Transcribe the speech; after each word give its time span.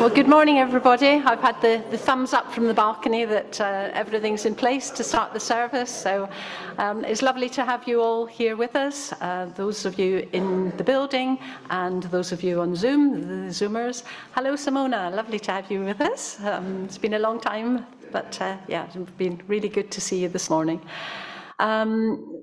Well, 0.00 0.08
good 0.08 0.28
morning, 0.28 0.56
everybody. 0.56 1.08
I've 1.08 1.42
had 1.42 1.60
the, 1.60 1.84
the 1.90 1.98
thumbs 1.98 2.32
up 2.32 2.50
from 2.54 2.66
the 2.66 2.72
balcony 2.72 3.26
that 3.26 3.60
uh, 3.60 3.90
everything's 3.92 4.46
in 4.46 4.54
place 4.54 4.88
to 4.88 5.04
start 5.04 5.34
the 5.34 5.40
service. 5.40 5.90
So 5.90 6.26
um, 6.78 7.04
it's 7.04 7.20
lovely 7.20 7.50
to 7.50 7.66
have 7.66 7.86
you 7.86 8.00
all 8.00 8.24
here 8.24 8.56
with 8.56 8.76
us, 8.76 9.12
uh, 9.20 9.50
those 9.56 9.84
of 9.84 9.98
you 9.98 10.26
in 10.32 10.74
the 10.78 10.84
building 10.84 11.38
and 11.68 12.04
those 12.04 12.32
of 12.32 12.42
you 12.42 12.62
on 12.62 12.74
Zoom, 12.74 13.20
the 13.28 13.50
Zoomers. 13.50 14.04
Hello, 14.32 14.54
Simona. 14.54 15.14
Lovely 15.14 15.38
to 15.38 15.52
have 15.52 15.70
you 15.70 15.84
with 15.84 16.00
us. 16.00 16.42
Um, 16.44 16.84
it's 16.86 16.96
been 16.96 17.12
a 17.12 17.18
long 17.18 17.38
time, 17.38 17.84
but 18.10 18.40
uh, 18.40 18.56
yeah, 18.68 18.86
it's 18.86 18.96
been 19.18 19.38
really 19.48 19.68
good 19.68 19.90
to 19.90 20.00
see 20.00 20.22
you 20.22 20.30
this 20.30 20.48
morning. 20.48 20.80
Um, 21.58 22.39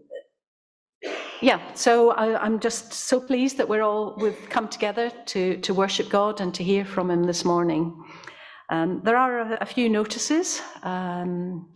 yeah, 1.42 1.60
so 1.74 2.12
I, 2.12 2.46
am 2.46 2.60
just 2.60 2.94
so 2.94 3.20
pleased 3.20 3.58
that 3.58 3.70
we're 3.70 3.84
all 3.84 4.16
we've 4.18 4.50
come 4.50 4.68
together 4.68 5.12
to 5.28 5.58
to 5.58 5.74
worship 5.74 6.10
God 6.10 6.42
and 6.42 6.54
to 6.56 6.64
hear 6.64 6.86
from 6.86 7.12
Him 7.12 7.24
this 7.24 7.46
morning. 7.46 8.04
Um, 8.70 9.02
there 9.04 9.18
are 9.18 9.40
a, 9.40 9.58
a 9.62 9.66
few 9.66 9.90
notices. 9.90 10.62
Um, 10.84 11.70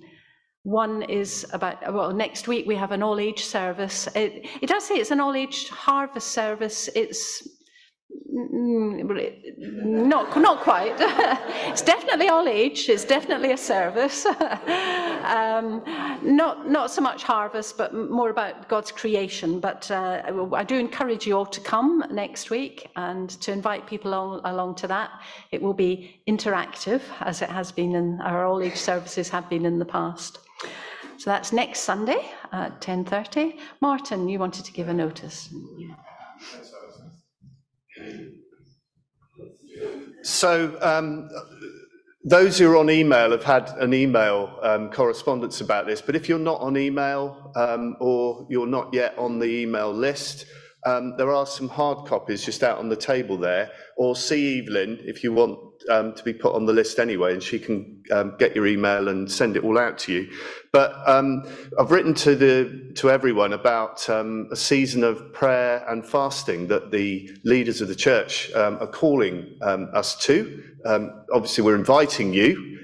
one 0.63 1.03
is 1.03 1.45
about 1.53 1.93
well, 1.93 2.13
next 2.13 2.47
week 2.47 2.65
we 2.67 2.75
have 2.75 2.91
an 2.91 3.03
all 3.03 3.19
age 3.19 3.43
service. 3.43 4.07
It, 4.15 4.47
it 4.61 4.67
does 4.67 4.85
say 4.85 4.95
it's 4.95 5.11
an 5.11 5.19
all 5.19 5.35
age 5.35 5.69
harvest 5.69 6.29
service. 6.29 6.89
It's 6.95 7.47
not, 8.31 10.37
not 10.37 10.61
quite. 10.61 10.95
it's 11.69 11.81
definitely 11.81 12.29
all 12.29 12.47
age. 12.47 12.87
It's 12.87 13.03
definitely 13.03 13.51
a 13.51 13.57
service. 13.57 14.25
um, 14.25 15.83
not, 16.23 16.69
not 16.69 16.91
so 16.91 17.01
much 17.01 17.23
harvest, 17.23 17.77
but 17.77 17.93
more 17.93 18.29
about 18.29 18.69
God's 18.69 18.91
creation. 18.91 19.59
But 19.59 19.89
uh, 19.91 20.21
I 20.53 20.63
do 20.63 20.77
encourage 20.77 21.27
you 21.27 21.37
all 21.37 21.45
to 21.45 21.61
come 21.61 22.03
next 22.11 22.49
week 22.49 22.89
and 22.95 23.29
to 23.41 23.51
invite 23.51 23.87
people 23.87 24.11
along, 24.11 24.41
along 24.45 24.75
to 24.75 24.87
that. 24.87 25.11
It 25.51 25.61
will 25.61 25.73
be 25.73 26.21
interactive, 26.27 27.01
as 27.19 27.41
it 27.41 27.49
has 27.49 27.71
been 27.71 27.95
in 27.95 28.21
our 28.21 28.45
all 28.45 28.61
age 28.61 28.77
services 28.77 29.29
have 29.29 29.49
been 29.49 29.65
in 29.65 29.79
the 29.79 29.85
past. 29.85 30.39
So 31.17 31.29
that's 31.29 31.53
next 31.53 31.81
Sunday 31.81 32.31
at 32.51 32.81
10:30. 32.81 33.59
Martin, 33.79 34.27
you 34.27 34.39
wanted 34.39 34.65
to 34.65 34.71
give 34.71 34.89
a 34.89 34.93
notice. 34.93 35.49
Yeah. 35.77 35.93
So, 40.23 40.77
um, 40.81 41.29
those 42.23 42.59
who 42.59 42.71
are 42.71 42.77
on 42.77 42.91
email 42.91 43.31
have 43.31 43.43
had 43.43 43.69
an 43.79 43.93
email 43.95 44.59
um, 44.61 44.91
correspondence 44.91 45.61
about 45.61 45.87
this, 45.87 46.01
but 46.01 46.15
if 46.15 46.29
you're 46.29 46.37
not 46.37 46.61
on 46.61 46.77
email 46.77 47.51
um, 47.55 47.97
or 47.99 48.45
you're 48.47 48.67
not 48.67 48.93
yet 48.93 49.17
on 49.17 49.39
the 49.39 49.47
email 49.47 49.91
list, 49.91 50.45
um, 50.85 51.15
there 51.17 51.31
are 51.31 51.47
some 51.47 51.67
hard 51.67 52.07
copies 52.07 52.45
just 52.45 52.61
out 52.61 52.77
on 52.77 52.89
the 52.89 52.95
table 52.95 53.37
there, 53.37 53.71
or 53.97 54.15
see 54.15 54.59
Evelyn 54.59 54.99
if 55.03 55.23
you 55.23 55.33
want 55.33 55.57
um, 55.89 56.13
to 56.13 56.23
be 56.23 56.33
put 56.33 56.53
on 56.53 56.65
the 56.65 56.73
list 56.73 56.99
anyway, 56.99 57.33
and 57.33 57.41
she 57.41 57.59
can 57.59 58.03
um, 58.11 58.35
get 58.37 58.55
your 58.55 58.67
email 58.67 59.07
and 59.07 59.31
send 59.31 59.55
it 59.55 59.63
all 59.63 59.77
out 59.77 59.97
to 59.99 60.13
you. 60.13 60.31
But 60.71 60.93
um, 61.07 61.43
I've 61.79 61.91
written 61.91 62.13
to 62.15 62.35
the 62.35 62.91
to 62.95 63.09
everyone 63.09 63.53
about 63.53 64.09
um, 64.09 64.47
a 64.51 64.55
season 64.55 65.03
of 65.03 65.33
prayer 65.33 65.85
and 65.87 66.05
fasting 66.05 66.67
that 66.67 66.91
the 66.91 67.29
leaders 67.43 67.81
of 67.81 67.87
the 67.87 67.95
church 67.95 68.51
um, 68.53 68.77
are 68.81 68.87
calling 68.87 69.57
um, 69.61 69.89
us 69.93 70.15
to. 70.25 70.63
obviously, 71.33 71.63
we're 71.63 71.75
inviting 71.75 72.33
you. 72.33 72.79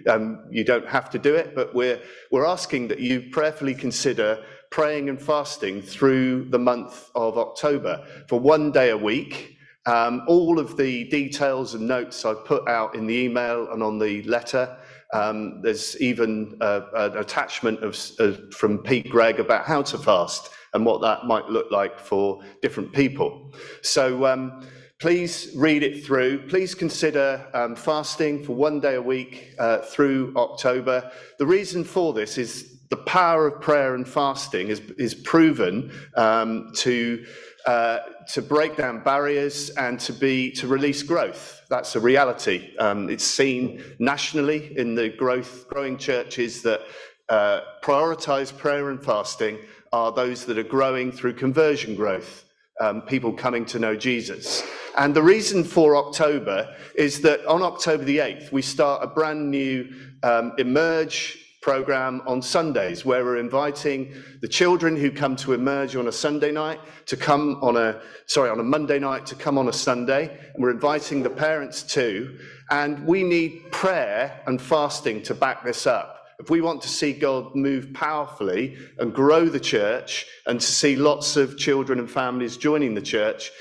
you 0.49 0.63
don't 0.63 0.87
have 0.87 1.09
to 1.09 1.19
do 1.19 1.35
it, 1.35 1.55
but 1.55 1.73
we're 1.75 1.99
we're 2.31 2.45
asking 2.45 2.87
that 2.89 2.99
you 2.99 3.29
prayerfully 3.31 3.75
consider 3.75 4.43
praying 4.69 5.09
and 5.09 5.21
fasting 5.21 5.81
through 5.81 6.45
the 6.49 6.59
month 6.59 7.09
of 7.15 7.37
October 7.37 8.03
for 8.27 8.39
one 8.39 8.71
day 8.71 8.89
a 8.89 8.97
week. 8.97 9.56
Um, 9.87 10.23
all 10.27 10.59
of 10.59 10.75
the 10.75 11.05
details 11.05 11.73
and 11.73 11.87
notes 11.87 12.25
I've 12.25 12.43
put 12.43 12.67
out 12.67 12.93
in 12.93 13.07
the 13.07 13.15
email 13.15 13.71
and 13.71 13.81
on 13.81 13.97
the 13.97 14.21
letter. 14.23 14.77
Um, 15.13 15.61
there's 15.61 15.99
even 16.01 16.57
uh, 16.59 16.81
an 16.93 17.17
attachment 17.17 17.81
of, 17.81 17.97
uh, 18.19 18.33
from 18.51 18.79
Pete 18.79 19.09
Greig 19.09 19.39
about 19.39 19.65
how 19.65 19.81
to 19.83 19.97
fast 19.97 20.49
and 20.73 20.85
what 20.85 21.01
that 21.01 21.25
might 21.25 21.47
look 21.47 21.71
like 21.71 21.97
for 21.99 22.43
different 22.61 22.91
people. 22.91 23.53
So 23.81 24.25
um, 24.25 24.67
please 24.99 25.53
read 25.55 25.83
it 25.83 26.05
through. 26.05 26.49
Please 26.49 26.75
consider 26.75 27.47
um, 27.53 27.73
fasting 27.73 28.43
for 28.43 28.57
one 28.57 28.81
day 28.81 28.95
a 28.95 29.01
week 29.01 29.53
uh, 29.57 29.79
through 29.79 30.33
October. 30.35 31.09
The 31.39 31.45
reason 31.45 31.85
for 31.85 32.11
this 32.11 32.37
is 32.37 32.76
the 32.89 32.97
power 32.97 33.47
of 33.47 33.61
prayer 33.61 33.95
and 33.95 34.07
fasting 34.07 34.69
is, 34.69 34.79
is 34.97 35.13
proven 35.13 35.91
um, 36.15 36.71
to 36.75 37.25
uh, 37.65 37.99
to 38.29 38.41
break 38.41 38.77
down 38.77 39.03
barriers 39.03 39.71
and 39.71 39.99
to 39.99 40.13
be 40.13 40.51
to 40.51 40.67
release 40.67 41.03
growth. 41.03 41.61
That's 41.69 41.97
a 41.97 41.99
reality. 41.99 42.77
Um, 42.77 43.09
it's 43.09 43.25
seen 43.25 43.83
nationally 43.99 44.77
in 44.77 44.95
the 44.95 45.09
growth 45.09 45.67
growing 45.67 45.97
churches 45.97 46.61
that 46.61 46.81
uh, 47.27 47.61
prioritize 47.83 48.57
prayer 48.57 48.89
and 48.89 49.03
fasting 49.03 49.59
are 49.91 50.13
those 50.13 50.45
that 50.45 50.57
are 50.57 50.63
growing 50.63 51.11
through 51.11 51.33
conversion 51.33 51.93
growth, 51.95 52.45
um, 52.79 53.01
people 53.01 53.33
coming 53.33 53.65
to 53.65 53.79
know 53.79 53.97
Jesus. 53.97 54.63
And 54.97 55.13
the 55.13 55.23
reason 55.23 55.65
for 55.65 55.97
October 55.97 56.73
is 56.95 57.21
that 57.21 57.45
on 57.45 57.61
October 57.61 58.05
the 58.05 58.19
8th, 58.19 58.51
we 58.53 58.61
start 58.61 59.03
a 59.03 59.07
brand 59.07 59.51
new 59.51 59.93
um, 60.23 60.53
Emerge 60.57 61.46
program 61.61 62.21
on 62.27 62.41
Sundays, 62.41 63.03
where 63.05 63.23
we're 63.23 63.37
inviting 63.37 64.13
the 64.41 64.47
children 64.47 64.95
who 64.95 65.11
come 65.11 65.35
to 65.37 65.53
emerge 65.53 65.95
on 65.95 66.07
a 66.07 66.11
Sunday 66.11 66.51
night 66.51 66.79
to 67.07 67.17
come 67.17 67.59
on 67.61 67.75
a, 67.77 68.01
sorry, 68.27 68.49
on 68.49 68.59
a 68.59 68.63
Monday 68.63 68.99
night 68.99 69.25
to 69.25 69.35
come 69.35 69.57
on 69.57 69.67
a 69.67 69.73
Sunday. 69.73 70.37
And 70.53 70.63
we're 70.63 70.71
inviting 70.71 71.23
the 71.23 71.29
parents 71.29 71.83
too. 71.83 72.37
And 72.69 73.05
we 73.05 73.23
need 73.23 73.71
prayer 73.71 74.41
and 74.45 74.61
fasting 74.61 75.23
to 75.23 75.33
back 75.33 75.63
this 75.63 75.87
up. 75.87 76.13
If 76.39 76.51
we 76.51 76.61
want 76.61 76.83
to 76.83 76.87
see 76.87 77.13
God 77.13 77.55
move 77.55 77.93
powerfully 77.93 78.77
and 78.99 79.13
grow 79.13 79.45
the 79.45 79.59
church 79.59 80.25
and 80.45 80.61
to 80.61 80.67
see 80.67 80.95
lots 80.95 81.35
of 81.35 81.57
children 81.57 81.97
and 81.97 82.09
families 82.09 82.57
joining 82.57 82.93
the 82.93 83.01
church, 83.01 83.51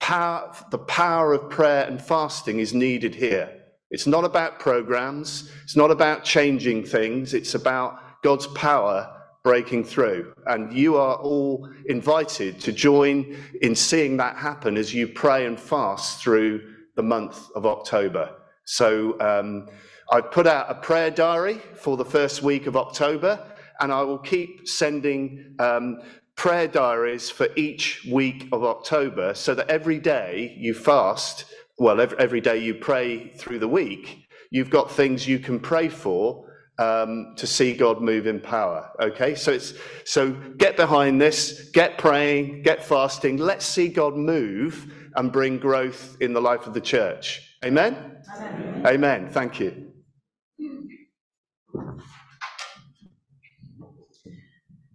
power, 0.00 0.54
the 0.70 0.78
power 0.78 1.34
of 1.34 1.50
prayer 1.50 1.84
and 1.86 2.00
fasting 2.00 2.60
is 2.60 2.72
needed 2.72 3.14
here. 3.14 3.61
It's 3.92 4.06
not 4.06 4.24
about 4.24 4.58
programs, 4.58 5.50
it's 5.62 5.76
not 5.76 5.90
about 5.90 6.24
changing 6.24 6.84
things, 6.84 7.34
it's 7.34 7.54
about 7.54 8.22
God's 8.22 8.46
power 8.48 9.08
breaking 9.44 9.84
through. 9.84 10.32
And 10.46 10.72
you 10.72 10.96
are 10.96 11.16
all 11.16 11.68
invited 11.86 12.58
to 12.60 12.72
join 12.72 13.36
in 13.60 13.74
seeing 13.74 14.16
that 14.16 14.36
happen 14.36 14.76
as 14.78 14.94
you 14.94 15.08
pray 15.08 15.46
and 15.46 15.60
fast 15.60 16.22
through 16.22 16.62
the 16.96 17.02
month 17.02 17.50
of 17.54 17.66
October. 17.66 18.30
So 18.64 19.20
um, 19.20 19.68
I've 20.10 20.30
put 20.30 20.46
out 20.46 20.70
a 20.70 20.74
prayer 20.74 21.10
diary 21.10 21.60
for 21.74 21.96
the 21.98 22.04
first 22.04 22.42
week 22.42 22.66
of 22.66 22.76
October, 22.76 23.44
and 23.80 23.92
I 23.92 24.02
will 24.02 24.18
keep 24.18 24.66
sending 24.68 25.54
um, 25.58 26.00
prayer 26.36 26.68
diaries 26.68 27.28
for 27.28 27.48
each 27.56 28.06
week 28.10 28.48
of 28.52 28.64
October 28.64 29.34
so 29.34 29.54
that 29.54 29.68
every 29.68 29.98
day 29.98 30.56
you 30.58 30.72
fast 30.72 31.44
well, 31.78 32.00
every, 32.00 32.18
every 32.18 32.40
day 32.40 32.58
you 32.58 32.74
pray 32.74 33.28
through 33.30 33.58
the 33.58 33.68
week, 33.68 34.26
you've 34.50 34.70
got 34.70 34.90
things 34.90 35.26
you 35.26 35.38
can 35.38 35.58
pray 35.58 35.88
for 35.88 36.48
um, 36.78 37.34
to 37.36 37.46
see 37.46 37.74
God 37.74 38.00
move 38.00 38.26
in 38.26 38.40
power. 38.40 38.90
Okay, 39.00 39.34
so 39.34 39.52
it's 39.52 39.74
so 40.04 40.32
get 40.56 40.76
behind 40.76 41.20
this, 41.20 41.70
get 41.72 41.98
praying, 41.98 42.62
get 42.62 42.84
fasting. 42.84 43.36
Let's 43.36 43.64
see 43.64 43.88
God 43.88 44.16
move 44.16 44.92
and 45.16 45.30
bring 45.30 45.58
growth 45.58 46.16
in 46.20 46.32
the 46.32 46.40
life 46.40 46.66
of 46.66 46.74
the 46.74 46.80
church. 46.80 47.56
Amen. 47.64 48.16
Amen. 48.36 48.86
Amen. 48.86 49.28
Thank 49.30 49.60
you. 49.60 49.92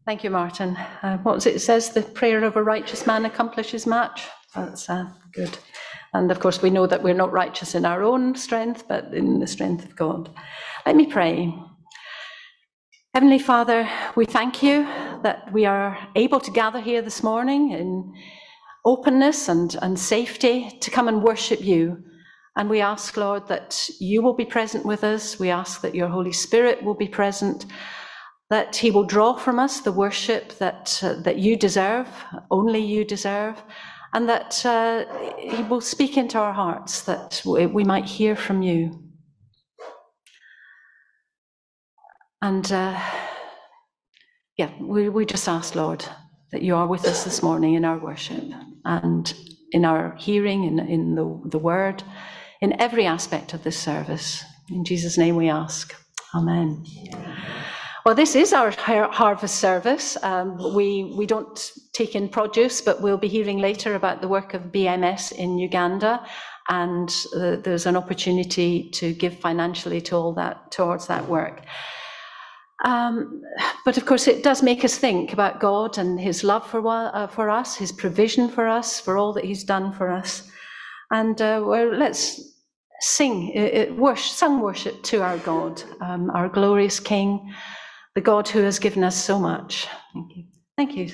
Thank 0.05 0.23
you, 0.23 0.29
Martin. 0.29 0.77
Uh, 1.03 1.17
what 1.17 1.45
it? 1.45 1.55
it 1.55 1.59
says 1.59 1.89
the 1.89 2.01
prayer 2.01 2.43
of 2.43 2.55
a 2.55 2.63
righteous 2.63 3.05
man 3.05 3.25
accomplishes 3.25 3.85
much. 3.85 4.23
That's 4.55 4.89
uh, 4.89 5.09
good. 5.33 5.57
And 6.13 6.31
of 6.31 6.39
course, 6.39 6.61
we 6.61 6.69
know 6.69 6.87
that 6.87 7.03
we're 7.03 7.13
not 7.13 7.31
righteous 7.31 7.75
in 7.75 7.85
our 7.85 8.03
own 8.03 8.35
strength, 8.35 8.85
but 8.87 9.13
in 9.13 9.39
the 9.39 9.47
strength 9.47 9.85
of 9.85 9.95
God. 9.95 10.29
Let 10.85 10.95
me 10.95 11.05
pray. 11.05 11.53
Heavenly 13.13 13.39
Father, 13.39 13.89
we 14.15 14.25
thank 14.25 14.61
you 14.61 14.83
that 15.23 15.51
we 15.51 15.65
are 15.65 15.97
able 16.15 16.39
to 16.39 16.51
gather 16.51 16.79
here 16.79 17.01
this 17.01 17.23
morning 17.23 17.71
in 17.71 18.13
openness 18.85 19.49
and, 19.49 19.75
and 19.81 19.99
safety 19.99 20.77
to 20.81 20.91
come 20.91 21.07
and 21.07 21.23
worship 21.23 21.61
you. 21.61 22.03
And 22.55 22.69
we 22.69 22.79
ask, 22.79 23.17
Lord, 23.17 23.47
that 23.47 23.89
you 23.99 24.21
will 24.21 24.33
be 24.33 24.45
present 24.45 24.85
with 24.85 25.03
us. 25.03 25.39
We 25.39 25.49
ask 25.49 25.81
that 25.81 25.95
your 25.95 26.07
Holy 26.07 26.31
Spirit 26.31 26.83
will 26.83 26.95
be 26.95 27.07
present, 27.07 27.65
that 28.49 28.75
he 28.75 28.91
will 28.91 29.03
draw 29.03 29.35
from 29.35 29.59
us 29.59 29.81
the 29.81 29.91
worship 29.91 30.57
that, 30.59 30.99
uh, 31.03 31.15
that 31.21 31.37
you 31.37 31.57
deserve, 31.57 32.07
only 32.49 32.79
you 32.79 33.03
deserve, 33.03 33.61
and 34.17 34.27
that 34.27 34.65
uh, 34.65 35.05
He 35.37 35.61
will 35.61 35.79
speak 35.79 36.17
into 36.17 36.39
our 36.39 36.51
hearts 36.51 37.03
that 37.03 37.39
we 37.45 37.83
might 37.83 38.05
hear 38.05 38.35
from 38.35 38.63
you. 38.63 39.03
And 42.41 42.71
uh, 42.71 42.99
yeah, 44.57 44.71
we, 44.81 45.09
we 45.09 45.23
just 45.27 45.47
ask, 45.47 45.75
Lord, 45.75 46.03
that 46.51 46.63
you 46.63 46.75
are 46.75 46.87
with 46.87 47.05
us 47.05 47.25
this 47.25 47.43
morning 47.43 47.75
in 47.75 47.85
our 47.85 47.99
worship 47.99 48.43
and 48.85 49.31
in 49.71 49.85
our 49.85 50.15
hearing, 50.15 50.63
in, 50.63 50.79
in 50.79 51.13
the, 51.13 51.39
the 51.45 51.59
word, 51.59 52.01
in 52.59 52.81
every 52.81 53.05
aspect 53.05 53.53
of 53.53 53.63
this 53.63 53.77
service. 53.77 54.43
In 54.71 54.83
Jesus' 54.83 55.19
name 55.19 55.35
we 55.35 55.47
ask. 55.47 55.93
Amen. 56.33 56.83
Well, 58.07 58.15
this 58.15 58.37
is 58.37 58.53
our 58.53 58.71
harvest 58.71 59.55
service. 59.55 60.15
Um, 60.23 60.73
we, 60.73 61.13
we 61.17 61.25
don't 61.25 61.73
take 61.91 62.15
in 62.15 62.29
produce, 62.29 62.79
but 62.79 63.01
we'll 63.01 63.17
be 63.17 63.27
hearing 63.27 63.57
later 63.57 63.95
about 63.95 64.21
the 64.21 64.29
work 64.29 64.53
of 64.53 64.71
BMS 64.71 65.33
in 65.33 65.59
Uganda. 65.59 66.25
And 66.69 67.13
uh, 67.35 67.57
there's 67.57 67.85
an 67.85 67.97
opportunity 67.97 68.89
to 68.91 69.13
give 69.13 69.37
financially 69.37 69.99
to 70.03 70.15
all 70.15 70.33
that, 70.35 70.71
towards 70.71 71.07
that 71.07 71.27
work. 71.27 71.65
Um, 72.85 73.41
but 73.83 73.97
of 73.97 74.05
course, 74.05 74.25
it 74.29 74.41
does 74.41 74.63
make 74.63 74.85
us 74.85 74.97
think 74.97 75.33
about 75.33 75.59
God 75.59 75.97
and 75.97 76.17
His 76.17 76.45
love 76.45 76.65
for, 76.65 76.81
uh, 76.87 77.27
for 77.27 77.49
us, 77.49 77.75
His 77.75 77.91
provision 77.91 78.47
for 78.47 78.69
us, 78.69 79.01
for 79.01 79.17
all 79.17 79.33
that 79.33 79.43
He's 79.43 79.65
done 79.65 79.91
for 79.91 80.09
us. 80.09 80.49
And 81.11 81.41
uh, 81.41 81.61
well, 81.65 81.93
let's 81.93 82.39
sing, 83.01 83.49
it, 83.49 83.73
it, 83.73 83.97
worship, 83.97 84.33
sung 84.33 84.61
worship 84.61 85.03
to 85.03 85.23
our 85.23 85.39
God, 85.39 85.83
um, 85.99 86.29
our 86.29 86.47
glorious 86.47 87.01
King, 87.01 87.53
the 88.17 88.21
God 88.21 88.47
who 88.47 88.63
has 88.63 88.79
given 88.79 89.03
us 89.03 89.15
so 89.15 89.37
much. 89.37 89.87
Thank 90.11 90.35
you. 90.35 90.45
Thank 90.75 90.97
you. 90.97 91.11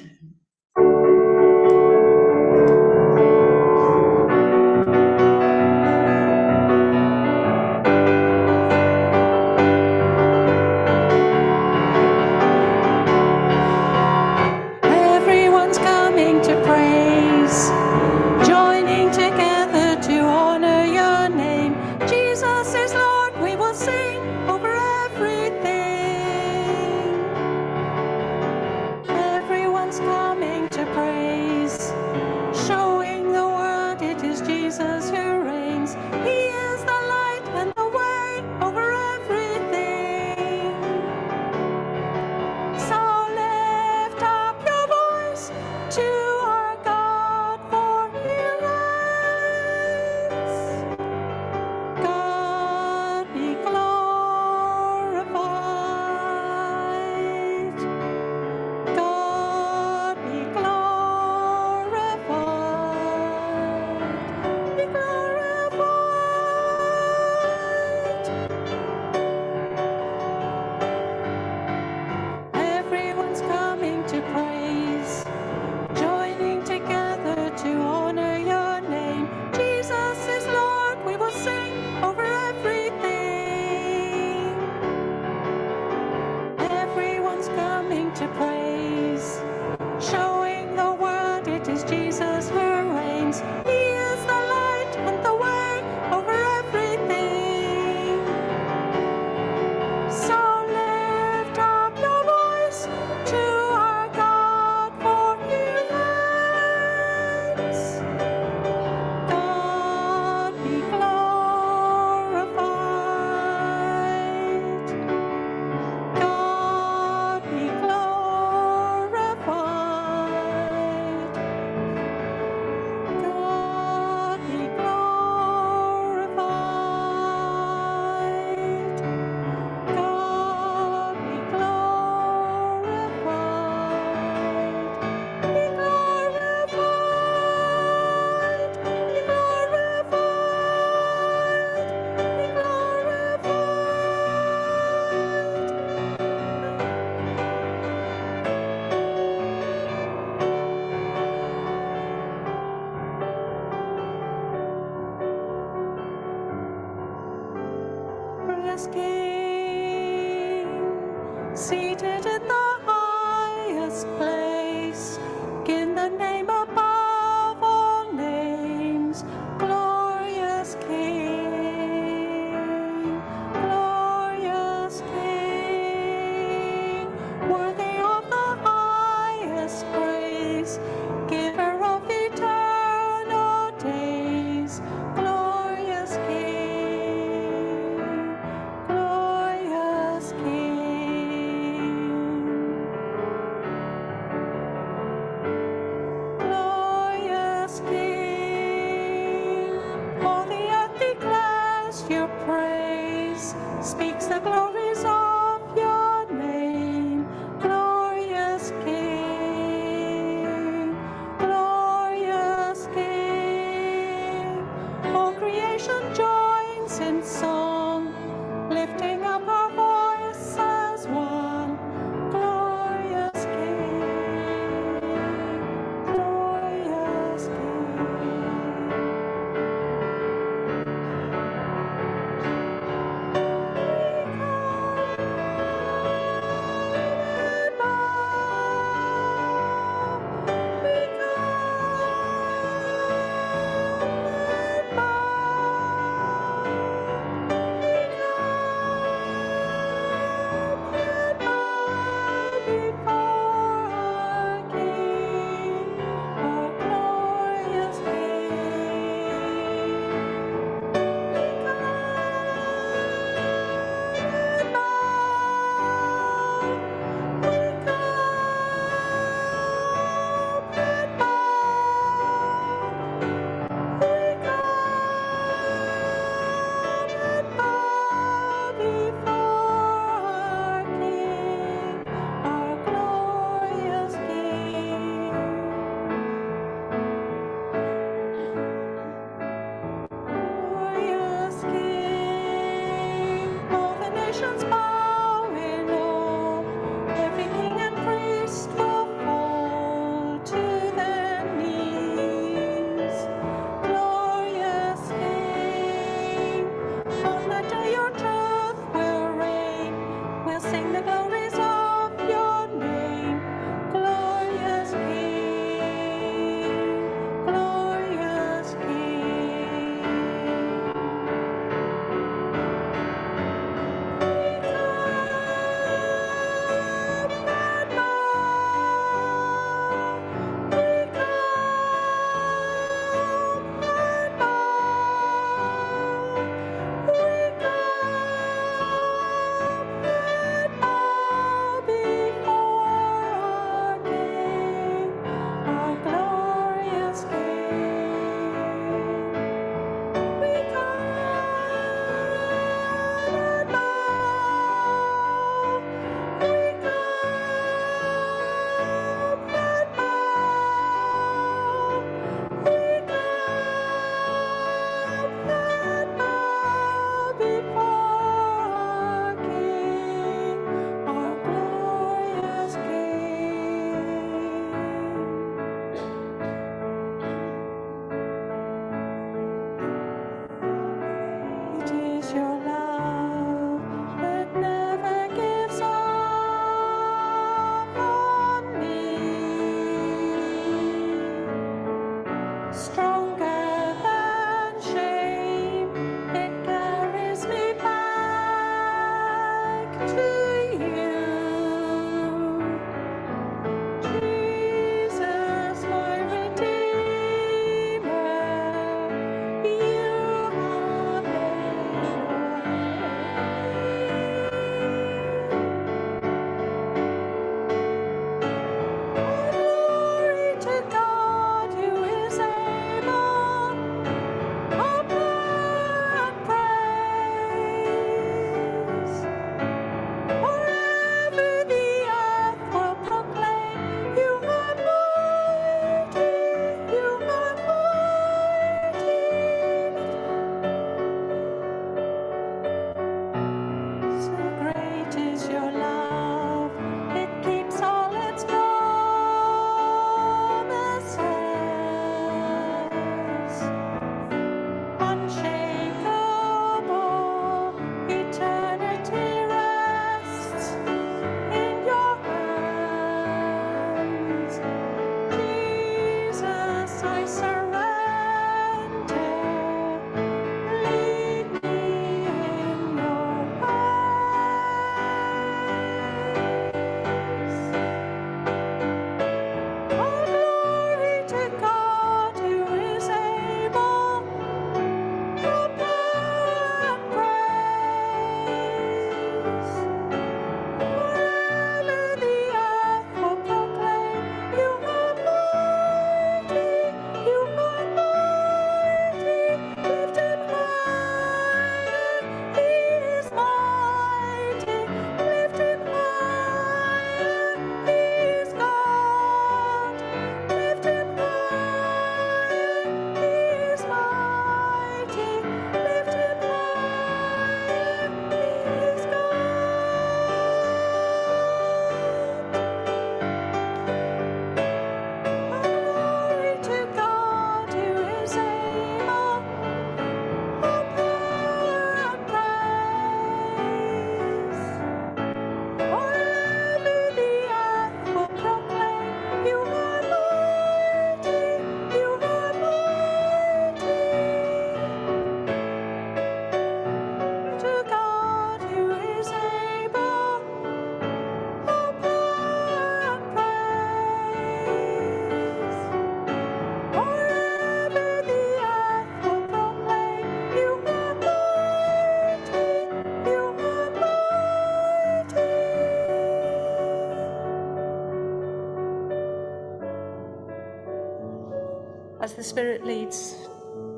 Spirit 572.54 572.86
leads, 572.86 573.36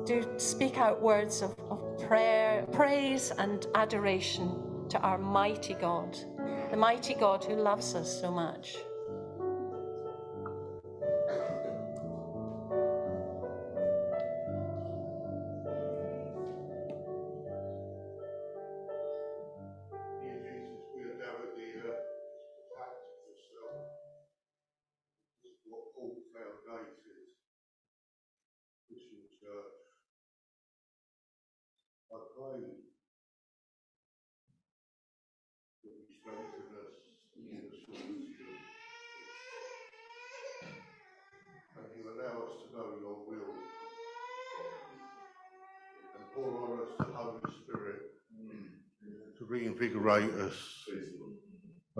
do 0.06 0.26
speak 0.38 0.78
out 0.78 1.02
words 1.02 1.42
of, 1.42 1.54
of 1.68 2.00
prayer, 2.08 2.64
praise, 2.72 3.30
and 3.36 3.66
adoration 3.74 4.86
to 4.88 4.98
our 5.00 5.18
mighty 5.18 5.74
God, 5.74 6.16
the 6.70 6.76
mighty 6.78 7.12
God 7.12 7.44
who 7.44 7.54
loves 7.54 7.94
us 7.94 8.18
so 8.22 8.30
much. 8.30 8.78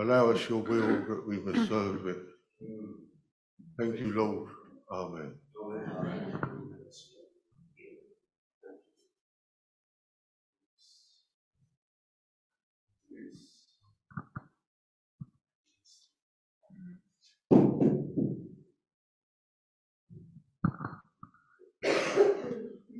Allow 0.06 0.30
us 0.30 0.48
your 0.48 0.62
will 0.62 1.04
that 1.08 1.26
we 1.26 1.38
may 1.40 1.66
serve 1.66 2.06
it. 2.06 2.18
Thank 3.76 3.98
you, 3.98 4.14
Lord. 4.14 4.50
Amen. 4.88 5.34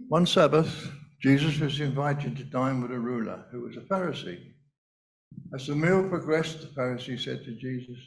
One 0.09 0.27
Sabbath, 0.27 0.91
Jesus 1.21 1.61
was 1.61 1.79
invited 1.79 2.37
to 2.37 2.43
dine 2.43 2.83
with 2.83 2.91
a 2.91 2.99
ruler 2.99 3.45
who 3.53 3.61
was 3.61 3.77
a 3.77 3.81
Pharisee. 3.83 4.56
As 5.55 5.67
the 5.67 5.77
meal 5.77 6.09
progressed, 6.09 6.61
the 6.61 6.67
Pharisee 6.67 7.19
said 7.19 7.45
to 7.45 7.53
Jesus, 7.53 7.99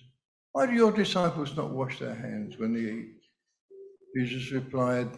Why 0.51 0.65
do 0.65 0.73
your 0.73 0.91
disciples 0.91 1.55
not 1.55 1.71
wash 1.71 1.99
their 1.99 2.15
hands 2.15 2.57
when 2.57 2.73
they 2.73 2.91
eat? 2.91 3.15
Jesus 4.15 4.51
replied, 4.51 5.09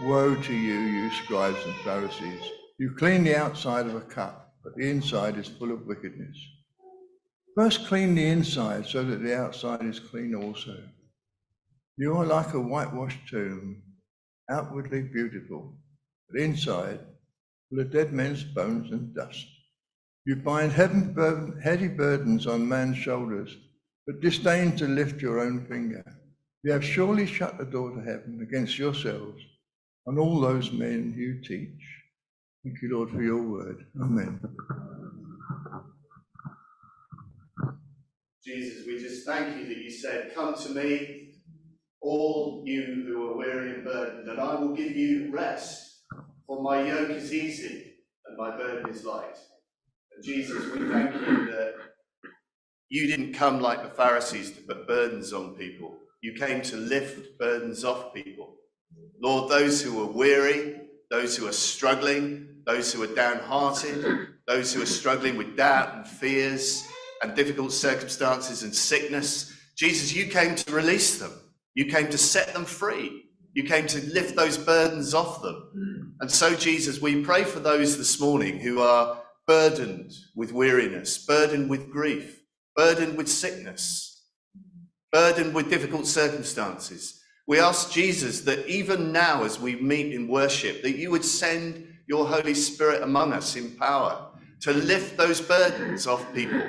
Woe 0.00 0.34
to 0.34 0.52
you, 0.52 0.74
you 0.74 1.10
scribes 1.10 1.62
and 1.64 1.74
Pharisees! 1.76 2.42
You 2.78 2.92
clean 2.92 3.24
the 3.24 3.36
outside 3.36 3.86
of 3.86 3.94
a 3.94 4.00
cup, 4.00 4.54
but 4.64 4.74
the 4.74 4.88
inside 4.88 5.36
is 5.36 5.48
full 5.48 5.70
of 5.70 5.86
wickedness. 5.86 6.36
First 7.54 7.86
clean 7.86 8.14
the 8.14 8.26
inside 8.26 8.86
so 8.86 9.04
that 9.04 9.22
the 9.22 9.38
outside 9.38 9.84
is 9.84 10.00
clean 10.00 10.34
also. 10.34 10.76
You 11.96 12.16
are 12.16 12.26
like 12.26 12.54
a 12.54 12.60
whitewashed 12.60 13.28
tomb, 13.28 13.82
outwardly 14.50 15.02
beautiful, 15.02 15.76
but 16.28 16.40
inside 16.40 17.00
full 17.68 17.80
of 17.80 17.92
dead 17.92 18.12
men's 18.12 18.42
bones 18.42 18.90
and 18.90 19.14
dust. 19.14 19.46
You 20.26 20.36
bind 20.36 20.72
heavy 20.72 21.88
burdens 21.88 22.46
on 22.46 22.66
man's 22.66 22.96
shoulders, 22.96 23.56
but 24.06 24.20
disdain 24.20 24.74
to 24.76 24.86
lift 24.88 25.20
your 25.20 25.40
own 25.40 25.66
finger. 25.66 26.02
You 26.62 26.72
have 26.72 26.84
surely 26.84 27.26
shut 27.26 27.58
the 27.58 27.66
door 27.66 27.90
to 27.90 28.00
heaven 28.00 28.40
against 28.42 28.78
yourselves 28.78 29.42
and 30.06 30.18
all 30.18 30.40
those 30.40 30.72
men 30.72 31.14
you 31.14 31.42
teach. 31.42 31.82
Thank 32.64 32.80
you, 32.80 32.96
Lord, 32.96 33.10
for 33.10 33.22
your 33.22 33.42
word. 33.42 33.84
Amen. 34.00 34.40
Jesus, 38.42 38.86
we 38.86 38.98
just 38.98 39.26
thank 39.26 39.58
you 39.58 39.66
that 39.66 39.76
you 39.76 39.90
said, 39.90 40.34
Come 40.34 40.54
to 40.54 40.70
me, 40.70 41.34
all 42.00 42.62
you 42.66 43.04
who 43.06 43.30
are 43.30 43.36
weary 43.36 43.74
and 43.74 43.84
burdened, 43.84 44.28
and 44.28 44.40
I 44.40 44.54
will 44.54 44.74
give 44.74 44.96
you 44.96 45.30
rest. 45.32 46.04
For 46.46 46.62
my 46.62 46.86
yoke 46.86 47.10
is 47.10 47.32
easy 47.32 47.92
and 48.26 48.38
my 48.38 48.56
burden 48.56 48.90
is 48.90 49.04
light. 49.04 49.36
Jesus, 50.22 50.72
we 50.72 50.88
thank 50.88 51.14
you 51.14 51.46
that 51.46 51.74
you 52.88 53.06
didn't 53.06 53.34
come 53.34 53.60
like 53.60 53.82
the 53.82 53.90
Pharisees 53.90 54.52
to 54.52 54.62
put 54.62 54.86
burdens 54.86 55.32
on 55.32 55.54
people. 55.54 55.96
You 56.22 56.34
came 56.34 56.62
to 56.62 56.76
lift 56.76 57.38
burdens 57.38 57.84
off 57.84 58.14
people. 58.14 58.56
Lord, 59.20 59.50
those 59.50 59.82
who 59.82 60.02
are 60.02 60.10
weary, 60.10 60.80
those 61.10 61.36
who 61.36 61.46
are 61.46 61.52
struggling, 61.52 62.62
those 62.66 62.92
who 62.92 63.02
are 63.02 63.14
downhearted, 63.14 64.28
those 64.46 64.72
who 64.72 64.82
are 64.82 64.86
struggling 64.86 65.36
with 65.36 65.56
doubt 65.56 65.94
and 65.94 66.06
fears 66.06 66.86
and 67.22 67.34
difficult 67.34 67.72
circumstances 67.72 68.62
and 68.62 68.74
sickness, 68.74 69.52
Jesus, 69.76 70.14
you 70.14 70.26
came 70.26 70.54
to 70.54 70.72
release 70.72 71.18
them. 71.18 71.32
You 71.74 71.86
came 71.86 72.08
to 72.10 72.18
set 72.18 72.54
them 72.54 72.64
free. 72.64 73.24
You 73.54 73.64
came 73.64 73.86
to 73.88 74.00
lift 74.12 74.36
those 74.36 74.56
burdens 74.56 75.14
off 75.14 75.42
them. 75.42 76.14
And 76.20 76.30
so, 76.30 76.54
Jesus, 76.54 77.00
we 77.00 77.22
pray 77.22 77.44
for 77.44 77.60
those 77.60 77.96
this 77.96 78.20
morning 78.20 78.58
who 78.60 78.80
are 78.80 79.20
burdened 79.46 80.12
with 80.34 80.52
weariness, 80.52 81.18
burdened 81.18 81.68
with 81.68 81.90
grief, 81.90 82.42
burdened 82.76 83.16
with 83.16 83.28
sickness, 83.28 84.22
burdened 85.12 85.54
with 85.54 85.70
difficult 85.70 86.06
circumstances. 86.06 87.20
We 87.46 87.60
ask 87.60 87.90
Jesus 87.90 88.40
that 88.42 88.66
even 88.66 89.12
now, 89.12 89.44
as 89.44 89.60
we 89.60 89.76
meet 89.76 90.14
in 90.14 90.28
worship, 90.28 90.82
that 90.82 90.96
you 90.96 91.10
would 91.10 91.24
send 91.24 91.86
your 92.06 92.26
Holy 92.26 92.54
Spirit 92.54 93.02
among 93.02 93.32
us 93.32 93.54
in 93.56 93.72
power 93.72 94.30
to 94.60 94.72
lift 94.72 95.16
those 95.16 95.40
burdens 95.40 96.06
off 96.06 96.32
people. 96.34 96.60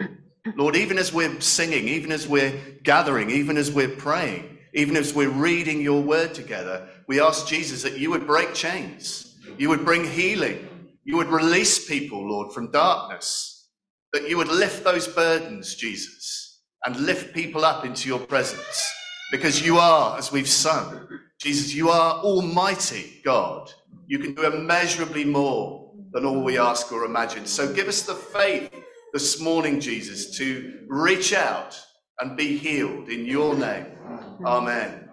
Lord, 0.56 0.76
even 0.76 0.98
as 0.98 1.14
we're 1.14 1.40
singing, 1.40 1.88
even 1.88 2.12
as 2.12 2.28
we're 2.28 2.54
gathering, 2.84 3.30
even 3.30 3.58
as 3.58 3.72
we're 3.72 3.88
praying, 3.88 4.58
even 4.74 4.98
as 4.98 5.14
we're 5.14 5.30
reading 5.30 5.82
your 5.82 6.02
word 6.02 6.34
together, 6.34 6.88
we 7.08 7.22
ask 7.22 7.48
Jesus 7.48 7.84
that 7.84 7.98
you 7.98 8.10
would 8.12 8.28
break 8.28 8.54
chains, 8.54 9.38
you 9.58 9.70
would 9.70 9.86
bring 9.86 10.04
healing, 10.04 10.68
you 11.06 11.16
would 11.18 11.28
release 11.28 11.88
people, 11.88 12.28
Lord, 12.28 12.52
from 12.52 12.72
darkness, 12.72 13.70
that 14.12 14.28
you 14.28 14.38
would 14.38 14.48
lift 14.48 14.84
those 14.84 15.08
burdens, 15.08 15.76
Jesus, 15.76 16.62
and 16.86 16.98
lift 16.98 17.34
people 17.34 17.64
up 17.64 17.86
into 17.86 18.08
your 18.08 18.20
presence. 18.20 18.92
Because 19.32 19.66
you 19.66 19.78
are, 19.78 20.18
as 20.18 20.32
we've 20.32 20.50
sung, 20.50 21.08
Jesus, 21.40 21.74
you 21.74 21.90
are 21.90 22.16
Almighty 22.22 23.22
God. 23.24 23.72
You 24.08 24.20
can 24.20 24.34
do 24.34 24.46
immeasurably 24.46 25.26
more 25.26 25.92
than 26.12 26.26
all 26.26 26.44
we 26.44 26.58
ask 26.58 26.92
or 26.92 27.06
imagine. 27.06 27.46
So 27.46 27.72
give 27.72 27.88
us 27.88 28.04
the 28.04 28.16
faith 28.16 28.72
this 29.14 29.40
morning, 29.40 29.80
Jesus, 29.80 30.38
to 30.38 30.86
reach 30.88 31.34
out 31.34 31.80
and 32.20 32.38
be 32.38 32.58
healed 32.58 33.10
in 33.10 33.26
your 33.26 33.56
name. 33.56 33.86
Amen. 34.46 35.10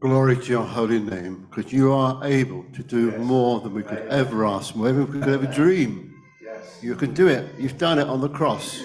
Glory 0.00 0.36
to 0.36 0.46
your 0.48 0.64
holy 0.64 0.98
name, 0.98 1.46
because 1.48 1.72
you 1.72 1.92
are 1.92 2.20
able 2.24 2.64
to 2.72 2.82
do 2.82 3.10
yes. 3.10 3.20
more 3.20 3.60
than 3.60 3.72
we 3.72 3.84
could 3.84 4.04
ever 4.08 4.44
ask, 4.44 4.74
more 4.74 4.88
than 4.88 5.06
we 5.06 5.20
could 5.20 5.32
ever 5.32 5.46
dream. 5.46 6.12
Yes. 6.42 6.80
You 6.82 6.96
can 6.96 7.14
do 7.14 7.28
it. 7.28 7.54
You've 7.56 7.78
done 7.78 8.00
it 8.00 8.08
on 8.08 8.20
the 8.20 8.28
cross. 8.28 8.82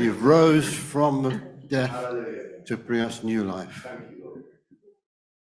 You've 0.00 0.24
rose 0.24 0.66
from 0.74 1.40
death 1.68 1.90
Hallelujah. 1.90 2.64
to 2.66 2.76
bring 2.76 3.02
us 3.02 3.22
new 3.22 3.44
life. 3.44 3.86
You, 4.10 4.44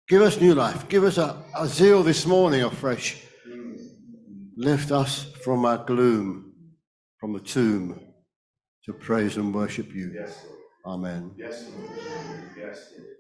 Give 0.07 0.23
us 0.23 0.41
new 0.41 0.55
life. 0.55 0.89
Give 0.89 1.03
us 1.03 1.19
a, 1.19 1.43
a 1.59 1.67
zeal 1.67 2.05
this 2.05 2.25
morning 2.25 2.63
afresh. 2.63 3.21
Mm. 3.49 3.77
Lift 4.57 4.93
us 4.93 5.33
from 5.43 5.65
our 5.65 5.79
gloom, 5.79 6.53
from 7.19 7.33
the 7.33 7.41
tomb, 7.41 7.99
to 8.85 8.93
praise 8.93 9.37
and 9.37 9.53
worship 9.53 9.93
you. 9.93 10.13
Yes, 10.15 10.47
Amen. 10.87 11.33
Yes, 11.37 11.69
Lord. 11.77 11.91
Yes, 12.57 12.93
Lord. 12.97 13.16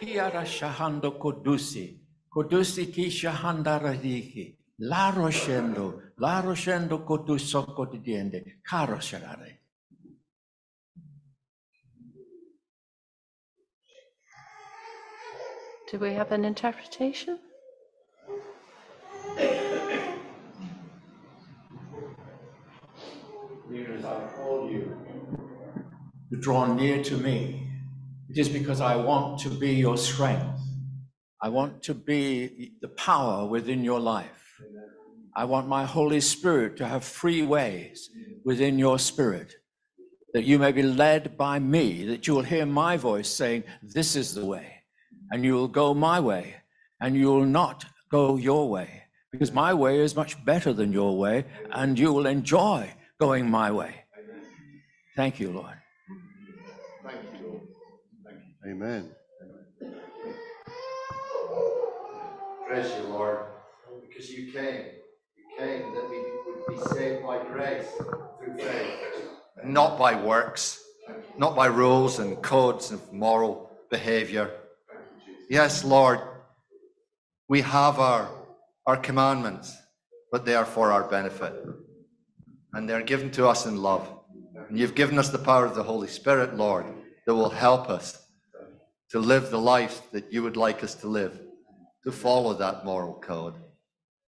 Kiara 0.00 0.44
shahando 0.44 1.18
kodusi, 1.18 2.00
kodusi 2.28 2.92
ki 2.92 3.10
shahanda 3.10 3.80
radiki, 3.80 4.56
la 4.78 5.12
roshendo, 5.12 6.00
la 6.18 6.42
roshendo 6.42 7.04
koduso 7.04 7.64
kotidiende, 7.74 8.60
caro 8.62 8.96
sharare. 8.96 9.58
Do 15.90 15.98
we 16.00 16.12
have 16.14 16.32
an 16.32 16.44
interpretation? 16.44 17.38
Leaders, 23.70 24.04
I 24.04 24.28
call 24.36 24.70
you 24.70 25.03
to 26.34 26.40
draw 26.40 26.66
near 26.66 27.02
to 27.04 27.16
me. 27.16 27.68
It 28.28 28.38
is 28.38 28.48
because 28.48 28.80
I 28.80 28.96
want 28.96 29.38
to 29.40 29.48
be 29.48 29.74
your 29.74 29.96
strength. 29.96 30.60
I 31.40 31.48
want 31.48 31.82
to 31.84 31.94
be 31.94 32.72
the 32.80 32.88
power 32.88 33.46
within 33.46 33.84
your 33.84 34.00
life. 34.00 34.60
I 35.36 35.44
want 35.44 35.68
my 35.68 35.84
Holy 35.84 36.20
Spirit 36.20 36.76
to 36.78 36.86
have 36.86 37.04
free 37.04 37.42
ways 37.42 38.10
within 38.44 38.78
your 38.78 38.98
spirit, 38.98 39.54
that 40.32 40.44
you 40.44 40.58
may 40.58 40.72
be 40.72 40.82
led 40.82 41.36
by 41.36 41.58
me, 41.58 42.04
that 42.06 42.26
you 42.26 42.34
will 42.34 42.42
hear 42.42 42.66
my 42.66 42.96
voice 42.96 43.28
saying, 43.28 43.64
This 43.82 44.16
is 44.16 44.34
the 44.34 44.44
way, 44.44 44.82
and 45.30 45.44
you 45.44 45.54
will 45.54 45.68
go 45.68 45.94
my 45.94 46.18
way, 46.18 46.56
and 47.00 47.16
you 47.16 47.26
will 47.26 47.46
not 47.46 47.84
go 48.10 48.36
your 48.36 48.68
way, 48.68 49.02
because 49.30 49.52
my 49.52 49.74
way 49.74 50.00
is 50.00 50.16
much 50.16 50.42
better 50.44 50.72
than 50.72 50.92
your 50.92 51.16
way, 51.16 51.44
and 51.70 51.98
you 51.98 52.12
will 52.12 52.26
enjoy 52.26 52.92
going 53.20 53.48
my 53.48 53.70
way. 53.70 53.94
Thank 55.16 55.38
you, 55.38 55.52
Lord. 55.52 55.83
Amen. 58.66 59.10
Praise 62.66 62.90
you, 62.96 63.08
Lord, 63.08 63.40
because 64.08 64.30
you 64.30 64.52
came. 64.52 64.86
You 65.36 65.44
came 65.58 65.94
that 65.94 66.08
we 66.08 66.18
would 66.46 66.66
be 66.68 66.94
saved 66.94 67.26
by 67.26 67.44
grace 67.44 67.86
through 68.38 68.56
faith, 68.56 68.90
not 69.62 69.98
by 69.98 70.14
works, 70.14 70.82
not 71.36 71.54
by 71.54 71.66
rules 71.66 72.18
and 72.20 72.40
codes 72.40 72.90
of 72.90 73.12
moral 73.12 73.70
behavior. 73.90 74.50
Yes, 75.50 75.84
Lord, 75.84 76.20
we 77.50 77.60
have 77.60 77.98
our, 77.98 78.30
our 78.86 78.96
commandments, 78.96 79.76
but 80.32 80.46
they 80.46 80.54
are 80.54 80.64
for 80.64 80.90
our 80.90 81.04
benefit. 81.04 81.52
And 82.72 82.88
they're 82.88 83.02
given 83.02 83.30
to 83.32 83.46
us 83.46 83.66
in 83.66 83.82
love. 83.82 84.08
And 84.70 84.78
you've 84.78 84.94
given 84.94 85.18
us 85.18 85.28
the 85.28 85.38
power 85.38 85.66
of 85.66 85.74
the 85.74 85.82
Holy 85.82 86.08
Spirit, 86.08 86.56
Lord, 86.56 86.86
that 87.26 87.34
will 87.34 87.50
help 87.50 87.90
us 87.90 88.23
to 89.14 89.20
live 89.20 89.48
the 89.48 89.56
life 89.56 90.10
that 90.10 90.32
you 90.32 90.42
would 90.42 90.56
like 90.56 90.82
us 90.82 90.96
to 90.96 91.06
live, 91.06 91.38
to 92.02 92.10
follow 92.10 92.52
that 92.52 92.84
moral 92.84 93.14
code. 93.20 93.54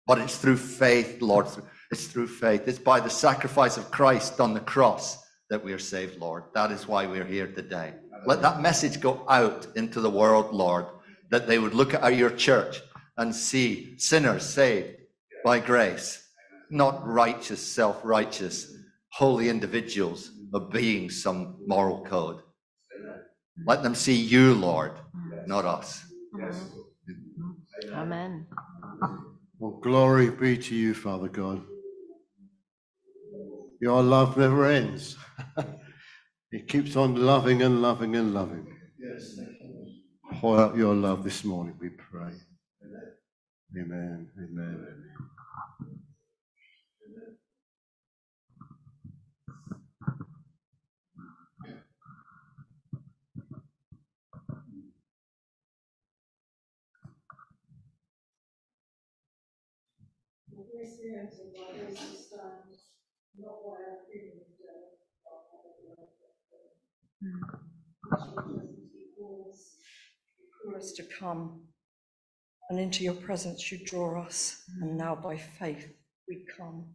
But 0.07 0.17
it's 0.17 0.37
through 0.37 0.57
faith, 0.57 1.21
Lord. 1.21 1.45
It's 1.91 2.07
through 2.07 2.29
faith. 2.29 2.67
It's 2.67 2.79
by 2.79 2.99
the 2.99 3.07
sacrifice 3.07 3.77
of 3.77 3.91
Christ 3.91 4.39
on 4.39 4.55
the 4.55 4.59
cross 4.59 5.23
that 5.51 5.63
we 5.63 5.71
are 5.71 5.77
saved, 5.77 6.17
Lord. 6.17 6.45
That 6.55 6.71
is 6.71 6.87
why 6.87 7.05
we're 7.05 7.23
here 7.23 7.45
today. 7.45 7.93
Let 8.25 8.41
that 8.41 8.59
message 8.59 8.99
go 8.99 9.23
out 9.29 9.67
into 9.75 10.01
the 10.01 10.09
world, 10.09 10.51
Lord, 10.51 10.87
that 11.29 11.45
they 11.45 11.59
would 11.59 11.75
look 11.75 11.93
at 11.93 12.15
your 12.15 12.31
church 12.31 12.81
and 13.17 13.35
see 13.35 13.93
sinners 13.99 14.43
saved 14.43 14.97
by 15.45 15.59
grace, 15.59 16.27
not 16.71 17.05
righteous, 17.07 17.61
self 17.61 18.03
righteous, 18.03 18.73
holy 19.09 19.47
individuals 19.47 20.31
obeying 20.55 21.11
some 21.11 21.57
moral 21.67 22.03
code. 22.03 22.41
Let 23.65 23.83
them 23.83 23.95
see 23.95 24.15
you, 24.15 24.53
Lord, 24.53 24.93
not 25.45 25.65
us. 25.65 26.03
Mm-hmm. 26.35 27.93
Amen. 27.93 28.47
Well, 29.59 29.79
glory 29.81 30.29
be 30.29 30.57
to 30.57 30.75
you, 30.75 30.93
Father 30.93 31.27
God. 31.27 31.61
Your 33.79 34.01
love 34.03 34.37
never 34.37 34.65
ends. 34.65 35.17
it 36.51 36.67
keeps 36.67 36.95
on 36.95 37.15
loving 37.15 37.61
and 37.61 37.81
loving 37.81 38.15
and 38.15 38.33
loving. 38.33 38.67
Yes. 38.99 39.39
Pour 40.33 40.59
out 40.59 40.75
your 40.75 40.95
love 40.95 41.23
this 41.23 41.43
morning, 41.43 41.75
we 41.79 41.89
pray. 41.89 42.31
Amen. 42.83 43.07
Amen. 43.77 44.27
Amen. 44.37 45.10
Us 70.77 70.93
to 70.93 71.03
come, 71.19 71.61
and 72.69 72.79
into 72.79 73.03
your 73.03 73.13
presence 73.13 73.71
you 73.71 73.85
draw 73.85 74.23
us, 74.23 74.63
and 74.81 74.97
now 74.97 75.15
by 75.15 75.37
faith 75.37 75.87
we 76.27 76.45
come. 76.57 76.85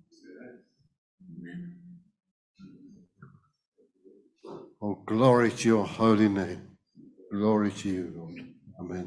Amen. 1.38 1.76
Oh, 4.80 5.02
glory 5.06 5.50
to 5.50 5.68
your 5.68 5.86
holy 5.86 6.28
name. 6.28 6.78
Glory 7.30 7.70
to 7.70 7.88
you, 7.88 8.12
Lord. 8.16 8.46
Amen. 8.80 9.06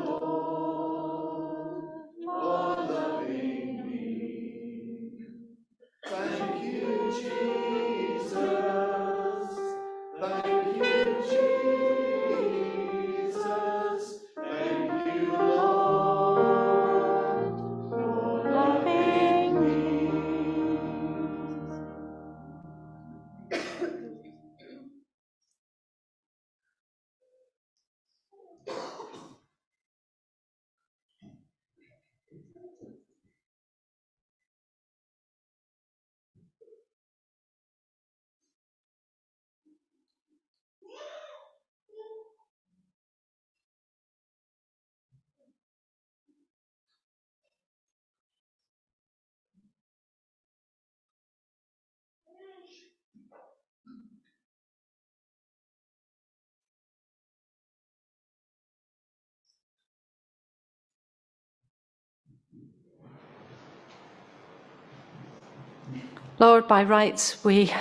Lord, 66.41 66.67
by 66.67 66.83
rights, 66.83 67.45
we 67.45 67.71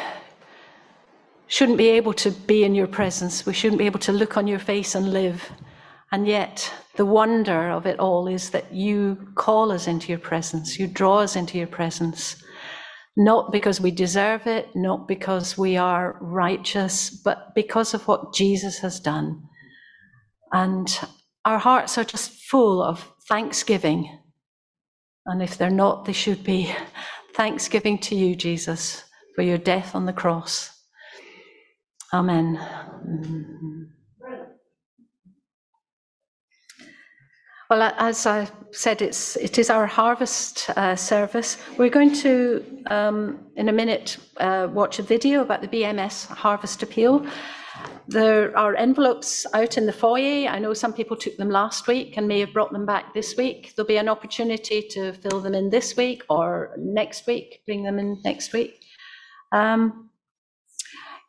shouldn't 1.47 1.79
be 1.79 1.89
able 1.89 2.13
to 2.13 2.31
be 2.31 2.63
in 2.63 2.75
your 2.75 2.87
presence. 2.87 3.47
We 3.47 3.55
shouldn't 3.55 3.79
be 3.79 3.87
able 3.87 4.01
to 4.01 4.13
look 4.13 4.37
on 4.37 4.47
your 4.47 4.59
face 4.59 4.95
and 4.95 5.15
live. 5.15 5.51
And 6.13 6.27
yet, 6.27 6.71
the 6.97 7.07
wonder 7.07 7.71
of 7.71 7.87
it 7.87 7.99
all 7.99 8.29
is 8.29 8.51
that 8.51 8.71
you 8.71 9.33
call 9.35 9.73
us 9.73 9.87
into 9.87 10.09
your 10.11 10.19
presence, 10.19 10.79
you 10.79 10.87
draw 10.87 11.21
us 11.21 11.37
into 11.37 11.57
your 11.57 11.69
presence, 11.69 12.37
not 13.17 13.51
because 13.51 13.81
we 13.81 13.91
deserve 13.91 14.47
it, 14.47 14.69
not 14.77 15.09
because 15.09 15.57
we 15.57 15.79
are 15.79 16.19
righteous, 16.21 17.09
but 17.09 17.55
because 17.55 17.95
of 17.95 18.07
what 18.07 18.35
Jesus 18.35 18.81
has 18.81 19.01
done. 19.01 19.43
And 20.53 21.01
our 21.47 21.59
hearts 21.59 21.97
are 21.97 22.05
just 22.05 22.43
full 22.43 22.83
of 22.83 23.11
thanksgiving. 23.27 24.19
And 25.25 25.43
if 25.43 25.57
they're 25.57 25.71
not, 25.71 26.05
they 26.05 26.13
should 26.13 26.45
be. 26.45 26.75
Thanksgiving 27.41 27.97
to 27.97 28.15
you, 28.15 28.37
Jesus, 28.37 29.03
for 29.35 29.41
your 29.41 29.57
death 29.57 29.95
on 29.95 30.05
the 30.05 30.13
cross. 30.13 30.79
Amen. 32.13 32.61
Well, 37.71 37.95
as 37.97 38.27
I 38.27 38.47
said, 38.73 39.01
it's, 39.01 39.37
it 39.37 39.59
is 39.59 39.71
our 39.71 39.87
harvest 39.87 40.69
uh, 40.77 40.95
service. 40.97 41.57
We're 41.79 41.89
going 41.89 42.13
to, 42.17 42.85
um, 42.89 43.47
in 43.57 43.71
a 43.71 43.73
minute, 43.73 44.19
uh, 44.37 44.69
watch 44.71 44.99
a 44.99 45.03
video 45.03 45.41
about 45.41 45.63
the 45.63 45.69
BMS 45.69 46.27
Harvest 46.27 46.83
Appeal. 46.83 47.27
There 48.11 48.57
are 48.59 48.75
envelopes 48.75 49.47
out 49.55 49.79
in 49.79 49.87
the 49.87 49.93
foyer. 49.93 50.49
I 50.49 50.59
know 50.59 50.75
some 50.75 50.93
people 50.93 51.17
took 51.17 51.37
them 51.37 51.49
last 51.49 51.87
week 51.87 52.17
and 52.17 52.27
may 52.27 52.41
have 52.41 52.53
brought 52.53 52.73
them 52.73 52.85
back 52.85 53.15
this 53.15 53.37
week. 53.37 53.73
There'll 53.77 53.87
be 53.87 53.99
an 53.99 54.09
opportunity 54.09 54.83
to 54.91 55.13
fill 55.13 55.39
them 55.39 55.55
in 55.55 55.71
this 55.71 55.97
week 55.97 56.25
or 56.29 56.75
next 56.77 57.29
week, 57.29 57.63
bring 57.67 57.85
them 57.85 58.01
in 58.01 58.21
next 58.25 58.53
week. 58.53 58.83
Um, 59.53 60.11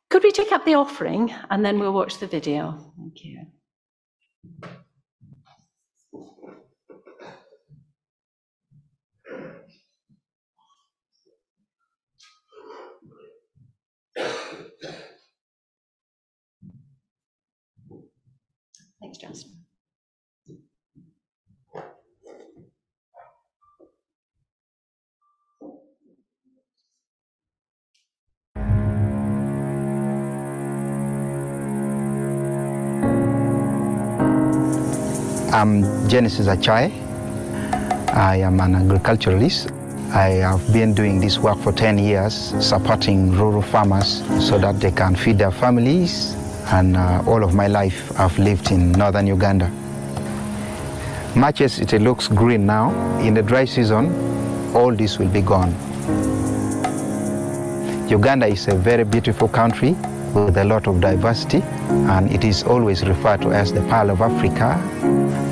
Could 0.10 0.24
we 0.24 0.32
take 0.32 0.52
up 0.52 0.66
the 0.66 0.74
offering 0.74 1.32
and 1.52 1.64
then 1.64 1.78
we'll 1.78 1.94
watch 1.94 2.18
the 2.18 2.26
video? 2.26 2.92
Thank 2.98 3.26
you. 3.26 3.46
I'm 35.54 36.10
Genesis 36.10 36.48
Achai. 36.48 36.90
I 38.16 38.38
am 38.38 38.60
an 38.60 38.74
agriculturalist. 38.74 39.70
I 40.14 40.30
have 40.42 40.74
been 40.74 40.96
doing 40.96 41.20
this 41.20 41.38
work 41.38 41.60
for 41.60 41.72
10 41.72 42.00
years, 42.00 42.34
supporting 42.60 43.32
rural 43.34 43.62
farmers 43.62 44.24
so 44.40 44.58
that 44.58 44.80
they 44.80 44.92
can 44.92 45.16
feed 45.16 45.38
their 45.38 45.52
families. 45.52 46.41
And 46.72 46.96
uh, 46.96 47.24
all 47.28 47.44
of 47.44 47.54
my 47.54 47.68
life, 47.68 48.18
I've 48.20 48.38
lived 48.40 48.72
in 48.72 48.94
northern 48.94 49.28
Uganda. 49.28 49.70
Much 51.36 51.62
as 51.62 51.80
it 51.80 51.94
looks 52.02 52.28
green 52.28 52.66
now, 52.66 52.92
in 53.20 53.34
the 53.34 53.42
dry 53.42 53.66
season, 53.66 54.12
all 54.74 54.96
this 54.96 55.20
will 55.20 55.30
be 55.30 55.42
gone. 55.42 55.72
Uganda 58.10 58.48
is 58.48 58.68
a 58.68 58.76
very 58.76 59.04
beautiful 59.04 59.48
country 59.48 59.92
with 60.34 60.58
a 60.58 60.64
lot 60.64 60.88
of 60.88 61.02
diversity, 61.02 61.62
and 62.10 62.32
it 62.32 62.44
is 62.44 62.64
always 62.64 63.06
referred 63.06 63.42
to 63.42 63.52
as 63.52 63.72
the 63.74 63.82
Pearl 63.82 64.10
of 64.10 64.22
Africa. 64.22 64.80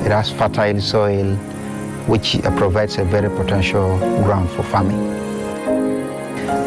It 0.04 0.12
has 0.12 0.30
fertile 0.30 0.80
soil, 0.80 1.34
which 2.06 2.36
uh, 2.36 2.56
provides 2.56 2.96
a 2.96 3.04
very 3.04 3.28
potential 3.28 3.98
ground 4.24 4.48
for 4.50 4.62
farming. 4.62 5.00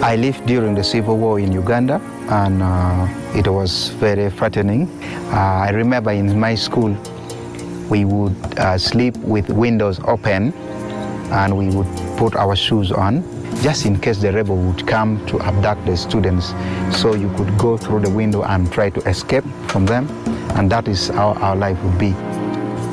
I 0.04 0.16
lived 0.16 0.46
during 0.46 0.76
the 0.76 0.84
civil 0.84 1.18
war 1.18 1.40
in 1.40 1.52
Uganda, 1.52 2.00
and 2.30 2.62
uh, 2.62 3.08
it 3.36 3.48
was 3.48 3.90
very 4.00 4.30
frightening. 4.30 4.88
Uh, 5.32 5.66
I 5.68 5.70
remember 5.72 6.12
in 6.12 6.40
my 6.40 6.56
school, 6.56 6.96
we 7.90 8.06
would 8.06 8.36
uh, 8.60 8.78
sleep 8.78 9.18
with 9.18 9.50
windows 9.50 10.00
open, 10.06 10.54
and 11.32 11.58
we 11.58 11.70
would 11.76 11.88
put 12.18 12.36
our 12.36 12.56
shoes 12.56 12.92
on 12.92 13.24
just 13.62 13.86
in 13.86 14.00
case 14.00 14.20
the 14.20 14.32
rebel 14.32 14.58
would 14.58 14.86
come 14.88 15.24
to 15.28 15.40
abduct 15.42 15.86
the 15.86 15.96
students. 15.96 16.54
So 16.92 17.16
you 17.16 17.30
could 17.36 17.58
go 17.58 17.78
through 17.78 18.02
the 18.02 18.10
window 18.10 18.44
and 18.44 18.72
try 18.72 18.90
to 18.90 19.00
escape 19.10 19.46
from 19.68 19.86
them, 19.86 20.08
and 20.56 20.72
that 20.72 20.88
is 20.88 21.08
how 21.10 21.34
our 21.34 21.56
life 21.56 21.82
would 21.84 21.98
be. 21.98 22.12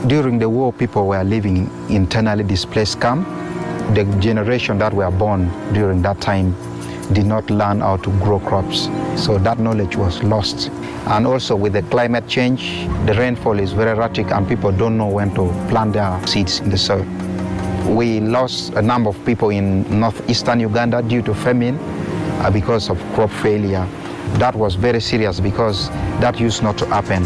During 0.06 0.38
the 0.38 0.48
war, 0.48 0.72
people 0.72 1.06
were 1.06 1.24
living 1.24 1.68
in 1.88 1.96
internally 1.96 2.44
displaced 2.44 3.00
camp. 3.00 3.26
The 3.94 4.04
generation 4.20 4.78
that 4.78 4.94
were 4.94 5.10
born 5.10 5.50
during 5.72 6.00
that 6.02 6.20
time 6.20 6.54
did 7.12 7.26
not 7.26 7.50
learn 7.50 7.80
how 7.80 7.96
to 7.96 8.10
grow 8.18 8.38
crops, 8.40 8.88
so 9.16 9.38
that 9.38 9.58
knowledge 9.58 9.96
was 9.96 10.22
lost. 10.22 10.70
And 11.06 11.26
also 11.26 11.56
with 11.56 11.72
the 11.72 11.82
climate 11.82 12.28
change, 12.28 12.86
the 13.06 13.14
rainfall 13.14 13.58
is 13.58 13.72
very 13.72 13.90
erratic 13.90 14.30
and 14.30 14.48
people 14.48 14.70
don't 14.72 14.96
know 14.96 15.08
when 15.08 15.34
to 15.34 15.48
plant 15.68 15.94
their 15.94 16.26
seeds 16.26 16.60
in 16.60 16.70
the 16.70 16.78
soil. 16.78 17.04
We 17.88 18.20
lost 18.20 18.74
a 18.74 18.82
number 18.82 19.10
of 19.10 19.24
people 19.26 19.50
in 19.50 19.98
northeastern 19.98 20.60
Uganda 20.60 21.02
due 21.02 21.22
to 21.22 21.34
famine 21.34 21.78
uh, 21.80 22.50
because 22.50 22.88
of 22.88 22.98
crop 23.14 23.30
failure. 23.30 23.86
That 24.38 24.54
was 24.54 24.76
very 24.76 25.00
serious 25.00 25.40
because 25.40 25.88
that 26.20 26.38
used 26.38 26.62
not 26.62 26.78
to 26.78 26.86
happen. 26.86 27.24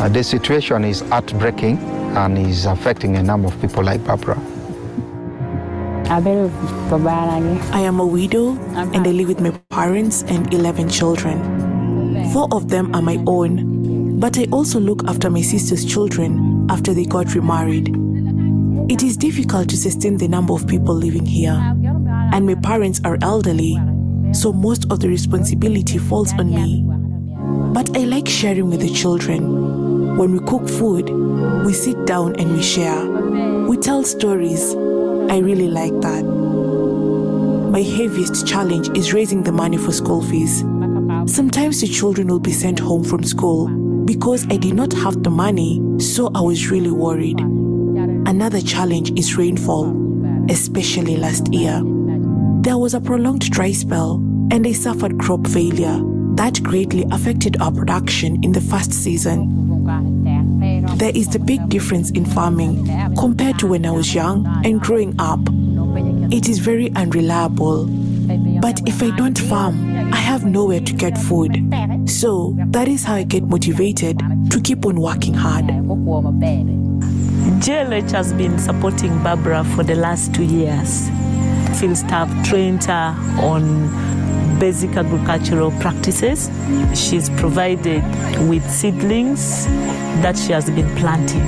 Uh, 0.00 0.08
the 0.08 0.22
situation 0.22 0.84
is 0.84 1.00
heartbreaking 1.00 1.78
and 2.16 2.36
is 2.36 2.66
affecting 2.66 3.16
a 3.16 3.22
number 3.22 3.48
of 3.48 3.58
people 3.60 3.82
like 3.82 4.04
Barbara. 4.04 4.53
I 6.14 7.80
am 7.80 7.98
a 7.98 8.06
widow 8.06 8.52
and 8.52 9.04
I 9.04 9.10
live 9.10 9.26
with 9.26 9.40
my 9.40 9.50
parents 9.70 10.22
and 10.22 10.54
11 10.54 10.88
children. 10.88 12.30
Four 12.32 12.46
of 12.52 12.68
them 12.68 12.94
are 12.94 13.02
my 13.02 13.20
own, 13.26 14.20
but 14.20 14.38
I 14.38 14.44
also 14.52 14.78
look 14.78 15.02
after 15.08 15.28
my 15.28 15.42
sister's 15.42 15.84
children 15.84 16.68
after 16.70 16.94
they 16.94 17.04
got 17.04 17.34
remarried. 17.34 17.88
It 18.88 19.02
is 19.02 19.16
difficult 19.16 19.68
to 19.70 19.76
sustain 19.76 20.16
the 20.18 20.28
number 20.28 20.52
of 20.52 20.68
people 20.68 20.94
living 20.94 21.26
here, 21.26 21.60
and 22.32 22.46
my 22.46 22.54
parents 22.54 23.00
are 23.04 23.18
elderly, 23.20 23.76
so 24.32 24.52
most 24.52 24.84
of 24.92 25.00
the 25.00 25.08
responsibility 25.08 25.98
falls 25.98 26.32
on 26.34 26.54
me. 26.54 26.84
But 27.74 27.96
I 27.96 28.04
like 28.04 28.28
sharing 28.28 28.70
with 28.70 28.82
the 28.82 28.94
children. 28.94 30.16
When 30.16 30.30
we 30.30 30.38
cook 30.46 30.68
food, 30.68 31.10
we 31.66 31.72
sit 31.72 32.06
down 32.06 32.36
and 32.36 32.52
we 32.56 32.62
share. 32.62 33.04
We 33.66 33.76
tell 33.78 34.04
stories. 34.04 34.76
I 35.30 35.38
really 35.38 35.68
like 35.68 35.98
that. 36.00 36.22
My 36.24 37.82
heaviest 37.82 38.46
challenge 38.46 38.96
is 38.96 39.12
raising 39.12 39.42
the 39.42 39.52
money 39.52 39.76
for 39.76 39.92
school 39.92 40.22
fees. 40.22 40.60
Sometimes 41.26 41.80
the 41.80 41.88
children 41.88 42.28
will 42.28 42.38
be 42.38 42.52
sent 42.52 42.78
home 42.78 43.02
from 43.02 43.24
school 43.24 43.68
because 44.04 44.46
I 44.50 44.56
did 44.56 44.74
not 44.74 44.92
have 44.92 45.22
the 45.22 45.30
money, 45.30 45.82
so 45.98 46.30
I 46.34 46.40
was 46.40 46.70
really 46.70 46.90
worried. 46.90 47.40
Another 47.40 48.60
challenge 48.60 49.18
is 49.18 49.36
rainfall, 49.36 49.96
especially 50.50 51.16
last 51.16 51.52
year. 51.52 51.82
There 52.60 52.78
was 52.78 52.94
a 52.94 53.00
prolonged 53.00 53.50
dry 53.50 53.72
spell, 53.72 54.16
and 54.50 54.66
I 54.66 54.72
suffered 54.72 55.18
crop 55.18 55.46
failure 55.46 56.00
that 56.36 56.62
greatly 56.62 57.04
affected 57.10 57.60
our 57.60 57.72
production 57.72 58.42
in 58.42 58.52
the 58.52 58.60
first 58.60 58.92
season. 58.92 59.84
There 60.96 61.12
is 61.14 61.28
the 61.28 61.38
big 61.38 61.68
difference 61.68 62.10
in 62.10 62.24
farming 62.24 62.86
compared 63.16 63.58
to 63.58 63.66
when 63.66 63.84
I 63.84 63.90
was 63.90 64.14
young 64.14 64.46
and 64.64 64.80
growing 64.80 65.14
up. 65.18 65.40
It 66.32 66.48
is 66.48 66.58
very 66.58 66.90
unreliable. 66.94 67.86
But 68.60 68.80
if 68.88 69.02
I 69.02 69.10
don't 69.16 69.38
farm, 69.38 69.94
I 70.12 70.16
have 70.16 70.44
nowhere 70.44 70.80
to 70.80 70.92
get 70.94 71.18
food. 71.18 71.52
So 72.06 72.54
that 72.68 72.88
is 72.88 73.04
how 73.04 73.14
I 73.14 73.24
get 73.24 73.44
motivated 73.44 74.18
to 74.50 74.60
keep 74.60 74.86
on 74.86 75.00
working 75.00 75.34
hard. 75.34 75.66
JLH 77.60 78.10
has 78.12 78.32
been 78.32 78.58
supporting 78.58 79.22
Barbara 79.22 79.64
for 79.64 79.82
the 79.82 79.94
last 79.94 80.34
two 80.34 80.44
years. 80.44 81.08
Field 81.78 81.96
staff 81.96 82.28
trained 82.48 82.84
her 82.84 83.14
on 83.40 83.90
basic 84.58 84.96
agricultural 84.96 85.70
practices. 85.80 86.50
She's 86.94 87.30
provided 87.30 88.02
with 88.48 88.68
seedlings 88.70 89.66
that 90.22 90.36
she 90.36 90.52
has 90.52 90.70
been 90.70 90.88
planting. 90.96 91.42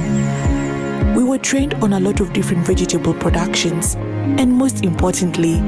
We 1.14 1.24
were 1.24 1.38
trained 1.38 1.74
on 1.74 1.92
a 1.92 2.00
lot 2.00 2.20
of 2.20 2.32
different 2.32 2.66
vegetable 2.66 3.14
productions, 3.14 3.94
and 3.94 4.52
most 4.52 4.84
importantly, 4.84 5.60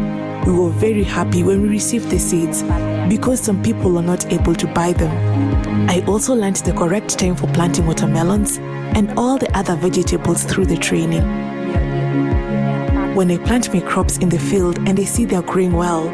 we 0.47 0.53
were 0.53 0.71
very 0.71 1.05
happy 1.05 1.43
when 1.43 1.63
we 1.63 1.69
received 1.69 2.11
the 2.11 2.19
seeds 2.19 2.63
because 3.09 3.41
some 3.41 3.63
people 3.63 3.99
are 3.99 4.03
not 4.03 4.31
able 4.33 4.55
to 4.55 4.67
buy 4.75 4.93
them. 4.93 5.11
I 5.89 6.05
also 6.07 6.35
learned 6.35 6.57
the 6.57 6.73
correct 6.73 7.19
time 7.19 7.37
for 7.37 7.47
planting 7.49 7.87
watermelons 7.87 8.59
and 8.59 9.11
all 9.19 9.39
the 9.39 9.51
other 9.57 9.77
vegetables 9.77 10.45
through 10.45 10.67
the 10.67 10.77
training. 10.77 11.23
When 13.15 13.31
I 13.31 13.39
plant 13.39 13.73
my 13.73 13.81
crops 13.81 14.19
in 14.19 14.29
the 14.29 14.39
field 14.39 14.79
and 14.89 14.99
I 14.99 15.05
see 15.05 15.25
they're 15.25 15.43
growing 15.43 15.73
well, 15.73 16.09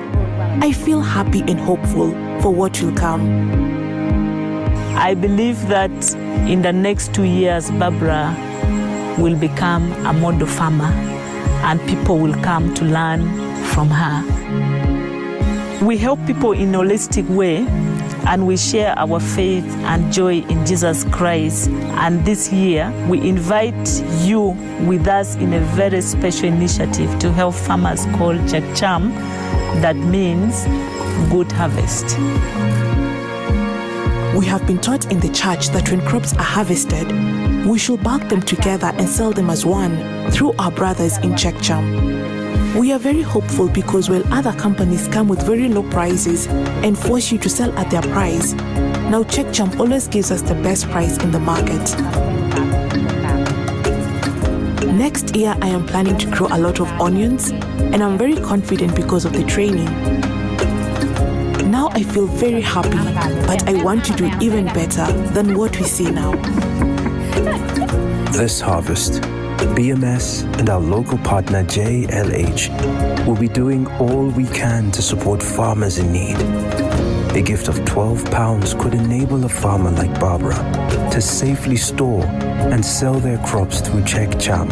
I 0.62 0.72
feel 0.72 1.00
happy 1.00 1.40
and 1.40 1.58
hopeful 1.58 2.10
for 2.40 2.52
what 2.52 2.80
will 2.82 2.94
come. 2.94 3.22
I 4.96 5.14
believe 5.14 5.68
that 5.68 6.14
in 6.48 6.62
the 6.62 6.72
next 6.72 7.14
two 7.14 7.24
years, 7.24 7.70
Barbara 7.70 8.34
will 9.18 9.36
become 9.36 9.92
a 10.06 10.12
model 10.12 10.46
farmer 10.46 10.92
and 11.64 11.80
people 11.88 12.18
will 12.18 12.34
come 12.42 12.74
to 12.74 12.84
learn 12.84 13.22
from 13.66 13.88
her. 13.88 14.22
We 15.84 15.96
help 15.96 16.24
people 16.26 16.52
in 16.52 16.74
a 16.74 16.78
holistic 16.78 17.28
way 17.28 17.66
and 18.26 18.46
we 18.46 18.56
share 18.56 18.98
our 18.98 19.20
faith 19.20 19.66
and 19.84 20.12
joy 20.12 20.36
in 20.48 20.64
Jesus 20.64 21.04
Christ. 21.04 21.68
And 21.68 22.24
this 22.24 22.52
year, 22.52 22.90
we 23.08 23.20
invite 23.20 24.02
you 24.22 24.56
with 24.86 25.06
us 25.06 25.36
in 25.36 25.52
a 25.52 25.60
very 25.76 26.00
special 26.00 26.48
initiative 26.48 27.18
to 27.18 27.32
help 27.32 27.54
farmers 27.54 28.06
called 28.16 28.38
Chakcham, 28.48 29.12
that 29.82 29.96
means 29.96 30.64
good 31.30 31.50
harvest. 31.52 32.18
We 34.36 34.46
have 34.46 34.66
been 34.66 34.80
taught 34.80 35.10
in 35.12 35.20
the 35.20 35.28
church 35.28 35.68
that 35.68 35.90
when 35.90 36.04
crops 36.04 36.32
are 36.34 36.42
harvested, 36.42 37.06
we 37.66 37.78
should 37.78 38.02
bulk 38.02 38.28
them 38.28 38.42
together 38.42 38.92
and 38.94 39.08
sell 39.08 39.32
them 39.32 39.48
as 39.48 39.64
one 39.64 40.30
through 40.30 40.54
our 40.58 40.70
brothers 40.70 41.18
in 41.18 41.32
Chekcham. 41.32 42.74
We 42.74 42.92
are 42.92 42.98
very 42.98 43.22
hopeful 43.22 43.68
because 43.68 44.10
while 44.10 44.24
other 44.32 44.52
companies 44.52 45.06
come 45.08 45.28
with 45.28 45.46
very 45.46 45.68
low 45.68 45.88
prices 45.90 46.48
and 46.48 46.98
force 46.98 47.30
you 47.30 47.38
to 47.38 47.48
sell 47.48 47.72
at 47.78 47.90
their 47.90 48.02
price, 48.02 48.52
now 49.12 49.22
Chekcham 49.22 49.78
always 49.78 50.08
gives 50.08 50.32
us 50.32 50.42
the 50.42 50.54
best 50.56 50.90
price 50.90 51.16
in 51.22 51.30
the 51.30 51.40
market. 51.40 52.73
Next 54.98 55.34
year, 55.34 55.56
I 55.60 55.70
am 55.70 55.84
planning 55.86 56.16
to 56.18 56.30
grow 56.30 56.46
a 56.52 56.56
lot 56.56 56.78
of 56.78 56.88
onions, 57.00 57.50
and 57.50 58.00
I'm 58.00 58.16
very 58.16 58.36
confident 58.36 58.94
because 58.94 59.24
of 59.24 59.32
the 59.32 59.42
training. 59.42 59.86
Now 61.68 61.88
I 61.90 62.04
feel 62.04 62.26
very 62.26 62.60
happy, 62.60 62.96
but 63.44 63.68
I 63.68 63.82
want 63.82 64.04
to 64.04 64.12
do 64.12 64.26
it 64.26 64.40
even 64.40 64.66
better 64.66 65.04
than 65.32 65.58
what 65.58 65.76
we 65.80 65.84
see 65.84 66.12
now. 66.12 66.30
This 68.30 68.60
harvest, 68.60 69.14
BMS 69.74 70.44
and 70.60 70.70
our 70.70 70.80
local 70.80 71.18
partner 71.18 71.64
JLH 71.64 73.26
will 73.26 73.34
be 73.34 73.48
doing 73.48 73.88
all 73.98 74.26
we 74.26 74.46
can 74.46 74.92
to 74.92 75.02
support 75.02 75.42
farmers 75.42 75.98
in 75.98 76.12
need. 76.12 76.36
A 77.34 77.42
gift 77.42 77.66
of 77.66 77.84
12 77.84 78.30
pounds 78.30 78.74
could 78.74 78.94
enable 78.94 79.44
a 79.44 79.48
farmer 79.48 79.90
like 79.90 80.20
Barbara 80.20 80.83
to 81.14 81.20
safely 81.20 81.76
store 81.76 82.24
and 82.24 82.84
sell 82.84 83.20
their 83.20 83.38
crops 83.46 83.80
through 83.80 84.02
Check 84.02 84.36
Cham. 84.40 84.68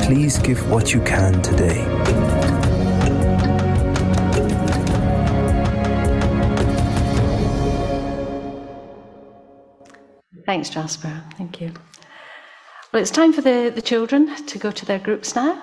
Please 0.00 0.38
give 0.38 0.70
what 0.70 0.94
you 0.94 1.00
can 1.02 1.42
today. 1.42 1.84
Thanks, 10.46 10.70
Jasper. 10.70 11.22
Thank 11.36 11.60
you. 11.60 11.74
Well, 12.90 13.02
it's 13.02 13.10
time 13.10 13.34
for 13.34 13.42
the, 13.42 13.70
the 13.74 13.82
children 13.82 14.34
to 14.46 14.58
go 14.58 14.70
to 14.70 14.86
their 14.86 15.00
groups 15.00 15.36
now. 15.36 15.62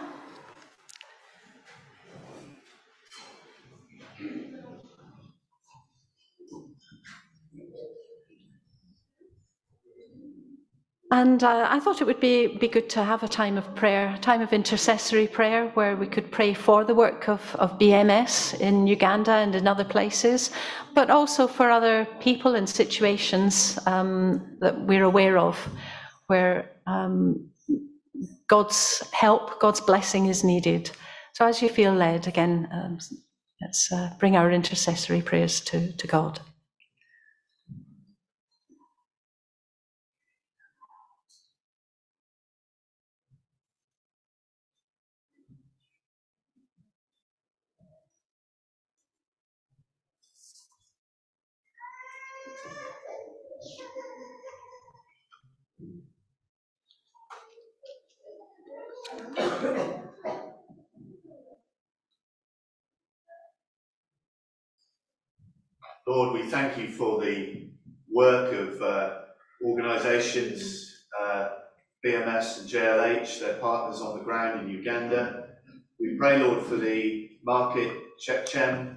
And 11.11 11.43
uh, 11.43 11.67
I 11.67 11.79
thought 11.79 12.01
it 12.01 12.03
would 12.05 12.19
be, 12.19 12.45
be 12.45 12.67
good 12.67 12.87
to 12.91 13.03
have 13.03 13.23
a 13.23 13.27
time 13.27 13.57
of 13.57 13.73
prayer, 13.73 14.13
a 14.15 14.19
time 14.19 14.41
of 14.41 14.53
intercessory 14.53 15.25
prayer, 15.25 15.69
where 15.69 15.95
we 15.95 16.05
could 16.05 16.31
pray 16.31 16.53
for 16.53 16.83
the 16.83 16.93
work 16.93 17.27
of, 17.27 17.55
of 17.55 17.79
BMS 17.79 18.59
in 18.59 18.85
Uganda 18.85 19.31
and 19.31 19.55
in 19.55 19.67
other 19.67 19.83
places, 19.83 20.51
but 20.93 21.09
also 21.09 21.47
for 21.47 21.71
other 21.71 22.07
people 22.19 22.53
and 22.53 22.69
situations 22.69 23.79
um, 23.87 24.55
that 24.59 24.79
we're 24.81 25.03
aware 25.03 25.39
of, 25.39 25.57
where 26.27 26.69
um, 26.85 27.49
God's 28.47 29.01
help, 29.11 29.59
God's 29.59 29.81
blessing 29.81 30.27
is 30.27 30.43
needed. 30.43 30.91
So 31.33 31.43
as 31.43 31.59
you 31.59 31.69
feel 31.69 31.93
led, 31.93 32.27
again, 32.27 32.67
um, 32.71 32.99
let's 33.61 33.91
uh, 33.91 34.11
bring 34.19 34.35
our 34.35 34.51
intercessory 34.51 35.23
prayers 35.23 35.59
to, 35.61 35.91
to 35.91 36.05
God. 36.05 36.39
Lord, 66.09 66.33
we 66.33 66.49
thank 66.49 66.75
you 66.75 66.87
for 66.87 67.23
the 67.23 67.67
work 68.11 68.51
of 68.51 68.81
uh, 68.81 69.19
organisations, 69.63 71.03
uh, 71.21 71.49
BMS 72.03 72.61
and 72.61 72.67
JLH, 72.67 73.39
their 73.39 73.53
partners 73.59 74.01
on 74.01 74.17
the 74.17 74.23
ground 74.23 74.61
in 74.61 74.75
Uganda. 74.75 75.49
We 75.99 76.15
pray, 76.17 76.39
Lord, 76.39 76.65
for 76.65 76.77
the 76.77 77.29
market 77.43 77.95
Chepchem 78.27 78.95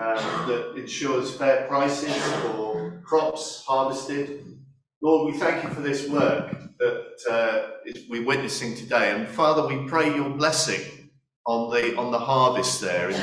um, 0.00 0.48
that 0.48 0.76
ensures 0.78 1.34
fair 1.34 1.66
prices 1.66 2.16
for 2.40 3.02
crops 3.04 3.62
harvested. 3.68 4.58
Lord, 5.02 5.34
we 5.34 5.38
thank 5.38 5.62
you 5.62 5.68
for 5.68 5.82
this 5.82 6.08
work 6.08 6.56
that 6.78 7.16
uh, 7.30 7.92
we're 8.08 8.24
witnessing 8.24 8.74
today. 8.74 9.10
And 9.10 9.28
Father, 9.28 9.68
we 9.68 9.86
pray 9.86 10.06
your 10.06 10.30
blessing 10.30 11.10
on 11.46 11.70
the 11.70 11.94
on 11.96 12.12
the 12.12 12.18
harvest 12.18 12.80
there 12.80 13.10
in 13.10 13.20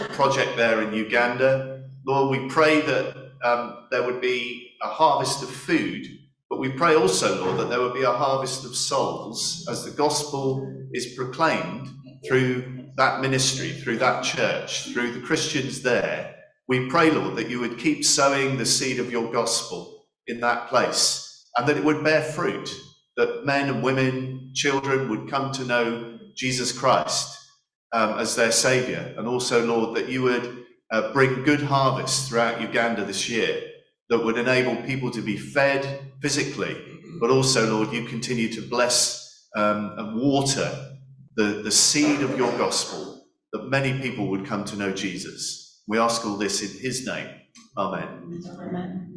the 0.00 0.08
project 0.14 0.56
there 0.56 0.82
in 0.82 0.92
Uganda. 0.92 1.75
Lord, 2.06 2.30
we 2.30 2.48
pray 2.48 2.82
that 2.82 3.16
um, 3.42 3.88
there 3.90 4.04
would 4.04 4.20
be 4.20 4.76
a 4.80 4.86
harvest 4.86 5.42
of 5.42 5.50
food, 5.50 6.06
but 6.48 6.60
we 6.60 6.70
pray 6.70 6.94
also, 6.94 7.44
Lord, 7.44 7.58
that 7.58 7.68
there 7.68 7.80
would 7.80 7.94
be 7.94 8.04
a 8.04 8.12
harvest 8.12 8.64
of 8.64 8.76
souls 8.76 9.66
as 9.68 9.84
the 9.84 9.90
gospel 9.90 10.72
is 10.92 11.14
proclaimed 11.16 11.88
through 12.26 12.90
that 12.96 13.20
ministry, 13.20 13.72
through 13.72 13.98
that 13.98 14.22
church, 14.22 14.92
through 14.92 15.12
the 15.12 15.26
Christians 15.26 15.82
there. 15.82 16.36
We 16.68 16.88
pray, 16.88 17.10
Lord, 17.10 17.34
that 17.36 17.50
you 17.50 17.58
would 17.58 17.76
keep 17.76 18.04
sowing 18.04 18.56
the 18.56 18.66
seed 18.66 19.00
of 19.00 19.10
your 19.10 19.32
gospel 19.32 20.06
in 20.28 20.38
that 20.40 20.68
place 20.68 21.44
and 21.56 21.66
that 21.66 21.76
it 21.76 21.84
would 21.84 22.04
bear 22.04 22.22
fruit, 22.22 22.72
that 23.16 23.44
men 23.44 23.68
and 23.68 23.82
women, 23.82 24.52
children 24.54 25.08
would 25.08 25.28
come 25.28 25.50
to 25.52 25.64
know 25.64 26.18
Jesus 26.36 26.70
Christ 26.70 27.36
um, 27.92 28.18
as 28.18 28.36
their 28.36 28.52
Saviour. 28.52 29.12
And 29.16 29.26
also, 29.26 29.66
Lord, 29.66 29.96
that 29.96 30.08
you 30.08 30.22
would 30.22 30.65
uh, 30.90 31.12
bring 31.12 31.42
good 31.44 31.62
harvests 31.62 32.28
throughout 32.28 32.60
Uganda 32.60 33.04
this 33.04 33.28
year 33.28 33.60
that 34.08 34.24
would 34.24 34.38
enable 34.38 34.76
people 34.82 35.10
to 35.10 35.20
be 35.20 35.36
fed 35.36 36.12
physically, 36.22 36.76
but 37.20 37.30
also, 37.30 37.76
Lord, 37.76 37.92
you 37.92 38.04
continue 38.04 38.52
to 38.52 38.62
bless 38.62 39.48
um, 39.56 39.94
and 39.98 40.20
water 40.20 40.70
the, 41.36 41.62
the 41.64 41.70
seed 41.70 42.22
of 42.22 42.36
your 42.38 42.52
gospel 42.58 43.26
that 43.52 43.68
many 43.68 44.00
people 44.00 44.28
would 44.28 44.46
come 44.46 44.64
to 44.64 44.76
know 44.76 44.92
Jesus. 44.92 45.82
We 45.88 45.98
ask 45.98 46.24
all 46.26 46.36
this 46.36 46.62
in 46.62 46.80
his 46.80 47.06
name. 47.06 47.28
Amen. 47.76 48.42
Amen. 48.60 49.15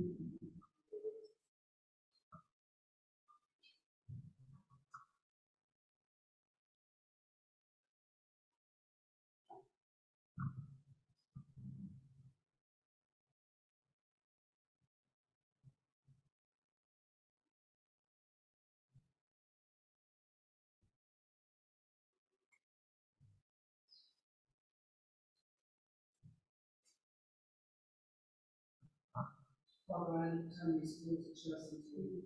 Father, 29.90 30.18
I 30.20 30.26
lift 30.36 30.54
Tony's 30.62 31.02
school 31.02 31.18
to 31.18 31.32
trust 31.34 31.72
to 31.72 32.22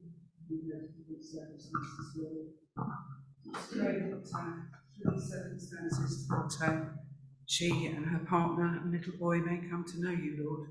you 0.50 0.68
know, 0.68 0.84
good 1.08 1.24
circumstances, 1.24 2.12
Lord. 2.18 2.48
That 2.76 4.24
uh, 4.36 4.52
through 5.00 5.16
these 5.16 5.30
circumstances 5.30 6.30
uh, 6.62 6.82
she 7.46 7.88
and 7.88 8.06
her 8.06 8.26
partner 8.26 8.82
and 8.82 8.92
little 8.92 9.14
boy 9.18 9.38
may 9.40 9.62
come 9.70 9.86
to 9.88 10.02
know 10.02 10.12
you, 10.12 10.44
Lord. 10.44 10.70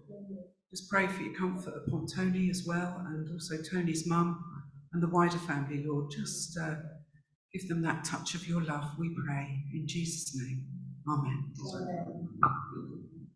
Just 0.70 0.90
pray 0.90 1.06
for 1.06 1.22
your 1.22 1.34
comfort 1.34 1.74
upon 1.86 2.06
Tony 2.14 2.50
as 2.50 2.64
well, 2.66 3.02
and 3.06 3.28
also 3.32 3.54
Tony's 3.62 4.06
mum 4.06 4.44
and 4.92 5.02
the 5.02 5.08
wider 5.08 5.38
family, 5.38 5.84
Lord. 5.86 6.10
Just 6.10 6.58
uh, 6.58 6.74
give 7.54 7.68
them 7.68 7.82
that 7.82 8.04
touch 8.04 8.34
of 8.34 8.46
your 8.46 8.62
love, 8.62 8.84
we 8.98 9.14
pray, 9.26 9.64
in 9.72 9.86
Jesus' 9.86 10.36
name. 10.36 10.66
Amen. 11.08 11.52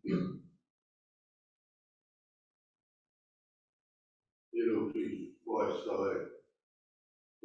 Amen. 0.07 0.41
Jesus 5.77 5.89
Christ, 5.89 6.31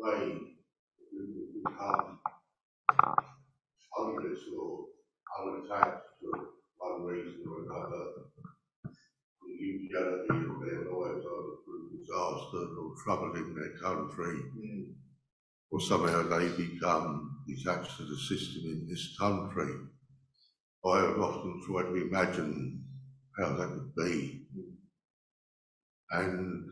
I 0.04 0.12
pray 0.12 0.40
we 1.12 1.20
will 1.20 1.64
become 1.64 2.20
homeless 3.92 4.40
or 4.58 4.86
unattached 5.40 6.04
to 6.22 6.32
one 6.78 7.04
reason 7.04 7.44
or 7.48 7.64
another. 7.64 8.06
The 8.84 9.66
utility 9.66 10.28
of 10.30 10.60
their 10.62 10.92
lives 10.92 11.26
through 11.66 11.90
disaster 11.98 12.66
or 12.80 12.96
trouble 13.04 13.36
in 13.36 13.56
their 13.56 13.78
country, 13.82 14.38
mm. 14.58 14.94
or 15.72 15.82
somehow 15.82 16.24
they 16.24 16.48
become 16.50 17.44
detached 17.48 17.98
to 17.98 18.04
the 18.04 18.18
system 18.18 18.64
in 18.66 18.88
this 18.90 19.16
country. 19.20 19.74
I 20.86 21.00
have 21.02 21.20
often 21.20 21.62
tried 21.68 21.84
to 21.84 22.08
imagine 22.08 22.84
how 23.38 23.56
that 23.56 23.70
would 23.70 23.96
be. 23.96 24.46
And 26.12 26.71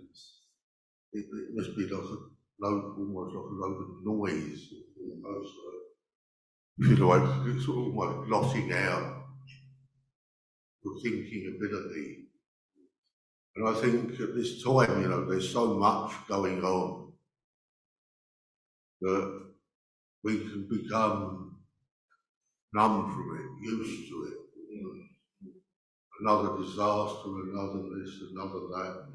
it, 1.13 1.25
it 1.31 1.55
must 1.55 1.75
be 1.75 1.83
like 1.83 2.03
a 2.03 2.17
load, 2.61 2.95
almost 2.97 3.35
like 3.35 3.45
a 3.45 3.55
load 3.55 3.81
of 3.81 4.05
noise, 4.05 4.73
almost 4.99 5.53
like, 5.65 6.89
you 6.89 6.97
know, 6.97 7.43
it's 7.47 7.65
sort 7.65 7.87
of 7.87 7.93
like 7.93 8.27
blotting 8.27 8.71
out 8.73 9.25
your 10.83 10.99
thinking 11.01 11.55
ability. 11.57 12.25
And 13.55 13.67
I 13.67 13.73
think 13.73 14.19
at 14.19 14.35
this 14.35 14.63
time, 14.63 15.01
you 15.01 15.09
know, 15.09 15.25
there's 15.25 15.51
so 15.51 15.73
much 15.75 16.13
going 16.27 16.63
on 16.63 17.11
that 19.01 19.49
we 20.23 20.37
can 20.37 20.67
become 20.69 21.57
numb 22.73 23.11
from 23.11 23.37
it, 23.37 23.69
used 23.69 24.09
to 24.09 24.23
it. 24.23 24.33
Mm. 24.71 25.51
another 26.21 26.61
disaster, 26.61 27.29
another 27.51 27.81
this, 27.97 28.21
another 28.31 28.59
that. 28.73 29.07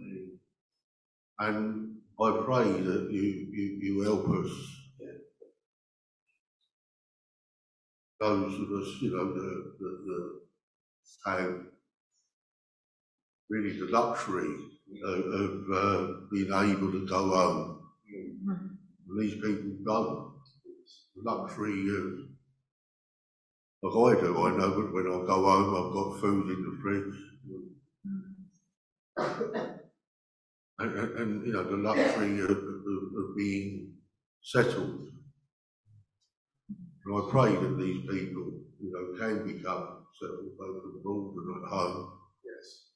And 1.38 1.96
I 2.20 2.42
pray 2.44 2.64
that 2.64 3.08
you, 3.10 3.48
you, 3.52 3.78
you 3.82 4.00
help 4.02 4.28
us. 4.28 4.50
Those 8.20 8.54
of 8.54 8.70
us, 8.72 9.02
you 9.02 9.10
know, 9.10 9.34
that, 9.34 9.72
that, 9.80 9.98
that 10.06 10.40
have 11.26 11.60
really 13.50 13.78
the 13.78 13.86
luxury 13.86 14.54
of, 15.04 15.26
of 15.26 15.70
uh, 15.74 16.06
being 16.32 16.52
able 16.52 16.92
to 16.92 17.06
go 17.06 17.28
home. 17.28 17.80
And 18.14 18.78
these 19.20 19.34
people 19.34 19.76
don't. 19.84 20.32
The 21.16 21.22
luxury 21.30 21.88
of, 21.90 22.28
like 23.82 24.18
I 24.18 24.20
do, 24.20 24.46
I 24.46 24.48
know 24.56 24.70
that 24.70 24.92
when 24.92 25.06
I 25.06 25.26
go 25.26 25.44
home, 25.44 25.74
I've 25.74 25.92
got 25.92 26.20
food 26.20 26.46
in 26.50 26.62
the 26.64 26.72
fridge. 26.82 27.18
And, 30.78 30.98
and, 30.98 31.18
and, 31.18 31.46
you 31.46 31.52
know, 31.52 31.64
the 31.64 31.76
luxury 31.76 32.40
of, 32.40 32.50
of, 32.50 32.56
of 32.56 33.36
being 33.36 33.92
settled. 34.42 35.08
And 36.68 37.14
I 37.16 37.30
pray 37.30 37.54
that 37.54 37.78
these 37.78 38.00
people, 38.00 38.60
you 38.80 38.90
know, 38.92 39.18
can 39.18 39.46
become 39.46 40.06
settled 40.20 40.58
both 40.58 40.82
abroad 40.98 41.34
and 41.36 41.64
at 41.64 41.70
home. 41.70 42.12
Yes. 42.44 42.90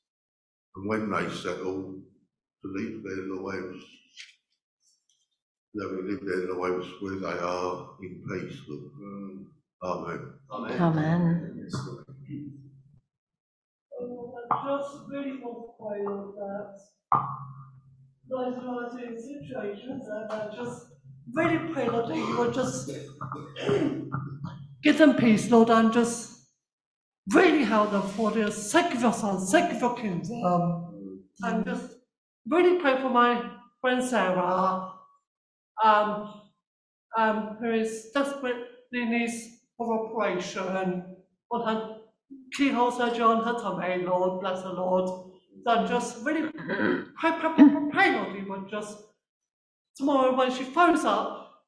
And 0.77 0.89
when 0.89 1.11
they 1.11 1.29
settle, 1.35 2.01
to 2.63 2.69
leave 2.69 3.03
their 3.05 3.25
lives, 3.37 3.85
they 5.75 5.87
will 5.87 6.05
live 6.05 6.25
their 6.25 6.55
lives 6.55 6.89
where 7.01 7.21
they 7.21 7.39
are 7.39 7.91
in 8.03 8.25
peace. 8.29 8.61
Lord. 8.69 8.93
Mm. 9.01 9.45
Amen. 9.83 10.81
Amen. 10.81 11.71
I 14.51 14.55
uh, 14.55 14.79
just 14.79 14.99
really 15.09 15.39
want 15.41 15.59
to 15.67 15.73
pray 15.79 16.01
on 16.05 16.35
that. 16.37 16.98
Situations, 18.29 20.07
and 20.07 20.31
I 20.31 20.51
just 20.55 20.89
really 21.33 21.73
pray, 21.73 21.87
that 21.89 22.15
you 22.15 22.37
will 22.37 22.51
just 22.51 22.91
give 24.83 24.99
them 24.99 25.15
peace, 25.15 25.51
Lord, 25.51 25.71
and 25.71 25.91
just 25.93 26.49
really 27.33 27.65
help 27.65 27.91
them 27.93 28.03
for 28.03 28.31
the 28.31 28.51
sake 28.51 28.95
of 28.95 29.01
your 29.01 29.15
son, 29.15 29.41
sake 29.41 29.73
of 29.73 29.81
your 29.81 29.97
kingdom. 29.97 30.85
And 31.43 31.65
just 31.65 31.95
really 32.47 32.79
pray 32.81 33.01
for 33.01 33.09
my 33.09 33.51
friend 33.81 34.03
Sarah, 34.05 34.93
um, 35.83 36.43
um, 37.17 37.57
who 37.61 37.73
is 37.73 38.11
desperately 38.13 38.67
needs 38.93 39.61
of 39.81 39.89
operation 39.89 41.05
on 41.51 41.67
her 41.67 41.97
keyhole 42.55 42.91
surgery 42.91 43.23
on 43.23 43.43
her 43.45 43.55
tummy, 43.55 44.05
Lord, 44.05 44.41
bless 44.41 44.63
her, 44.65 44.71
Lord. 44.73 45.28
So 45.65 45.87
just 45.87 46.25
Lord, 46.25 46.53
you 48.37 48.47
would 48.49 48.69
just 48.69 48.99
tomorrow 49.99 50.35
when 50.35 50.53
she 50.53 50.65
phones 50.65 51.05
up, 51.05 51.65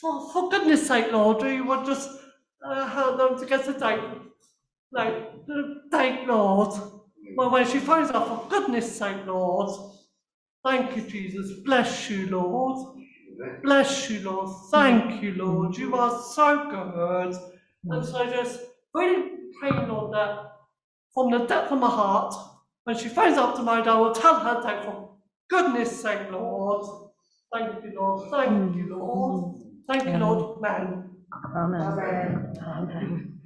for, 0.00 0.32
for 0.32 0.48
goodness 0.48 0.86
sake, 0.86 1.10
Lord, 1.10 1.42
you 1.42 1.64
would 1.64 1.84
just 1.84 2.08
uh, 2.64 2.88
help 2.88 3.18
them 3.18 3.38
to 3.38 3.46
get 3.46 3.68
a 3.68 3.72
date, 3.72 4.00
like, 4.92 5.46
the 5.46 5.82
date, 5.90 6.26
Lord. 6.26 6.72
Well, 7.36 7.50
when 7.50 7.66
she 7.66 7.80
phones 7.80 8.10
up, 8.10 8.28
for 8.28 8.48
goodness 8.48 8.96
sake, 8.96 9.26
Lord, 9.26 9.70
thank 10.64 10.96
you, 10.96 11.02
Jesus, 11.02 11.60
bless 11.64 12.08
you, 12.08 12.28
Lord. 12.28 12.96
Bless 13.62 14.10
you, 14.10 14.20
Lord. 14.20 14.50
Thank 14.70 15.22
you, 15.22 15.34
Lord. 15.34 15.76
You 15.76 15.94
are 15.94 16.22
so 16.22 16.70
good. 16.70 17.36
And 17.84 18.04
so 18.04 18.28
just 18.30 18.60
really 18.94 19.30
pray, 19.60 19.70
Lord, 19.86 20.14
that 20.14 20.52
from 21.14 21.30
the 21.30 21.46
depth 21.46 21.70
of 21.70 21.78
my 21.78 21.88
heart, 21.88 22.34
when 22.88 22.96
she 22.96 23.10
phones 23.10 23.36
up 23.36 23.54
tomorrow, 23.54 23.82
I 23.82 24.00
will 24.00 24.14
tell 24.14 24.40
her 24.40 24.62
that 24.62 24.82
for 24.82 25.10
goodness 25.50 26.00
sake, 26.00 26.30
Lord. 26.32 26.86
Thank 27.52 27.84
you, 27.84 27.92
Lord. 27.94 28.30
Thank 28.30 28.50
mm. 28.50 28.76
you, 28.78 28.96
Lord. 28.96 29.56
Thank 29.86 30.04
you, 30.06 30.16
Lord. 30.16 30.64
Amen. 30.64 31.04
Amen. 31.54 32.58
Amen. 32.66 33.40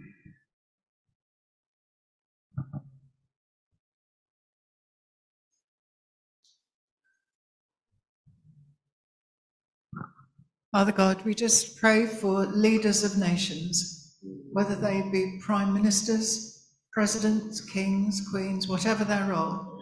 Father 10.70 10.92
God, 10.92 11.24
we 11.24 11.34
just 11.34 11.78
pray 11.78 12.06
for 12.06 12.46
leaders 12.46 13.02
of 13.02 13.18
nations, 13.18 14.18
whether 14.52 14.76
they 14.76 15.02
be 15.10 15.40
prime 15.42 15.74
ministers, 15.74 16.51
presidents, 16.92 17.60
kings, 17.60 18.26
queens, 18.30 18.68
whatever 18.68 19.04
their 19.04 19.26
role. 19.28 19.80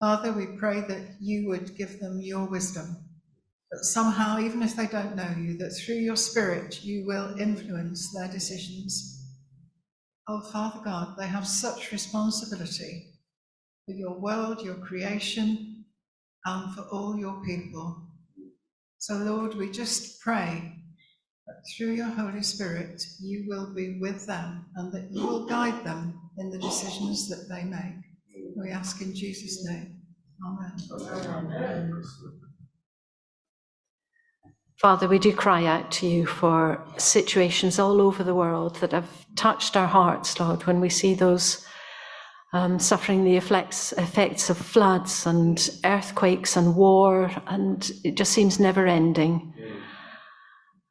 Father, 0.00 0.32
we 0.32 0.46
pray 0.58 0.80
that 0.80 1.16
you 1.20 1.48
would 1.48 1.76
give 1.76 2.00
them 2.00 2.20
your 2.20 2.46
wisdom, 2.46 2.96
that 3.70 3.84
somehow, 3.84 4.38
even 4.38 4.62
if 4.62 4.74
they 4.74 4.86
don't 4.86 5.16
know 5.16 5.34
you, 5.38 5.56
that 5.58 5.70
through 5.70 5.96
your 5.96 6.16
spirit 6.16 6.82
you 6.84 7.04
will 7.06 7.38
influence 7.38 8.12
their 8.12 8.28
decisions. 8.28 9.22
Oh, 10.26 10.40
Father 10.40 10.80
God, 10.84 11.16
they 11.18 11.26
have 11.26 11.46
such 11.46 11.92
responsibility 11.92 13.12
for 13.84 13.92
your 13.92 14.18
world, 14.18 14.62
your 14.62 14.76
creation, 14.76 15.84
and 16.46 16.74
for 16.74 16.82
all 16.90 17.18
your 17.18 17.42
people. 17.44 18.08
So, 18.98 19.14
Lord, 19.16 19.54
we 19.54 19.70
just 19.70 20.20
pray 20.20 20.83
that 21.46 21.56
through 21.76 21.92
your 21.92 22.06
Holy 22.06 22.42
Spirit 22.42 23.02
you 23.20 23.44
will 23.48 23.74
be 23.74 23.98
with 24.00 24.26
them 24.26 24.66
and 24.76 24.92
that 24.92 25.08
you 25.10 25.26
will 25.26 25.46
guide 25.46 25.84
them 25.84 26.18
in 26.38 26.50
the 26.50 26.58
decisions 26.58 27.28
that 27.28 27.46
they 27.48 27.64
make. 27.64 28.04
We 28.56 28.70
ask 28.70 29.00
in 29.00 29.14
Jesus' 29.14 29.64
name. 29.66 30.00
Amen. 30.46 32.02
Father, 34.80 35.08
we 35.08 35.18
do 35.18 35.32
cry 35.32 35.64
out 35.64 35.90
to 35.92 36.06
you 36.06 36.26
for 36.26 36.84
situations 36.98 37.78
all 37.78 38.00
over 38.00 38.24
the 38.24 38.34
world 38.34 38.76
that 38.76 38.92
have 38.92 39.08
touched 39.36 39.76
our 39.76 39.86
hearts, 39.86 40.38
Lord, 40.40 40.66
when 40.66 40.80
we 40.80 40.88
see 40.88 41.14
those 41.14 41.64
um, 42.52 42.78
suffering 42.78 43.24
the 43.24 43.36
effects, 43.36 43.92
effects 43.92 44.50
of 44.50 44.56
floods 44.58 45.26
and 45.26 45.70
earthquakes 45.84 46.56
and 46.56 46.76
war, 46.76 47.30
and 47.46 47.90
it 48.04 48.16
just 48.16 48.32
seems 48.32 48.60
never 48.60 48.86
ending. 48.86 49.52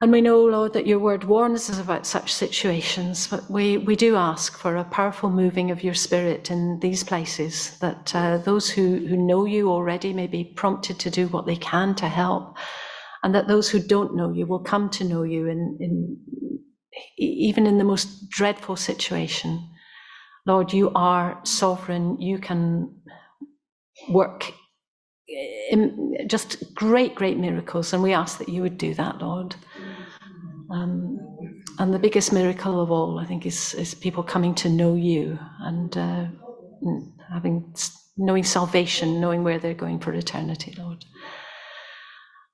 And 0.03 0.11
we 0.11 0.19
know, 0.19 0.43
Lord, 0.43 0.73
that 0.73 0.85
your 0.85 0.99
word 0.99 1.23
warns 1.23 1.69
us 1.69 1.79
about 1.79 2.05
such 2.05 2.33
situations, 2.33 3.25
but 3.25 3.49
we, 3.49 3.77
we 3.77 3.95
do 3.95 4.17
ask 4.17 4.57
for 4.57 4.75
a 4.75 4.83
powerful 4.83 5.29
moving 5.29 5.71
of 5.71 5.81
your 5.81 5.93
spirit 5.93 6.51
in 6.51 6.77
these 6.81 7.05
places, 7.05 7.77
that 7.79 8.13
uh, 8.13 8.39
those 8.39 8.69
who, 8.69 8.97
who 9.07 9.15
know 9.15 9.45
you 9.45 9.69
already 9.69 10.11
may 10.11 10.27
be 10.27 10.43
prompted 10.43 10.99
to 10.99 11.09
do 11.09 11.29
what 11.29 11.45
they 11.45 11.55
can 11.55 11.95
to 11.95 12.09
help, 12.09 12.57
and 13.23 13.33
that 13.33 13.47
those 13.47 13.69
who 13.69 13.79
don't 13.79 14.13
know 14.13 14.33
you 14.33 14.45
will 14.45 14.59
come 14.59 14.89
to 14.89 15.05
know 15.05 15.23
you 15.23 15.47
in, 15.47 15.77
in 15.79 16.19
even 17.17 17.65
in 17.65 17.77
the 17.77 17.85
most 17.85 18.29
dreadful 18.29 18.75
situation. 18.75 19.65
Lord, 20.45 20.73
you 20.73 20.91
are 20.95 21.39
sovereign. 21.45 22.19
You 22.19 22.39
can 22.39 22.93
work 24.09 24.51
in 25.71 26.17
just 26.27 26.75
great, 26.75 27.15
great 27.15 27.37
miracles, 27.37 27.93
and 27.93 28.03
we 28.03 28.11
ask 28.11 28.37
that 28.39 28.49
you 28.49 28.61
would 28.61 28.77
do 28.77 28.93
that, 28.95 29.19
Lord. 29.19 29.55
Um, 30.73 31.19
and 31.77 31.93
the 31.93 31.99
biggest 31.99 32.33
miracle 32.33 32.81
of 32.81 32.89
all, 32.89 33.19
I 33.19 33.25
think, 33.25 33.45
is, 33.45 33.73
is 33.75 33.93
people 33.93 34.23
coming 34.23 34.55
to 34.55 34.69
know 34.69 34.95
you 34.95 35.37
and 35.59 35.95
uh, 35.97 36.25
having 37.31 37.73
knowing 38.17 38.43
salvation, 38.43 39.21
knowing 39.21 39.43
where 39.43 39.59
they're 39.59 39.73
going 39.73 39.99
for 39.99 40.13
eternity, 40.13 40.73
Lord. 40.77 41.05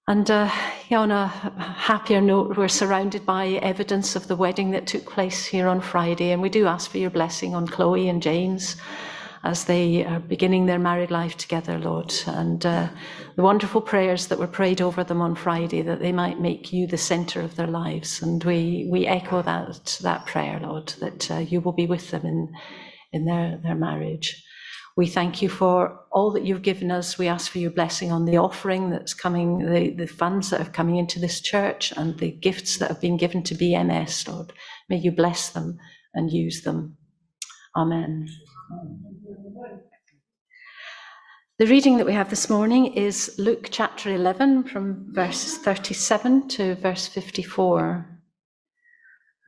And 0.07 0.29
uh, 0.31 0.51
yeah, 0.89 0.99
on 0.99 1.11
a 1.11 1.27
happier 1.27 2.19
note, 2.19 2.57
we're 2.57 2.67
surrounded 2.67 3.25
by 3.25 3.47
evidence 3.61 4.15
of 4.15 4.27
the 4.27 4.35
wedding 4.35 4.71
that 4.71 4.87
took 4.87 5.05
place 5.05 5.45
here 5.45 5.67
on 5.67 5.81
Friday, 5.81 6.31
and 6.31 6.41
we 6.41 6.49
do 6.49 6.65
ask 6.65 6.89
for 6.89 6.97
your 6.97 7.11
blessing 7.11 7.55
on 7.55 7.67
Chloe 7.67 8.09
and 8.09 8.21
James 8.21 8.75
as 9.43 9.65
they 9.65 10.05
are 10.05 10.19
beginning 10.19 10.65
their 10.65 10.79
married 10.79 11.11
life 11.11 11.37
together, 11.37 11.77
Lord. 11.79 12.13
And 12.27 12.65
uh, 12.65 12.89
the 13.35 13.43
wonderful 13.43 13.81
prayers 13.81 14.27
that 14.27 14.39
were 14.39 14.47
prayed 14.47 14.81
over 14.81 15.03
them 15.03 15.21
on 15.21 15.35
Friday, 15.35 15.81
that 15.81 15.99
they 15.99 16.11
might 16.11 16.41
make 16.41 16.73
you 16.73 16.87
the 16.87 16.97
centre 16.97 17.41
of 17.41 17.55
their 17.55 17.67
lives. 17.67 18.21
And 18.21 18.43
we, 18.43 18.87
we 18.91 19.07
echo 19.07 19.41
that, 19.41 19.99
that 20.01 20.25
prayer, 20.25 20.59
Lord, 20.61 20.89
that 20.99 21.31
uh, 21.31 21.37
you 21.37 21.61
will 21.61 21.71
be 21.71 21.85
with 21.87 22.11
them 22.11 22.25
in, 22.25 22.53
in 23.13 23.25
their, 23.25 23.59
their 23.63 23.75
marriage. 23.75 24.43
We 24.97 25.07
thank 25.07 25.41
you 25.41 25.47
for 25.47 25.97
all 26.11 26.31
that 26.31 26.45
you've 26.45 26.61
given 26.61 26.91
us. 26.91 27.17
We 27.17 27.29
ask 27.29 27.49
for 27.49 27.59
your 27.59 27.71
blessing 27.71 28.11
on 28.11 28.25
the 28.25 28.35
offering 28.35 28.89
that's 28.89 29.13
coming, 29.13 29.59
the, 29.59 29.91
the 29.91 30.07
funds 30.07 30.49
that 30.49 30.59
are 30.59 30.71
coming 30.71 30.97
into 30.97 31.19
this 31.19 31.39
church, 31.39 31.93
and 31.95 32.17
the 32.17 32.31
gifts 32.31 32.77
that 32.77 32.89
have 32.89 32.99
been 32.99 33.15
given 33.15 33.41
to 33.43 33.55
BMS, 33.55 34.27
Lord. 34.27 34.51
May 34.89 34.97
you 34.97 35.13
bless 35.13 35.49
them 35.49 35.77
and 36.13 36.29
use 36.29 36.63
them. 36.63 36.97
Amen. 37.77 38.27
The 41.59 41.67
reading 41.67 41.97
that 41.97 42.05
we 42.05 42.13
have 42.13 42.29
this 42.29 42.49
morning 42.49 42.93
is 42.93 43.35
Luke 43.37 43.67
chapter 43.69 44.09
11 44.13 44.63
from 44.63 45.07
verses 45.13 45.57
37 45.57 46.47
to 46.47 46.75
verse 46.75 47.05
54. 47.09 48.07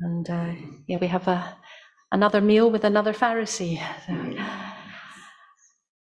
And 0.01 0.29
uh, 0.29 0.51
yeah, 0.87 0.97
we 0.99 1.07
have 1.07 1.29
a, 1.29 1.55
another 2.11 2.41
meal 2.41 2.69
with 2.69 2.83
another 2.83 3.13
Pharisee. 3.13 3.81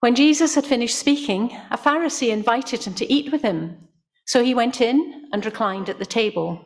When 0.01 0.13
Jesus 0.13 0.55
had 0.55 0.65
finished 0.65 0.99
speaking, 0.99 1.57
a 1.71 1.77
Pharisee 1.77 2.33
invited 2.33 2.83
him 2.83 2.93
to 2.95 3.09
eat 3.09 3.31
with 3.31 3.41
him. 3.41 3.77
So 4.25 4.43
he 4.43 4.53
went 4.53 4.81
in 4.81 5.29
and 5.31 5.45
reclined 5.45 5.87
at 5.87 5.97
the 5.97 6.05
table. 6.05 6.65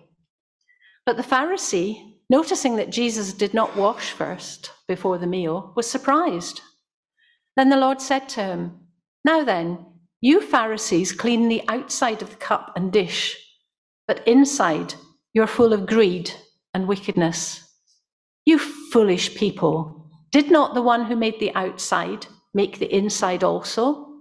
But 1.05 1.17
the 1.17 1.23
Pharisee, 1.23 2.15
noticing 2.31 2.77
that 2.77 2.89
Jesus 2.89 3.31
did 3.31 3.53
not 3.53 3.77
wash 3.77 4.09
first 4.09 4.71
before 4.87 5.19
the 5.19 5.27
meal, 5.27 5.71
was 5.75 5.87
surprised. 5.87 6.61
Then 7.55 7.69
the 7.69 7.77
Lord 7.77 8.01
said 8.01 8.27
to 8.29 8.43
him, 8.43 8.79
Now 9.25 9.43
then, 9.43 9.83
you 10.21 10.39
Pharisees 10.39 11.11
clean 11.11 11.49
the 11.49 11.63
outside 11.67 12.21
of 12.21 12.29
the 12.29 12.35
cup 12.35 12.73
and 12.75 12.93
dish, 12.93 13.35
but 14.07 14.25
inside 14.27 14.93
you're 15.33 15.47
full 15.47 15.73
of 15.73 15.87
greed 15.87 16.31
and 16.75 16.87
wickedness. 16.87 17.67
You 18.45 18.59
foolish 18.59 19.33
people, 19.33 20.11
did 20.31 20.51
not 20.51 20.75
the 20.75 20.83
one 20.83 21.05
who 21.05 21.15
made 21.15 21.39
the 21.39 21.55
outside 21.55 22.27
make 22.53 22.77
the 22.77 22.95
inside 22.95 23.43
also? 23.43 24.13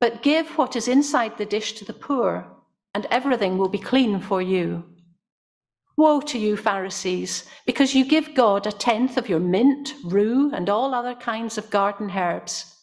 But 0.00 0.24
give 0.24 0.58
what 0.58 0.74
is 0.74 0.88
inside 0.88 1.38
the 1.38 1.46
dish 1.46 1.74
to 1.74 1.84
the 1.84 1.92
poor, 1.92 2.56
and 2.94 3.06
everything 3.08 3.56
will 3.56 3.68
be 3.68 3.78
clean 3.78 4.18
for 4.18 4.42
you. 4.42 4.82
Woe 5.96 6.20
to 6.22 6.40
you, 6.40 6.56
Pharisees, 6.56 7.48
because 7.66 7.94
you 7.94 8.04
give 8.04 8.34
God 8.34 8.66
a 8.66 8.72
tenth 8.72 9.16
of 9.16 9.28
your 9.28 9.38
mint, 9.38 9.94
rue, 10.02 10.50
and 10.52 10.68
all 10.68 10.92
other 10.92 11.14
kinds 11.14 11.56
of 11.56 11.70
garden 11.70 12.10
herbs, 12.10 12.81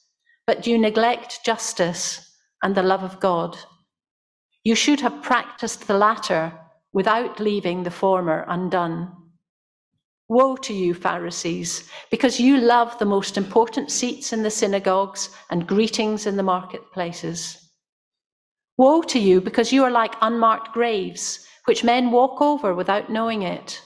but 0.49 0.65
you 0.65 0.79
neglect 0.79 1.45
justice 1.45 2.35
and 2.63 2.73
the 2.73 2.81
love 2.81 3.03
of 3.03 3.19
God. 3.19 3.55
You 4.63 4.73
should 4.73 4.99
have 5.01 5.21
practiced 5.21 5.85
the 5.85 5.93
latter 5.93 6.51
without 6.91 7.39
leaving 7.39 7.83
the 7.83 7.91
former 7.91 8.45
undone. 8.47 9.15
Woe 10.27 10.55
to 10.55 10.73
you, 10.73 10.95
Pharisees, 10.95 11.87
because 12.09 12.39
you 12.39 12.57
love 12.57 12.97
the 12.97 13.05
most 13.05 13.37
important 13.37 13.91
seats 13.91 14.33
in 14.33 14.41
the 14.41 14.49
synagogues 14.49 15.29
and 15.51 15.67
greetings 15.67 16.25
in 16.25 16.35
the 16.35 16.41
marketplaces. 16.41 17.69
Woe 18.75 19.03
to 19.03 19.19
you, 19.19 19.41
because 19.41 19.71
you 19.71 19.83
are 19.83 19.91
like 19.91 20.15
unmarked 20.19 20.73
graves, 20.73 21.45
which 21.65 21.83
men 21.83 22.09
walk 22.09 22.41
over 22.41 22.73
without 22.73 23.11
knowing 23.11 23.43
it. 23.43 23.83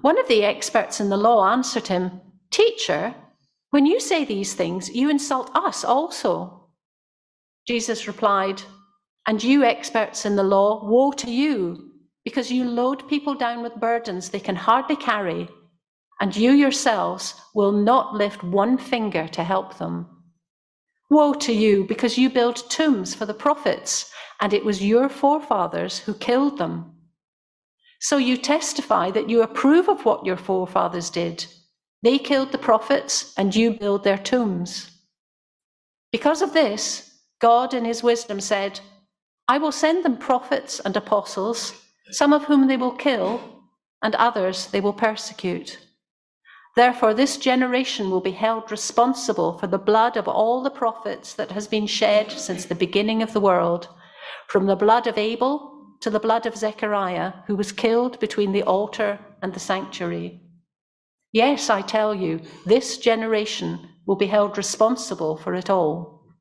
One 0.00 0.18
of 0.18 0.26
the 0.26 0.42
experts 0.42 1.00
in 1.00 1.10
the 1.10 1.18
law 1.18 1.46
answered 1.50 1.88
him, 1.88 2.22
Teacher, 2.50 3.14
when 3.70 3.86
you 3.86 4.00
say 4.00 4.24
these 4.24 4.54
things, 4.54 4.88
you 4.88 5.10
insult 5.10 5.50
us 5.54 5.84
also. 5.84 6.70
Jesus 7.66 8.06
replied, 8.06 8.62
And 9.26 9.42
you 9.42 9.64
experts 9.64 10.24
in 10.24 10.36
the 10.36 10.42
law, 10.42 10.88
woe 10.88 11.12
to 11.12 11.30
you 11.30 11.86
because 12.26 12.50
you 12.50 12.64
load 12.64 13.08
people 13.08 13.36
down 13.36 13.62
with 13.62 13.76
burdens 13.76 14.28
they 14.28 14.40
can 14.40 14.56
hardly 14.56 14.96
carry, 14.96 15.48
and 16.20 16.34
you 16.34 16.50
yourselves 16.50 17.40
will 17.54 17.70
not 17.70 18.14
lift 18.14 18.42
one 18.42 18.76
finger 18.76 19.28
to 19.28 19.44
help 19.44 19.78
them. 19.78 20.04
Woe 21.08 21.34
to 21.34 21.52
you, 21.52 21.84
because 21.84 22.18
you 22.18 22.28
build 22.28 22.68
tombs 22.68 23.14
for 23.14 23.26
the 23.26 23.32
prophets, 23.32 24.10
and 24.40 24.52
it 24.52 24.64
was 24.64 24.82
your 24.82 25.08
forefathers 25.08 26.00
who 26.00 26.14
killed 26.14 26.58
them. 26.58 26.96
So 28.00 28.16
you 28.16 28.36
testify 28.36 29.12
that 29.12 29.30
you 29.30 29.42
approve 29.42 29.88
of 29.88 30.04
what 30.04 30.26
your 30.26 30.36
forefathers 30.36 31.10
did. 31.10 31.46
They 32.06 32.20
killed 32.20 32.52
the 32.52 32.66
prophets, 32.70 33.34
and 33.36 33.52
you 33.52 33.72
build 33.72 34.04
their 34.04 34.16
tombs. 34.16 34.92
Because 36.12 36.40
of 36.40 36.52
this, 36.52 37.18
God, 37.40 37.74
in 37.74 37.84
his 37.84 38.00
wisdom, 38.00 38.38
said, 38.38 38.78
I 39.48 39.58
will 39.58 39.72
send 39.72 40.04
them 40.04 40.16
prophets 40.16 40.78
and 40.78 40.96
apostles 40.96 41.74
some 42.12 42.32
of 42.32 42.44
whom 42.44 42.68
they 42.68 42.76
will 42.76 42.92
kill, 42.92 43.64
and 44.04 44.14
others 44.14 44.68
they 44.68 44.80
will 44.80 44.92
persecute. 44.92 45.80
Therefore, 46.76 47.12
this 47.12 47.38
generation 47.38 48.08
will 48.08 48.20
be 48.20 48.38
held 48.44 48.70
responsible 48.70 49.58
for 49.58 49.66
the 49.66 49.76
blood 49.90 50.16
of 50.16 50.28
all 50.28 50.62
the 50.62 50.70
prophets 50.70 51.34
that 51.34 51.50
has 51.50 51.66
been 51.66 51.88
shed 51.88 52.30
since 52.30 52.66
the 52.66 52.76
beginning 52.76 53.20
of 53.20 53.32
the 53.32 53.40
world, 53.40 53.88
from 54.46 54.66
the 54.66 54.76
blood 54.76 55.08
of 55.08 55.18
Abel 55.18 55.96
to 56.02 56.10
the 56.10 56.20
blood 56.20 56.46
of 56.46 56.56
Zechariah, 56.56 57.32
who 57.48 57.56
was 57.56 57.72
killed 57.72 58.20
between 58.20 58.52
the 58.52 58.62
altar 58.62 59.18
and 59.42 59.52
the 59.52 59.58
sanctuary. 59.58 60.45
Yes, 61.36 61.68
I 61.68 61.82
tell 61.82 62.14
you, 62.14 62.40
this 62.64 62.96
generation 62.96 63.90
will 64.06 64.16
be 64.16 64.26
held 64.26 64.56
responsible 64.56 65.36
for 65.36 65.52
it 65.52 65.68
all. 65.68 66.32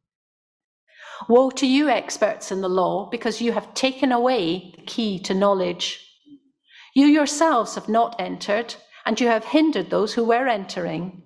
Woe 1.27 1.49
to 1.49 1.67
you, 1.67 1.89
experts 1.89 2.49
in 2.49 2.61
the 2.61 2.69
law, 2.69 3.09
because 3.09 3.41
you 3.41 3.51
have 3.51 3.73
taken 3.73 4.13
away 4.13 4.71
the 4.73 4.83
key 4.83 5.19
to 5.23 5.33
knowledge. 5.33 5.99
You 6.95 7.07
yourselves 7.07 7.75
have 7.75 7.89
not 7.89 8.15
entered, 8.19 8.75
and 9.05 9.19
you 9.19 9.27
have 9.27 9.43
hindered 9.43 9.89
those 9.89 10.13
who 10.13 10.23
were 10.23 10.47
entering. 10.47 11.23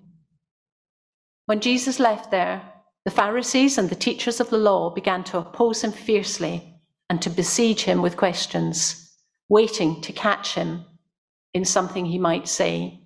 When 1.46 1.60
Jesus 1.60 2.00
left 2.00 2.32
there, 2.32 2.72
the 3.04 3.12
Pharisees 3.12 3.78
and 3.78 3.88
the 3.88 3.94
teachers 3.94 4.40
of 4.40 4.50
the 4.50 4.58
law 4.58 4.92
began 4.92 5.22
to 5.22 5.38
oppose 5.38 5.84
him 5.84 5.92
fiercely 5.92 6.74
and 7.08 7.22
to 7.22 7.30
besiege 7.30 7.82
him 7.84 8.02
with 8.02 8.16
questions, 8.16 9.14
waiting 9.48 10.00
to 10.00 10.12
catch 10.12 10.56
him 10.56 10.84
in 11.54 11.64
something 11.64 12.06
he 12.06 12.18
might 12.18 12.48
say. 12.48 12.99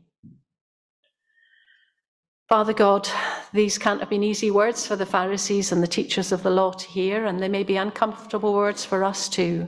Father 2.49 2.75
God, 2.75 3.09
these 3.55 3.79
can't 3.79 4.01
have 4.01 4.11
been 4.11 4.23
easy 4.23 4.51
words 4.51 4.87
for 4.87 4.97
the 4.97 5.07
Pharisees 5.07 5.73
and 5.73 5.83
the 5.83 5.87
teachers 5.87 6.31
of 6.31 6.43
the 6.43 6.51
law 6.51 6.73
to 6.73 6.87
hear, 6.87 7.25
and 7.25 7.41
they 7.41 7.49
may 7.49 7.63
be 7.63 7.77
uncomfortable 7.79 8.53
words 8.53 8.85
for 8.85 9.03
us 9.03 9.31
too. 9.31 9.67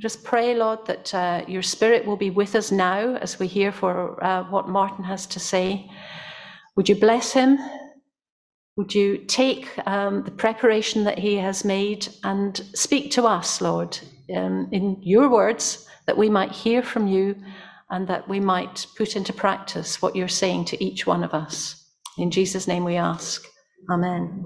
Just 0.00 0.24
pray, 0.24 0.56
Lord, 0.56 0.84
that 0.86 1.14
uh, 1.14 1.44
your 1.46 1.62
Spirit 1.62 2.04
will 2.04 2.16
be 2.16 2.30
with 2.30 2.56
us 2.56 2.72
now 2.72 3.14
as 3.16 3.38
we 3.38 3.46
hear 3.46 3.70
for 3.70 4.22
uh, 4.24 4.42
what 4.50 4.68
Martin 4.68 5.04
has 5.04 5.24
to 5.26 5.38
say. 5.38 5.88
Would 6.74 6.88
you 6.88 6.96
bless 6.96 7.32
him? 7.32 7.58
Would 8.76 8.92
you 8.92 9.18
take 9.18 9.68
um, 9.86 10.24
the 10.24 10.32
preparation 10.32 11.04
that 11.04 11.18
he 11.18 11.36
has 11.36 11.64
made 11.64 12.08
and 12.24 12.56
speak 12.74 13.12
to 13.12 13.24
us, 13.24 13.60
Lord, 13.60 13.96
um, 14.34 14.68
in 14.72 14.96
your 15.00 15.28
words, 15.28 15.86
that 16.06 16.18
we 16.18 16.28
might 16.28 16.50
hear 16.50 16.82
from 16.82 17.06
you 17.06 17.36
and 17.90 18.08
that 18.08 18.28
we 18.28 18.40
might 18.40 18.86
put 18.96 19.14
into 19.14 19.32
practice 19.32 20.02
what 20.02 20.16
you're 20.16 20.28
saying 20.28 20.64
to 20.66 20.84
each 20.84 21.06
one 21.06 21.22
of 21.22 21.34
us. 21.34 21.79
In 22.20 22.30
Jesus' 22.30 22.68
name 22.68 22.84
we 22.84 22.96
ask. 22.96 23.46
Amen. 23.90 24.44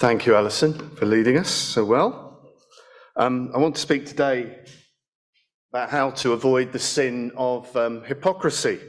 Thank 0.00 0.24
you, 0.24 0.34
Alison, 0.34 0.96
for 0.96 1.04
leading 1.04 1.36
us 1.36 1.50
so 1.50 1.84
well. 1.84 2.54
Um, 3.16 3.50
I 3.54 3.58
want 3.58 3.74
to 3.74 3.80
speak 3.82 4.06
today 4.06 4.64
about 5.72 5.90
how 5.90 6.10
to 6.22 6.32
avoid 6.32 6.72
the 6.72 6.78
sin 6.78 7.32
of 7.36 7.76
um, 7.76 8.02
hypocrisy. 8.04 8.80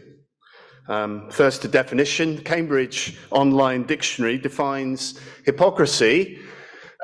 Um, 0.87 1.31
first, 1.31 1.65
a 1.65 1.67
definition 1.67 2.37
Cambridge 2.43 3.17
Online 3.31 3.83
Dictionary 3.83 4.37
defines 4.37 5.19
hypocrisy 5.43 6.39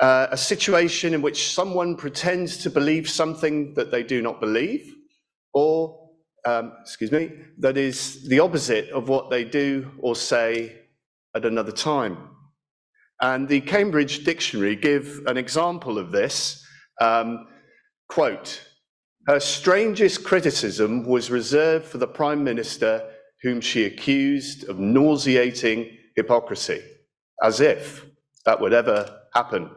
uh, 0.00 0.28
a 0.30 0.36
situation 0.36 1.14
in 1.14 1.22
which 1.22 1.52
someone 1.52 1.96
pretends 1.96 2.58
to 2.58 2.70
believe 2.70 3.08
something 3.08 3.74
that 3.74 3.90
they 3.90 4.04
do 4.04 4.22
not 4.22 4.40
believe, 4.40 4.94
or, 5.52 6.10
um, 6.46 6.72
excuse 6.80 7.10
me, 7.10 7.32
that 7.58 7.76
is 7.76 8.28
the 8.28 8.38
opposite 8.38 8.88
of 8.90 9.08
what 9.08 9.30
they 9.30 9.44
do 9.44 9.90
or 9.98 10.14
say 10.14 10.80
at 11.34 11.44
another 11.44 11.72
time. 11.72 12.16
And 13.20 13.48
the 13.48 13.60
Cambridge 13.60 14.24
Dictionary 14.24 14.76
give 14.76 15.22
an 15.26 15.36
example 15.36 15.98
of 15.98 16.12
this. 16.12 16.64
Um, 17.00 17.48
quote, 18.08 18.64
her 19.26 19.40
strangest 19.40 20.24
criticism 20.24 21.04
was 21.04 21.30
reserved 21.30 21.86
for 21.86 21.98
the 21.98 22.06
Prime 22.08 22.42
Minister 22.42 23.08
whom 23.42 23.60
she 23.60 23.84
accused 23.84 24.68
of 24.68 24.78
nauseating 24.78 25.96
hypocrisy, 26.16 26.82
as 27.42 27.60
if 27.60 28.06
that 28.44 28.60
would 28.60 28.72
ever 28.72 29.20
happen. 29.34 29.70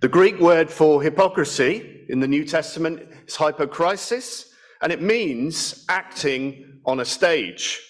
The 0.00 0.08
Greek 0.08 0.40
word 0.40 0.70
for 0.70 1.02
hypocrisy 1.02 2.06
in 2.08 2.18
the 2.20 2.26
New 2.26 2.44
Testament 2.44 3.08
is 3.26 3.36
hypocrisis, 3.36 4.52
and 4.82 4.92
it 4.92 5.00
means 5.00 5.84
acting 5.88 6.80
on 6.84 7.00
a 7.00 7.04
stage. 7.04 7.80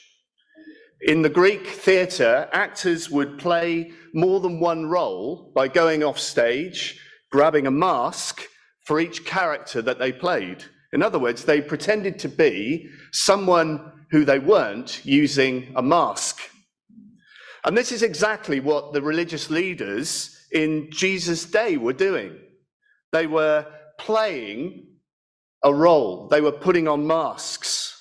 In 1.01 1.23
the 1.23 1.31
Greek 1.31 1.67
theatre, 1.67 2.49
actors 2.53 3.11
would 3.11 3.39
play 3.39 3.93
more 4.15 4.41
than 4.41 4.61
one 4.61 4.87
role 4.87 5.51
by 5.55 5.67
going 5.67 6.05
off 6.05 6.19
stage, 6.19 7.01
grabbing 7.31 7.67
a 7.67 7.71
mask 7.73 8.43
for 8.85 9.01
each 9.01 9.25
character 9.25 9.83
that 9.83 9.99
they 9.99 10.13
played. 10.13 10.65
In 10.93 11.03
other 11.03 11.19
words, 11.19 11.45
they 11.45 11.61
pretended 11.61 12.19
to 12.21 12.29
be 12.29 12.91
someone 13.13 13.93
who 14.11 14.25
they 14.25 14.39
weren't 14.39 15.05
using 15.05 15.73
a 15.75 15.83
mask. 15.83 16.39
And 17.65 17.77
this 17.77 17.93
is 17.93 18.03
exactly 18.03 18.61
what 18.61 18.93
the 18.93 19.01
religious 19.01 19.49
leaders 19.49 20.37
in 20.53 20.91
Jesus' 20.91 21.45
day 21.45 21.77
were 21.77 21.93
doing. 21.93 22.37
They 23.13 23.27
were 23.27 23.67
playing 23.99 24.87
a 25.65 25.73
role, 25.73 26.29
they 26.29 26.41
were 26.41 26.53
putting 26.53 26.89
on 26.89 27.07
masks. 27.07 27.99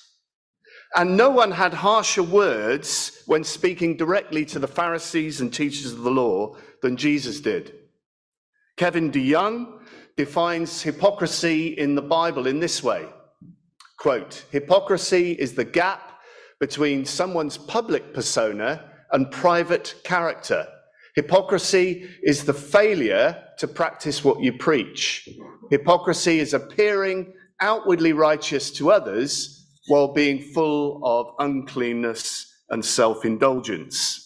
And 0.94 1.16
no 1.16 1.30
one 1.30 1.52
had 1.52 1.72
harsher 1.72 2.22
words 2.22 3.22
when 3.26 3.44
speaking 3.44 3.96
directly 3.96 4.44
to 4.46 4.58
the 4.58 4.68
Pharisees 4.68 5.40
and 5.40 5.52
teachers 5.52 5.92
of 5.92 6.02
the 6.02 6.10
law 6.10 6.56
than 6.82 6.98
Jesus 6.98 7.40
did. 7.40 7.72
Kevin 8.76 9.10
DeYoung 9.10 9.80
defines 10.16 10.82
hypocrisy 10.82 11.68
in 11.68 11.94
the 11.94 12.02
Bible 12.02 12.46
in 12.46 12.60
this 12.60 12.82
way 12.82 13.08
quote, 14.02 14.44
hypocrisy 14.50 15.30
is 15.30 15.54
the 15.54 15.64
gap 15.64 16.18
between 16.58 17.04
someone's 17.04 17.56
public 17.56 18.12
persona 18.12 18.90
and 19.12 19.30
private 19.30 19.94
character. 20.02 20.66
Hypocrisy 21.14 22.08
is 22.24 22.44
the 22.44 22.52
failure 22.52 23.40
to 23.58 23.68
practice 23.68 24.24
what 24.24 24.40
you 24.40 24.52
preach. 24.54 25.28
Hypocrisy 25.70 26.40
is 26.40 26.52
appearing 26.52 27.32
outwardly 27.60 28.12
righteous 28.12 28.72
to 28.72 28.90
others 28.90 29.68
while 29.86 30.12
being 30.12 30.42
full 30.52 31.00
of 31.04 31.34
uncleanness 31.38 32.52
and 32.70 32.84
self 32.84 33.24
indulgence. 33.24 34.21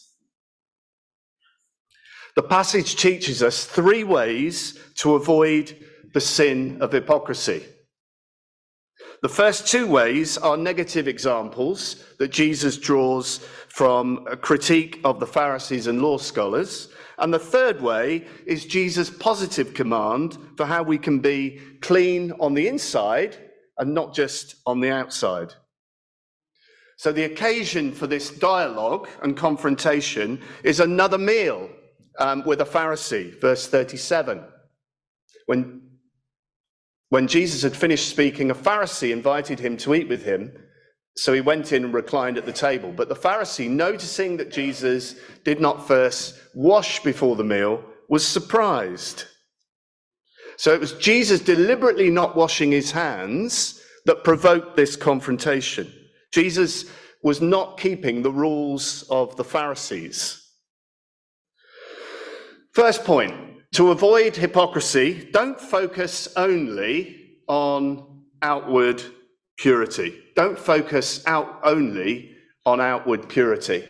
The 2.36 2.42
passage 2.42 2.96
teaches 2.96 3.42
us 3.42 3.64
three 3.64 4.04
ways 4.04 4.78
to 4.96 5.14
avoid 5.14 5.74
the 6.12 6.20
sin 6.20 6.82
of 6.82 6.92
hypocrisy. 6.92 7.64
The 9.22 9.28
first 9.30 9.66
two 9.66 9.86
ways 9.86 10.36
are 10.36 10.58
negative 10.58 11.08
examples 11.08 12.04
that 12.18 12.28
Jesus 12.28 12.76
draws 12.76 13.38
from 13.68 14.26
a 14.30 14.36
critique 14.36 15.00
of 15.02 15.18
the 15.18 15.26
Pharisees 15.26 15.86
and 15.86 16.02
law 16.02 16.18
scholars. 16.18 16.88
And 17.18 17.32
the 17.32 17.38
third 17.38 17.80
way 17.80 18.26
is 18.44 18.66
Jesus' 18.66 19.08
positive 19.08 19.72
command 19.72 20.36
for 20.58 20.66
how 20.66 20.82
we 20.82 20.98
can 20.98 21.20
be 21.20 21.58
clean 21.80 22.32
on 22.38 22.52
the 22.52 22.68
inside 22.68 23.38
and 23.78 23.94
not 23.94 24.14
just 24.14 24.56
on 24.66 24.80
the 24.80 24.90
outside. 24.90 25.54
So, 26.98 27.12
the 27.12 27.24
occasion 27.24 27.92
for 27.92 28.06
this 28.06 28.30
dialogue 28.30 29.08
and 29.22 29.36
confrontation 29.36 30.40
is 30.62 30.80
another 30.80 31.18
meal 31.18 31.68
um, 32.18 32.42
with 32.44 32.60
a 32.60 32.64
Pharisee, 32.64 33.40
verse 33.40 33.66
37. 33.66 34.44
When 35.46 35.82
when 37.08 37.28
Jesus 37.28 37.62
had 37.62 37.76
finished 37.76 38.08
speaking, 38.08 38.50
a 38.50 38.54
Pharisee 38.54 39.12
invited 39.12 39.60
him 39.60 39.76
to 39.78 39.94
eat 39.94 40.08
with 40.08 40.24
him. 40.24 40.52
So 41.16 41.32
he 41.32 41.40
went 41.40 41.72
in 41.72 41.84
and 41.84 41.94
reclined 41.94 42.36
at 42.36 42.46
the 42.46 42.52
table. 42.52 42.92
But 42.92 43.08
the 43.08 43.14
Pharisee, 43.14 43.70
noticing 43.70 44.36
that 44.36 44.50
Jesus 44.50 45.14
did 45.44 45.60
not 45.60 45.86
first 45.86 46.34
wash 46.54 47.02
before 47.02 47.36
the 47.36 47.44
meal, 47.44 47.82
was 48.08 48.26
surprised. 48.26 49.24
So 50.56 50.74
it 50.74 50.80
was 50.80 50.92
Jesus 50.94 51.40
deliberately 51.40 52.10
not 52.10 52.36
washing 52.36 52.72
his 52.72 52.90
hands 52.90 53.80
that 54.04 54.24
provoked 54.24 54.76
this 54.76 54.96
confrontation. 54.96 55.92
Jesus 56.32 56.86
was 57.22 57.40
not 57.40 57.78
keeping 57.78 58.22
the 58.22 58.30
rules 58.30 59.04
of 59.10 59.36
the 59.36 59.44
Pharisees. 59.44 60.45
First 62.76 63.04
point 63.04 63.34
to 63.72 63.90
avoid 63.90 64.36
hypocrisy, 64.36 65.30
don't 65.32 65.58
focus 65.58 66.28
only 66.36 67.38
on 67.48 68.20
outward 68.42 69.02
purity. 69.56 70.22
Don't 70.34 70.58
focus 70.58 71.26
out 71.26 71.60
only 71.64 72.36
on 72.66 72.82
outward 72.82 73.30
purity. 73.30 73.88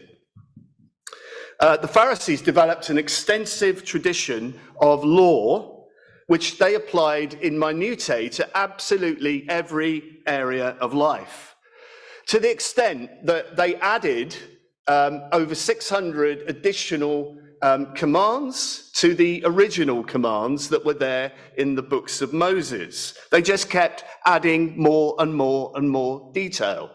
Uh, 1.59 1.79
the 1.79 1.89
Pharisees 1.89 2.41
developed 2.41 2.89
an 2.89 2.97
extensive 2.97 3.85
tradition 3.85 4.57
of 4.81 5.03
law, 5.03 5.87
which 6.29 6.59
they 6.59 6.77
applied 6.77 7.35
in 7.35 7.59
minutiae 7.59 8.29
to 8.29 8.49
absolutely 8.57 9.47
every 9.49 10.21
area 10.29 10.77
of 10.81 10.95
life, 10.95 11.57
to 12.29 12.39
the 12.39 12.53
extent 12.53 13.11
that 13.27 13.57
they 13.57 13.75
added 13.81 14.37
um, 14.87 15.23
over 15.33 15.57
600 15.57 16.49
additional 16.49 17.37
um, 17.63 17.95
commands 17.95 18.91
to 18.97 19.15
the 19.15 19.43
original 19.45 20.03
commands 20.05 20.69
that 20.69 20.85
were 20.85 20.95
there 20.95 21.33
in 21.57 21.75
the 21.75 21.83
books 21.83 22.23
of 22.23 22.33
Moses. 22.33 23.15
They 23.31 23.43
just 23.43 23.71
kept 23.71 24.05
adding 24.25 24.81
more 24.81 25.15
and 25.19 25.35
more 25.35 25.73
and 25.75 25.91
more 25.91 26.31
detail. 26.33 26.91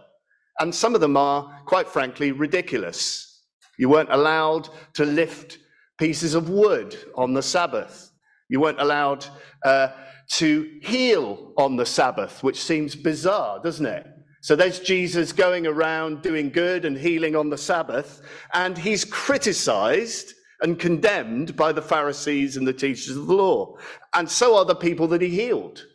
And 0.60 0.74
some 0.74 0.96
of 0.96 1.02
them 1.02 1.18
are, 1.18 1.62
quite 1.66 1.88
frankly, 1.88 2.32
ridiculous. 2.32 3.44
You 3.78 3.90
weren't 3.90 4.12
allowed 4.12 4.70
to 4.94 5.06
lift 5.06 5.58
pieces 5.98 6.36
of 6.36 6.50
wood 6.50 6.96
on 7.16 7.34
the 7.34 7.42
Sabbath. 7.42 8.12
You 8.50 8.60
weren't 8.60 8.82
allowed 8.82 9.26
uh, 9.64 9.90
to 10.34 10.80
heal 10.84 11.54
on 11.58 11.76
the 11.76 11.86
Sabbath, 11.86 12.44
which 12.44 12.62
seems 12.62 12.96
bizarre, 12.96 13.60
doesn't 13.62 13.86
it? 13.86 14.08
So 14.42 14.56
there's 14.56 14.80
Jesus 14.80 15.34
going 15.34 15.68
around 15.68 16.24
doing 16.24 16.50
good 16.50 16.86
and 16.86 16.98
healing 16.98 17.36
on 17.36 17.50
the 17.50 17.58
Sabbath, 17.58 18.22
and 18.54 18.78
he's 18.78 19.06
criticized 19.06 20.34
and 20.62 20.80
condemned 20.80 21.56
by 21.56 21.72
the 21.72 21.82
Pharisees 21.82 22.58
and 22.58 22.68
the 22.68 22.74
teachers 22.74 23.18
of 23.18 23.28
the 23.28 23.34
law. 23.34 23.78
And 24.14 24.30
so 24.30 24.56
are 24.58 24.66
the 24.66 24.76
people 24.76 25.08
that 25.08 25.22
he 25.22 25.30
healed. 25.30 25.86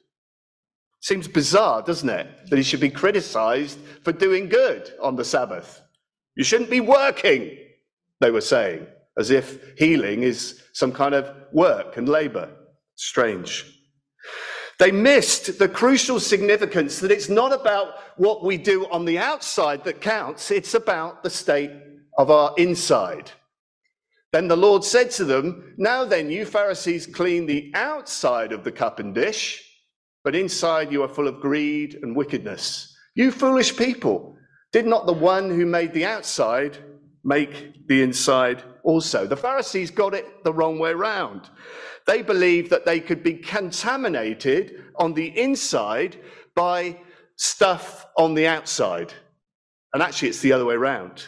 Seems 1.00 1.28
bizarre, 1.28 1.82
doesn't 1.82 2.08
it? 2.08 2.26
That 2.50 2.56
he 2.56 2.62
should 2.62 2.80
be 2.80 2.90
criticized 2.90 3.78
for 4.02 4.12
doing 4.12 4.48
good 4.48 4.92
on 5.00 5.14
the 5.14 5.24
Sabbath. 5.24 5.80
You 6.34 6.42
shouldn't 6.42 6.70
be 6.70 6.80
working, 6.80 7.56
they 8.20 8.30
were 8.30 8.40
saying, 8.40 8.86
as 9.16 9.30
if 9.30 9.78
healing 9.78 10.22
is 10.22 10.62
some 10.72 10.92
kind 10.92 11.14
of 11.14 11.32
work 11.52 11.96
and 11.96 12.08
labor. 12.08 12.50
Strange. 12.96 13.72
They 14.78 14.90
missed 14.90 15.58
the 15.58 15.68
crucial 15.68 16.20
significance 16.20 16.98
that 17.00 17.10
it's 17.10 17.28
not 17.28 17.52
about 17.52 17.94
what 18.16 18.44
we 18.44 18.58
do 18.58 18.86
on 18.88 19.04
the 19.04 19.18
outside 19.18 19.84
that 19.84 20.00
counts, 20.00 20.50
it's 20.50 20.74
about 20.74 21.22
the 21.22 21.30
state 21.30 21.70
of 22.18 22.30
our 22.30 22.52
inside. 22.58 23.30
Then 24.32 24.48
the 24.48 24.56
Lord 24.56 24.84
said 24.84 25.10
to 25.12 25.24
them, 25.24 25.74
Now 25.76 26.04
then, 26.04 26.30
you 26.30 26.44
Pharisees 26.44 27.06
clean 27.06 27.46
the 27.46 27.70
outside 27.74 28.52
of 28.52 28.64
the 28.64 28.72
cup 28.72 28.98
and 28.98 29.14
dish, 29.14 29.62
but 30.24 30.34
inside 30.34 30.92
you 30.92 31.02
are 31.02 31.08
full 31.08 31.28
of 31.28 31.40
greed 31.40 31.98
and 32.02 32.16
wickedness. 32.16 32.94
You 33.14 33.30
foolish 33.30 33.76
people, 33.76 34.36
did 34.72 34.86
not 34.86 35.06
the 35.06 35.12
one 35.12 35.48
who 35.48 35.64
made 35.64 35.94
the 35.94 36.04
outside 36.04 36.76
make 37.24 37.86
the 37.88 38.02
inside 38.02 38.62
also? 38.82 39.26
The 39.26 39.36
Pharisees 39.36 39.90
got 39.90 40.14
it 40.14 40.44
the 40.44 40.52
wrong 40.52 40.78
way 40.78 40.92
round. 40.92 41.48
They 42.06 42.22
believed 42.22 42.70
that 42.70 42.84
they 42.84 43.00
could 43.00 43.22
be 43.22 43.34
contaminated 43.34 44.84
on 44.96 45.14
the 45.14 45.28
inside 45.38 46.16
by 46.54 47.00
stuff 47.36 48.06
on 48.16 48.34
the 48.34 48.46
outside. 48.46 49.12
And 49.94 50.02
actually, 50.02 50.28
it's 50.28 50.40
the 50.40 50.52
other 50.52 50.64
way 50.64 50.74
around. 50.74 51.26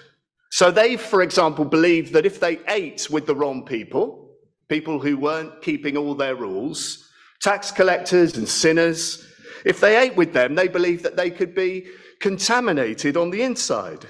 So 0.50 0.70
they, 0.70 0.96
for 0.96 1.22
example, 1.22 1.64
believed 1.64 2.12
that 2.14 2.26
if 2.26 2.40
they 2.40 2.60
ate 2.68 3.08
with 3.10 3.26
the 3.26 3.34
wrong 3.34 3.64
people, 3.64 4.30
people 4.68 4.98
who 4.98 5.16
weren't 5.16 5.62
keeping 5.62 5.96
all 5.96 6.14
their 6.14 6.36
rules, 6.36 7.10
tax 7.40 7.70
collectors 7.70 8.36
and 8.36 8.48
sinners, 8.48 9.26
if 9.64 9.80
they 9.80 9.98
ate 9.98 10.16
with 10.16 10.32
them, 10.32 10.54
they 10.54 10.68
believed 10.68 11.04
that 11.04 11.16
they 11.16 11.30
could 11.30 11.54
be 11.54 11.86
contaminated 12.20 13.16
on 13.16 13.30
the 13.30 13.42
inside. 13.42 14.06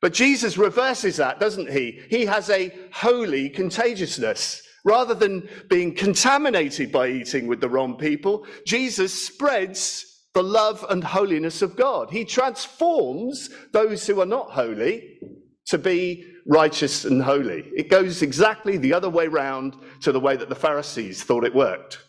But 0.00 0.12
Jesus 0.12 0.58
reverses 0.58 1.16
that, 1.16 1.40
doesn't 1.40 1.70
he? 1.70 2.02
He 2.10 2.26
has 2.26 2.50
a 2.50 2.74
holy 2.92 3.48
contagiousness. 3.48 4.62
Rather 4.84 5.14
than 5.14 5.48
being 5.70 5.94
contaminated 5.94 6.92
by 6.92 7.08
eating 7.08 7.46
with 7.46 7.60
the 7.62 7.70
wrong 7.70 7.96
people, 7.96 8.46
Jesus 8.66 9.26
spreads 9.26 10.04
the 10.34 10.42
love 10.42 10.84
and 10.90 11.02
holiness 11.02 11.62
of 11.62 11.76
God. 11.76 12.10
He 12.10 12.26
transforms 12.26 13.48
those 13.72 14.06
who 14.06 14.20
are 14.20 14.26
not 14.26 14.50
holy 14.50 15.18
to 15.66 15.78
be 15.78 16.26
righteous 16.46 17.04
and 17.04 17.22
holy. 17.22 17.70
It 17.74 17.88
goes 17.88 18.22
exactly 18.22 18.76
the 18.76 18.92
other 18.92 19.08
way 19.08 19.28
round 19.28 19.76
to 20.02 20.12
the 20.12 20.20
way 20.20 20.36
that 20.36 20.48
the 20.48 20.54
Pharisees 20.54 21.22
thought 21.22 21.44
it 21.44 21.54
worked. 21.54 22.00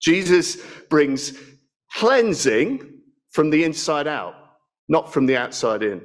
Jesus 0.00 0.56
brings 0.88 1.38
cleansing 1.92 3.00
from 3.30 3.50
the 3.50 3.64
inside 3.64 4.06
out, 4.06 4.34
not 4.88 5.12
from 5.12 5.26
the 5.26 5.36
outside 5.36 5.82
in. 5.82 6.02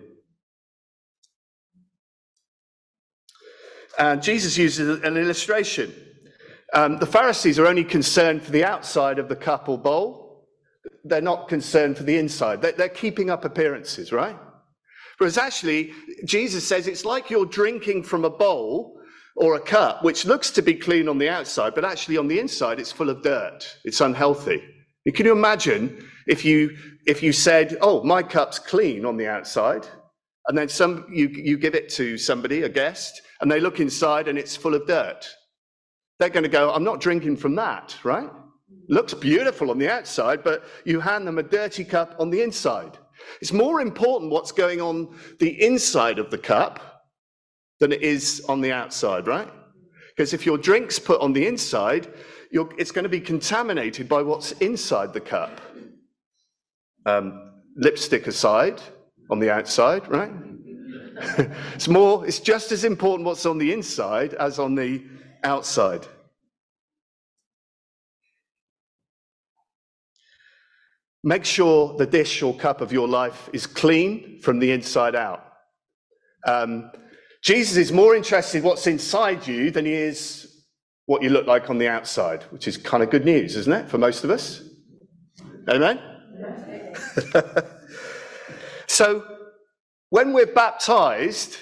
And 3.98 4.22
Jesus 4.22 4.58
uses 4.58 5.02
an 5.04 5.18
illustration. 5.18 5.94
Um, 6.74 6.98
the 6.98 7.06
Pharisees 7.06 7.58
are 7.58 7.68
only 7.68 7.86
concerned 7.86 8.44
for 8.44 8.52
the 8.52 8.66
outside 8.66 9.20
of 9.20 9.30
the 9.30 9.36
cup 9.36 9.70
or 9.70 9.78
bowl. 9.78 10.50
They're 11.06 11.22
not 11.22 11.48
concerned 11.48 11.98
for 11.98 12.04
the 12.04 12.18
inside. 12.18 12.62
They're, 12.62 12.74
they're 12.74 12.90
keeping 12.90 13.30
up 13.30 13.46
appearances, 13.46 14.12
right? 14.12 14.38
Whereas 15.18 15.38
actually, 15.38 15.94
Jesus 16.26 16.68
says 16.68 16.88
it's 16.88 17.06
like 17.06 17.30
you're 17.30 17.46
drinking 17.46 18.04
from 18.04 18.26
a 18.26 18.30
bowl 18.30 19.00
or 19.38 19.56
a 19.56 19.60
cup, 19.60 20.04
which 20.04 20.26
looks 20.26 20.50
to 20.52 20.62
be 20.62 20.74
clean 20.74 21.08
on 21.08 21.18
the 21.18 21.30
outside, 21.30 21.76
but 21.76 21.86
actually 21.86 22.18
on 22.18 22.28
the 22.28 22.40
inside, 22.40 22.80
it's 22.80 22.92
full 22.92 23.10
of 23.10 23.22
dirt. 23.22 23.66
It's 23.84 24.02
unhealthy. 24.02 24.64
Can 25.14 25.26
you 25.26 25.34
imagine 25.34 26.06
if 26.28 26.44
you, 26.44 26.76
if 27.06 27.22
you 27.22 27.32
said, 27.32 27.78
oh, 27.82 28.04
my 28.04 28.24
cup's 28.24 28.60
clean 28.60 29.06
on 29.06 29.18
the 29.18 29.28
outside, 29.28 29.86
and 30.48 30.58
then 30.58 30.70
some, 30.70 31.06
you, 31.12 31.28
you 31.28 31.58
give 31.58 31.76
it 31.76 31.90
to 31.90 32.18
somebody, 32.18 32.64
a 32.64 32.70
guest, 32.70 33.22
and 33.42 33.52
they 33.52 33.60
look 33.60 33.80
inside 33.80 34.28
and 34.28 34.38
it's 34.38 34.56
full 34.56 34.74
of 34.74 34.88
dirt. 34.88 35.28
They're 36.20 36.30
going 36.30 36.44
to 36.44 36.50
go, 36.50 36.72
I'm 36.72 36.84
not 36.84 37.02
drinking 37.02 37.38
from 37.38 37.56
that, 37.56 37.96
right? 38.04 38.30
Looks 38.88 39.14
beautiful 39.14 39.70
on 39.70 39.80
the 39.80 39.92
outside, 39.92 40.44
but 40.44 40.64
you 40.86 41.00
hand 41.00 41.28
them 41.28 41.38
a 41.38 41.44
dirty 41.44 41.84
cup 41.84 42.16
on 42.20 42.30
the 42.30 42.42
inside. 42.42 42.98
It's 43.42 43.54
more 43.54 43.82
important 43.82 44.32
what's 44.32 44.52
going 44.52 44.82
on 44.82 45.16
the 45.40 45.64
inside 45.64 46.20
of 46.20 46.30
the 46.32 46.38
cup 46.38 47.04
than 47.80 47.92
it 47.92 48.02
is 48.02 48.44
on 48.48 48.62
the 48.62 48.72
outside, 48.72 49.28
right? 49.28 49.50
Because 50.16 50.34
if 50.34 50.46
your 50.46 50.58
drink's 50.58 50.98
put 50.98 51.20
on 51.22 51.34
the 51.34 51.46
inside, 51.46 52.08
it's 52.52 52.92
going 52.92 53.04
to 53.04 53.10
be 53.10 53.20
contaminated 53.20 54.08
by 54.08 54.22
what's 54.22 54.54
inside 54.54 55.14
the 55.14 55.20
cup. 55.20 55.60
Um, 57.06 57.52
lipstick 57.76 58.28
aside, 58.28 58.82
on 59.30 59.40
the 59.40 59.52
outside, 59.52 60.08
right? 60.08 60.32
it's 61.74 61.88
more, 61.88 62.26
it's 62.26 62.40
just 62.40 62.72
as 62.72 62.84
important 62.84 63.26
what's 63.26 63.46
on 63.46 63.58
the 63.58 63.72
inside 63.72 64.34
as 64.36 64.60
on 64.60 64.76
the 64.76 65.04
outside. 65.44 66.08
Make 71.28 71.44
sure 71.44 71.98
the 71.98 72.06
dish 72.06 72.44
or 72.44 72.56
cup 72.56 72.82
of 72.82 72.94
your 72.94 73.08
life 73.08 73.50
is 73.52 73.66
clean 73.66 74.40
from 74.44 74.60
the 74.60 74.72
inside 74.72 75.16
out. 75.16 75.44
Um, 76.46 76.92
Jesus 77.42 77.78
is 77.78 77.92
more 77.92 78.16
interested 78.16 78.60
in 78.60 78.64
what's 78.64 78.86
inside 78.86 79.48
you 79.48 79.72
than 79.72 79.86
he 79.88 79.94
is 79.94 80.66
what 81.08 81.24
you 81.24 81.30
look 81.30 81.48
like 81.48 81.68
on 81.72 81.80
the 81.80 81.88
outside, 81.88 82.44
which 82.52 82.68
is 82.68 82.78
kind 82.78 83.02
of 83.02 83.10
good 83.10 83.26
news, 83.26 83.56
isn't 83.56 83.74
it, 83.74 83.90
for 83.90 83.98
most 83.98 84.24
of 84.24 84.30
us? 84.30 84.62
Amen? 85.68 86.00
so, 88.88 89.26
when 90.12 90.32
we're 90.32 90.46
baptized 90.46 91.58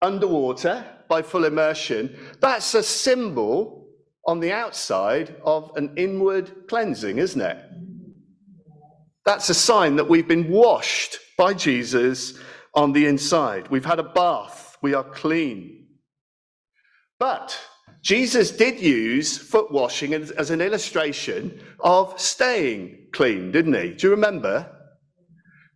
underwater 0.00 0.84
by 1.08 1.20
full 1.20 1.46
immersion, 1.46 2.16
that's 2.40 2.74
a 2.74 2.82
symbol 2.84 3.88
on 4.24 4.38
the 4.38 4.52
outside 4.52 5.34
of 5.44 5.72
an 5.74 5.94
inward 5.96 6.68
cleansing, 6.68 7.18
isn't 7.18 7.40
it? 7.40 7.58
That's 9.26 9.50
a 9.50 9.54
sign 9.54 9.96
that 9.96 10.08
we've 10.08 10.28
been 10.28 10.48
washed 10.48 11.18
by 11.36 11.52
Jesus 11.52 12.38
on 12.74 12.92
the 12.92 13.06
inside. 13.06 13.68
We've 13.68 13.84
had 13.84 13.98
a 13.98 14.04
bath, 14.04 14.78
we 14.80 14.94
are 14.94 15.02
clean. 15.02 15.88
But 17.18 17.58
Jesus 18.02 18.52
did 18.52 18.80
use 18.80 19.36
foot 19.36 19.72
washing 19.72 20.14
as 20.14 20.50
an 20.50 20.60
illustration 20.60 21.60
of 21.80 22.18
staying 22.20 23.08
clean, 23.12 23.50
didn't 23.50 23.74
he? 23.74 23.94
Do 23.94 24.06
you 24.06 24.10
remember? 24.12 24.72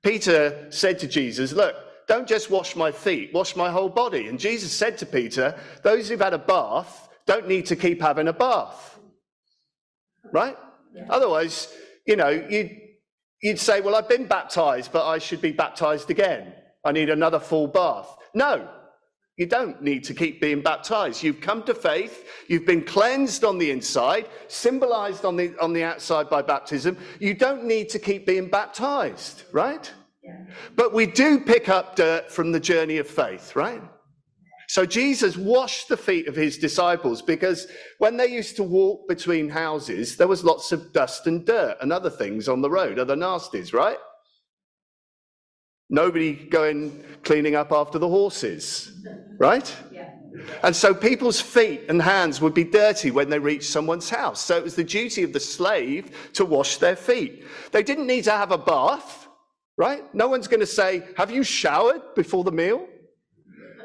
Peter 0.05 0.69
said 0.71 1.01
to 1.01 1.09
Jesus, 1.09 1.53
Look, 1.53 1.75
don't 2.07 2.29
just 2.29 2.51
wash 2.51 2.77
my 2.77 2.93
feet, 2.93 3.35
wash 3.35 3.57
my 3.57 3.71
whole 3.71 3.89
body. 3.89 4.29
And 4.29 4.39
Jesus 4.39 4.73
said 4.73 4.97
to 4.99 5.07
Peter, 5.07 5.59
Those 5.83 6.09
who've 6.09 6.21
had 6.21 6.35
a 6.35 6.39
bath 6.39 7.09
don't 7.27 7.49
need 7.49 7.67
to 7.67 7.77
keep 7.77 8.01
having 8.01 8.29
a 8.29 8.33
bath. 8.33 8.99
Right? 10.33 10.57
Yeah. 10.95 11.07
Otherwise, 11.11 11.73
you 12.07 12.17
know, 12.17 12.29
you'd, 12.29 12.90
you'd 13.43 13.59
say, 13.59 13.81
Well, 13.81 13.95
I've 13.95 14.09
been 14.09 14.27
baptized, 14.27 14.93
but 14.93 15.07
I 15.07 15.19
should 15.19 15.41
be 15.41 15.53
baptized 15.53 16.11
again. 16.11 16.53
I 16.85 16.93
need 16.93 17.11
another 17.11 17.39
full 17.39 17.67
bath. 17.67 18.17
No, 18.35 18.69
you 19.41 19.47
don't 19.47 19.83
need 19.83 20.05
to 20.05 20.13
keep 20.13 20.39
being 20.39 20.61
baptized. 20.61 21.23
You've 21.23 21.41
come 21.41 21.63
to 21.63 21.75
faith. 21.75 22.29
You've 22.49 22.67
been 22.67 22.85
cleansed 22.85 23.43
on 23.43 23.57
the 23.57 23.71
inside, 23.71 24.29
symbolized 24.49 25.25
on 25.25 25.37
the, 25.37 25.57
on 25.59 25.73
the 25.73 25.83
outside 25.83 26.29
by 26.29 26.43
baptism. 26.43 26.99
You 27.19 27.33
don't 27.33 27.65
need 27.65 27.89
to 27.89 27.99
keep 27.99 28.27
being 28.27 28.49
baptized, 28.49 29.45
right? 29.51 29.91
Yeah. 30.23 30.45
But 30.77 30.93
we 30.93 31.07
do 31.07 31.41
pick 31.41 31.71
up 31.71 31.97
dirt 31.97 32.31
from 32.31 32.53
the 32.53 32.61
journey 32.61 32.99
of 32.99 33.09
faith, 33.09 33.57
right? 33.57 33.83
So 34.71 34.87
Jesus 34.87 35.37
washed 35.37 35.89
the 35.89 35.97
feet 35.97 36.29
of 36.29 36.37
his 36.37 36.57
disciples 36.57 37.23
because 37.23 37.67
when 37.99 38.17
they 38.17 38.29
used 38.29 38.55
to 38.55 38.63
walk 38.63 39.09
between 39.09 39.49
houses, 39.49 40.17
there 40.17 40.29
was 40.29 40.45
lots 40.45 40.71
of 40.71 40.93
dust 40.93 41.27
and 41.27 41.45
dirt 41.45 41.79
and 41.81 41.93
other 41.93 42.09
things 42.09 42.49
on 42.49 42.63
the 42.63 42.71
road, 42.71 42.97
other 42.97 43.17
nasties, 43.17 43.73
right? 43.73 43.99
Nobody 45.89 46.35
going 46.35 47.03
cleaning 47.25 47.57
up 47.57 47.73
after 47.73 47.99
the 47.99 48.07
horses, 48.07 48.93
right? 49.41 49.75
Yeah. 49.91 50.13
And 50.63 50.77
so 50.77 50.95
people's 50.95 51.41
feet 51.41 51.87
and 51.89 52.01
hands 52.01 52.41
would 52.41 52.55
be 52.55 52.63
dirty 52.63 53.11
when 53.11 53.29
they 53.29 53.41
reached 53.41 53.73
someone's 53.73 54.09
house. 54.09 54.41
So 54.41 54.57
it 54.57 54.63
was 54.63 54.77
the 54.77 54.85
duty 54.85 55.25
of 55.25 55.33
the 55.33 55.41
slave 55.41 56.33
to 56.35 56.45
wash 56.45 56.77
their 56.77 56.95
feet. 56.95 57.45
They 57.73 57.83
didn't 57.83 58.07
need 58.07 58.23
to 58.23 58.31
have 58.31 58.53
a 58.53 58.59
bath, 58.59 59.27
right? 59.77 60.05
No 60.15 60.29
one's 60.29 60.47
going 60.47 60.61
to 60.61 60.65
say, 60.65 61.03
Have 61.17 61.33
you 61.33 61.43
showered 61.43 62.15
before 62.15 62.45
the 62.45 62.53
meal? 62.53 62.87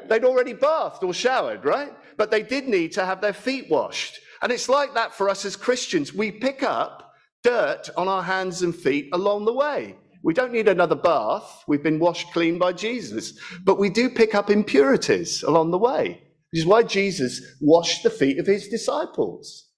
They'd 0.08 0.24
already 0.24 0.52
bathed 0.52 1.02
or 1.02 1.14
showered, 1.14 1.64
right? 1.64 1.92
But 2.16 2.30
they 2.30 2.42
did 2.42 2.68
need 2.68 2.92
to 2.92 3.04
have 3.04 3.20
their 3.20 3.32
feet 3.32 3.70
washed. 3.70 4.18
And 4.42 4.52
it's 4.52 4.68
like 4.68 4.94
that 4.94 5.14
for 5.14 5.28
us 5.28 5.44
as 5.44 5.56
Christians. 5.56 6.12
We 6.12 6.30
pick 6.30 6.62
up 6.62 7.12
dirt 7.42 7.88
on 7.96 8.08
our 8.08 8.22
hands 8.22 8.62
and 8.62 8.74
feet 8.74 9.08
along 9.12 9.44
the 9.44 9.52
way. 9.52 9.96
We 10.22 10.34
don't 10.34 10.52
need 10.52 10.68
another 10.68 10.96
bath. 10.96 11.64
We've 11.68 11.82
been 11.82 12.00
washed 12.00 12.32
clean 12.32 12.58
by 12.58 12.72
Jesus. 12.72 13.38
But 13.64 13.78
we 13.78 13.88
do 13.88 14.10
pick 14.10 14.34
up 14.34 14.50
impurities 14.50 15.42
along 15.42 15.70
the 15.70 15.78
way, 15.78 16.22
which 16.50 16.60
is 16.60 16.66
why 16.66 16.82
Jesus 16.82 17.40
washed 17.60 18.02
the 18.02 18.10
feet 18.10 18.38
of 18.38 18.46
his 18.46 18.68
disciples. 18.68 19.70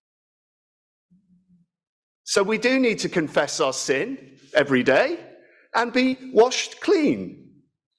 So 2.25 2.43
we 2.43 2.59
do 2.59 2.79
need 2.79 2.99
to 3.01 3.09
confess 3.09 3.61
our 3.61 3.73
sin 3.73 4.39
every 4.55 4.83
day 4.83 5.19
and 5.75 5.93
be 5.93 6.17
washed 6.33 6.81
clean 6.81 7.48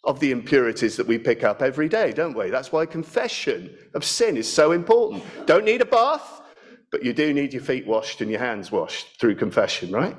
of 0.04 0.20
the 0.20 0.32
impurities 0.32 0.95
that 0.97 1.08
we 1.08 1.18
pick 1.18 1.43
up 1.43 1.62
every 1.62 1.89
day, 1.89 2.12
don't 2.12 2.38
we? 2.38 2.50
That's 2.50 2.72
why 2.72 2.86
confession 2.86 3.76
of 3.93 4.04
sin 4.06 4.38
is 4.38 4.52
so 4.52 4.72
important. 4.72 5.24
Don't 5.45 5.66
need 5.66 5.82
a 5.82 5.86
bath, 5.86 6.41
but 6.91 7.04
you 7.04 7.14
do 7.14 7.34
need 7.34 7.54
your 7.54 7.62
feet 7.62 7.86
washed 7.86 8.22
and 8.22 8.32
your 8.32 8.39
hands 8.39 8.72
washed 8.72 9.20
through 9.20 9.36
confession, 9.36 9.91
right? 9.91 10.16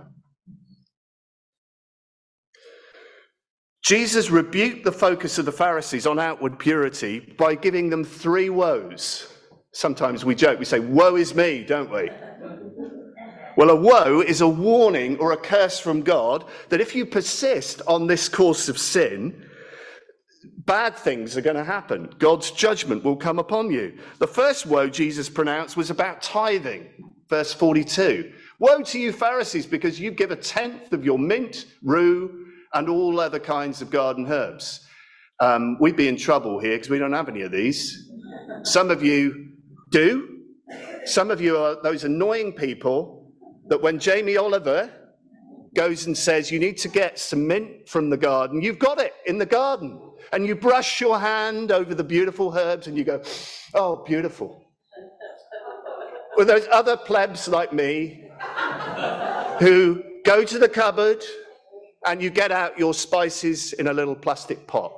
Jesus 3.83 4.31
rebuked 4.31 4.85
the 4.85 4.93
focus 4.93 5.39
of 5.39 5.47
the 5.47 5.53
Pharisees 5.53 6.07
on 6.07 6.19
outward 6.19 6.59
purity 6.59 7.35
by 7.39 7.55
giving 7.55 7.89
them 7.89 8.05
three 8.05 8.51
woes. 8.51 9.33
Sometimes 9.73 10.25
we 10.25 10.35
joke, 10.35 10.59
we 10.59 10.65
say, 10.65 10.81
Woe 10.81 11.17
is 11.17 11.35
me, 11.35 11.65
don't 11.65 11.91
we? 11.91 12.11
Well, 13.57 13.71
a 13.71 13.75
woe 13.75 14.21
is 14.21 14.43
a 14.43 14.49
warning 14.49 15.19
or 15.19 15.33
a 15.33 15.37
curse 15.37 15.81
from 15.81 16.03
God 16.03 16.45
that 16.69 16.81
if 16.81 16.95
you 16.95 17.05
persist 17.05 17.83
on 17.87 18.07
this 18.07 18.29
course 18.29 18.69
of 18.69 18.79
sin, 18.79 19.47
bad 20.71 20.95
things 20.95 21.37
are 21.37 21.41
going 21.41 21.57
to 21.57 21.65
happen. 21.65 22.09
God's 22.21 22.53
judgment 22.53 23.03
will 23.03 23.17
come 23.17 23.41
upon 23.41 23.73
you. 23.73 23.99
The 24.21 24.27
first 24.29 24.67
woe 24.67 24.89
Jesus 24.89 25.29
pronounced 25.29 25.77
was 25.77 25.91
about 25.91 26.23
tithing, 26.23 26.87
verse 27.29 27.53
42. 27.53 28.33
Woe 28.61 28.81
to 28.81 28.99
you, 29.01 29.13
Pharisees, 29.13 29.67
because 29.67 29.99
you 29.99 30.13
give 30.13 30.31
a 30.31 30.37
tenth 30.37 30.93
of 30.93 31.05
your 31.05 31.19
mint, 31.19 31.67
rue, 31.83 32.47
and 32.73 32.89
all 32.89 33.19
other 33.19 33.41
kinds 33.41 33.83
of 33.83 33.91
garden 33.91 34.31
herbs. 34.31 34.87
Um, 35.41 35.77
we'd 35.81 35.97
be 35.97 36.07
in 36.07 36.17
trouble 36.17 36.61
here 36.61 36.77
because 36.77 36.89
we 36.89 37.01
don't 37.01 37.15
have 37.15 37.29
any 37.29 37.43
of 37.43 37.51
these. 37.51 38.09
Some 38.63 38.93
of 38.93 39.03
you 39.03 39.49
do. 39.91 40.39
Some 41.05 41.33
of 41.33 41.41
you 41.41 41.57
are 41.59 41.83
those 41.83 42.05
annoying 42.05 42.53
people 42.53 43.33
that 43.67 43.83
when 43.83 43.99
Jamie 43.99 44.37
Oliver 44.37 44.89
goes 45.75 46.07
and 46.07 46.17
says, 46.17 46.53
You 46.53 46.61
need 46.61 46.79
to 46.79 46.89
get 46.89 47.19
some 47.19 47.49
mint 47.49 47.89
from 47.89 48.09
the 48.09 48.17
garden, 48.17 48.63
you've 48.63 48.79
got 48.79 49.01
it 49.01 49.15
in 49.27 49.37
the 49.37 49.47
garden. 49.47 50.01
And 50.33 50.47
you 50.47 50.55
brush 50.55 51.01
your 51.01 51.19
hand 51.19 51.73
over 51.73 51.95
the 51.95 52.05
beautiful 52.05 52.57
herbs 52.57 52.87
and 52.87 52.97
you 52.97 53.05
go, 53.05 53.23
Oh, 53.75 54.05
beautiful. 54.05 54.65
Well, 56.37 56.47
those 56.47 56.67
other 56.73 56.97
plebs 56.97 57.49
like 57.49 57.73
me 57.73 58.29
who 59.59 60.03
go 60.25 60.45
to 60.45 60.59
the 60.59 60.69
cupboard 60.69 61.25
and 62.07 62.23
you 62.23 62.31
get 62.31 62.53
out 62.53 62.79
your 62.79 62.95
spices 62.95 63.73
in 63.75 63.89
a 63.89 63.93
little 63.93 64.15
plastic 64.15 64.67
pot. 64.67 64.93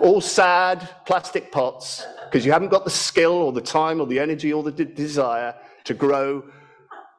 All 0.00 0.20
sad 0.20 0.88
plastic 1.06 1.52
pots 1.52 2.04
because 2.24 2.44
you 2.44 2.52
haven't 2.52 2.68
got 2.68 2.84
the 2.84 2.90
skill 2.90 3.32
or 3.32 3.52
the 3.52 3.60
time 3.60 4.00
or 4.00 4.06
the 4.06 4.18
energy 4.18 4.52
or 4.52 4.62
the 4.62 4.72
de- 4.72 4.84
desire 4.84 5.54
to 5.84 5.94
grow 5.94 6.42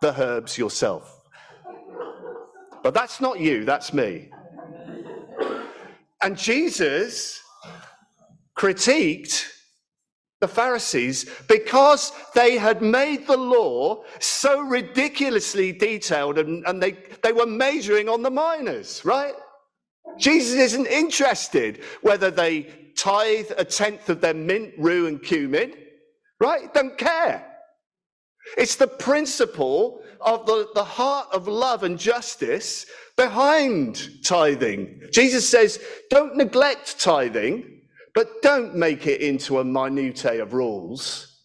the 0.02 0.20
herbs 0.22 0.58
yourself. 0.58 1.22
But 2.84 2.94
that's 2.94 3.22
not 3.22 3.40
you, 3.40 3.64
that's 3.64 3.94
me. 3.94 4.30
And 6.22 6.38
Jesus 6.38 7.42
critiqued 8.58 9.48
the 10.42 10.48
Pharisees, 10.48 11.30
because 11.48 12.12
they 12.34 12.58
had 12.58 12.82
made 12.82 13.28
the 13.28 13.38
law 13.38 14.04
so 14.20 14.60
ridiculously 14.60 15.72
detailed 15.72 16.40
and, 16.40 16.66
and 16.66 16.82
they, 16.82 16.98
they 17.22 17.32
were 17.32 17.46
measuring 17.46 18.10
on 18.10 18.24
the 18.24 18.32
minors, 18.32 19.06
right? 19.06 19.36
Jesus 20.18 20.60
isn't 20.60 20.88
interested 20.88 21.84
whether 22.02 22.32
they 22.32 22.64
tithe 22.98 23.52
a 23.58 23.64
tenth 23.64 24.10
of 24.10 24.20
their 24.20 24.34
mint, 24.34 24.74
rue, 24.80 25.06
and 25.06 25.22
cumin, 25.22 25.74
right? 26.40 26.74
Don't 26.74 26.98
care. 26.98 27.48
It's 28.58 28.76
the 28.76 28.88
principle 28.88 30.02
of 30.20 30.48
the, 30.48 30.68
the 30.74 30.84
heart 30.84 31.28
of 31.32 31.48
love 31.48 31.84
and 31.84 32.00
justice 32.00 32.88
behind 33.22 34.24
tithing. 34.24 35.00
Jesus 35.12 35.48
says, 35.48 35.80
don't 36.10 36.36
neglect 36.36 37.00
tithing 37.00 37.82
but 38.16 38.42
don't 38.42 38.76
make 38.76 39.06
it 39.08 39.22
into 39.22 39.60
a 39.60 39.64
minutiae 39.64 40.42
of 40.42 40.54
rules. 40.54 41.40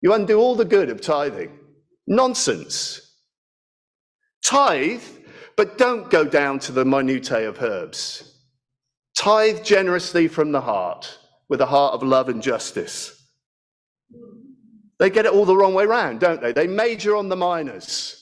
You 0.00 0.14
undo 0.14 0.38
all 0.38 0.54
the 0.54 0.64
good 0.64 0.88
of 0.88 1.00
tithing. 1.00 1.58
Nonsense. 2.06 3.00
Tithe 4.44 5.02
But 5.56 5.78
don't 5.78 6.10
go 6.10 6.24
down 6.24 6.60
to 6.60 6.72
the 6.72 6.84
minutiae 6.84 7.48
of 7.48 7.60
herbs. 7.60 8.40
Tithe 9.18 9.62
generously 9.62 10.28
from 10.28 10.52
the 10.52 10.62
heart 10.62 11.18
with 11.48 11.60
a 11.60 11.66
heart 11.66 11.92
of 11.94 12.02
love 12.02 12.28
and 12.28 12.42
justice. 12.42 13.18
They 14.98 15.10
get 15.10 15.26
it 15.26 15.32
all 15.32 15.44
the 15.44 15.56
wrong 15.56 15.74
way 15.74 15.84
round, 15.84 16.20
don't 16.20 16.40
they? 16.40 16.52
They 16.52 16.66
major 16.66 17.16
on 17.16 17.28
the 17.28 17.36
minors. 17.36 18.21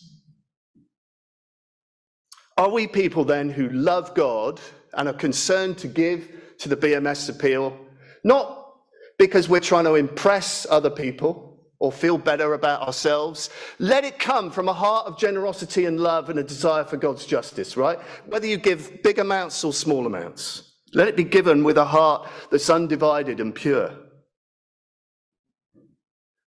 Are 2.61 2.69
we 2.69 2.87
people 2.87 3.25
then 3.25 3.49
who 3.49 3.71
love 3.71 4.15
God 4.15 4.61
and 4.93 5.09
are 5.09 5.15
concerned 5.15 5.79
to 5.79 5.89
give 5.89 6.29
to 6.59 6.69
the 6.69 6.77
BMS 6.77 7.31
appeal, 7.31 7.75
not 8.23 8.75
because 9.19 9.49
we're 9.49 9.61
trying 9.61 9.85
to 9.85 9.95
impress 9.95 10.67
other 10.69 10.91
people 10.91 11.59
or 11.79 11.91
feel 11.91 12.19
better 12.19 12.53
about 12.53 12.83
ourselves. 12.83 13.49
Let 13.79 14.05
it 14.05 14.19
come 14.19 14.51
from 14.51 14.69
a 14.69 14.75
heart 14.75 15.07
of 15.07 15.19
generosity 15.19 15.87
and 15.87 15.99
love 15.99 16.29
and 16.29 16.39
a 16.39 16.43
desire 16.43 16.85
for 16.85 16.99
God's 16.99 17.25
justice, 17.25 17.79
right? 17.79 17.99
Whether 18.27 18.47
you 18.47 18.59
give 18.59 19.03
big 19.03 19.19
amounts 19.19 19.65
or 19.65 19.73
small 19.73 20.05
amounts, 20.05 20.75
let 20.93 21.09
it 21.09 21.17
be 21.17 21.25
given 21.25 21.65
with 21.65 21.79
a 21.79 21.87
heart 21.87 22.29
that's 22.51 22.69
undivided 22.69 23.41
and 23.41 23.55
pure. 23.55 23.95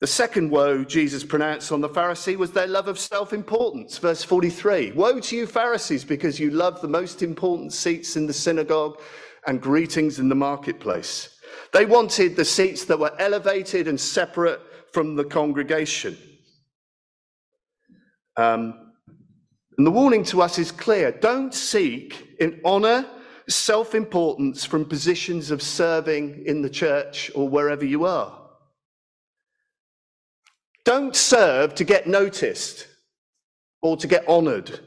The 0.01 0.07
second 0.07 0.49
woe 0.49 0.85
Jesus 0.85 1.25
pronounced 1.25 1.73
on 1.73 1.81
the 1.81 1.89
Pharisee 1.89 2.37
was 2.37 2.51
their 2.51 2.67
love 2.67 2.87
of 2.87 2.97
self 2.97 3.33
importance. 3.33 3.97
Verse 3.97 4.23
43 4.23 4.93
Woe 4.93 5.19
to 5.19 5.35
you, 5.35 5.45
Pharisees, 5.45 6.05
because 6.05 6.39
you 6.39 6.51
love 6.51 6.81
the 6.81 6.87
most 6.87 7.21
important 7.21 7.73
seats 7.73 8.15
in 8.15 8.25
the 8.25 8.33
synagogue 8.33 9.01
and 9.45 9.61
greetings 9.61 10.19
in 10.19 10.29
the 10.29 10.35
marketplace. 10.35 11.37
They 11.73 11.85
wanted 11.85 12.35
the 12.35 12.45
seats 12.45 12.85
that 12.85 12.99
were 12.99 13.13
elevated 13.19 13.87
and 13.87 13.99
separate 13.99 14.61
from 14.93 15.15
the 15.15 15.25
congregation. 15.25 16.17
Um, 18.37 18.93
and 19.77 19.85
the 19.85 19.91
warning 19.91 20.23
to 20.25 20.41
us 20.41 20.57
is 20.59 20.71
clear 20.71 21.11
don't 21.11 21.53
seek 21.53 22.37
in 22.39 22.61
honor, 22.63 23.05
self 23.49 23.93
importance 23.93 24.63
from 24.63 24.85
positions 24.85 25.51
of 25.51 25.61
serving 25.61 26.45
in 26.45 26.61
the 26.61 26.69
church 26.69 27.29
or 27.35 27.49
wherever 27.49 27.83
you 27.83 28.05
are. 28.05 28.38
Don't 30.89 31.15
serve 31.15 31.75
to 31.75 31.83
get 31.83 32.07
noticed 32.07 32.87
or 33.83 33.95
to 33.97 34.07
get 34.07 34.27
honored 34.27 34.79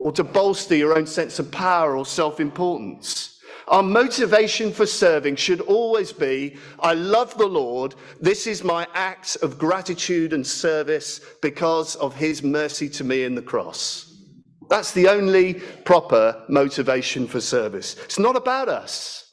or 0.00 0.10
to 0.10 0.24
bolster 0.24 0.74
your 0.74 0.98
own 0.98 1.06
sense 1.06 1.38
of 1.38 1.52
power 1.52 1.96
or 1.96 2.04
self 2.04 2.40
importance. 2.40 3.38
Our 3.68 3.84
motivation 3.84 4.72
for 4.72 4.86
serving 4.86 5.36
should 5.36 5.60
always 5.60 6.12
be 6.12 6.56
I 6.80 6.94
love 6.94 7.38
the 7.38 7.46
Lord. 7.46 7.94
This 8.20 8.48
is 8.48 8.64
my 8.64 8.88
act 8.92 9.36
of 9.40 9.56
gratitude 9.56 10.32
and 10.32 10.44
service 10.44 11.20
because 11.40 11.94
of 11.94 12.16
his 12.16 12.42
mercy 12.42 12.88
to 12.88 13.04
me 13.04 13.22
in 13.22 13.36
the 13.36 13.48
cross. 13.52 14.20
That's 14.68 14.90
the 14.90 15.06
only 15.06 15.54
proper 15.84 16.44
motivation 16.48 17.28
for 17.28 17.40
service. 17.40 17.94
It's 18.02 18.18
not 18.18 18.34
about 18.34 18.68
us, 18.68 19.32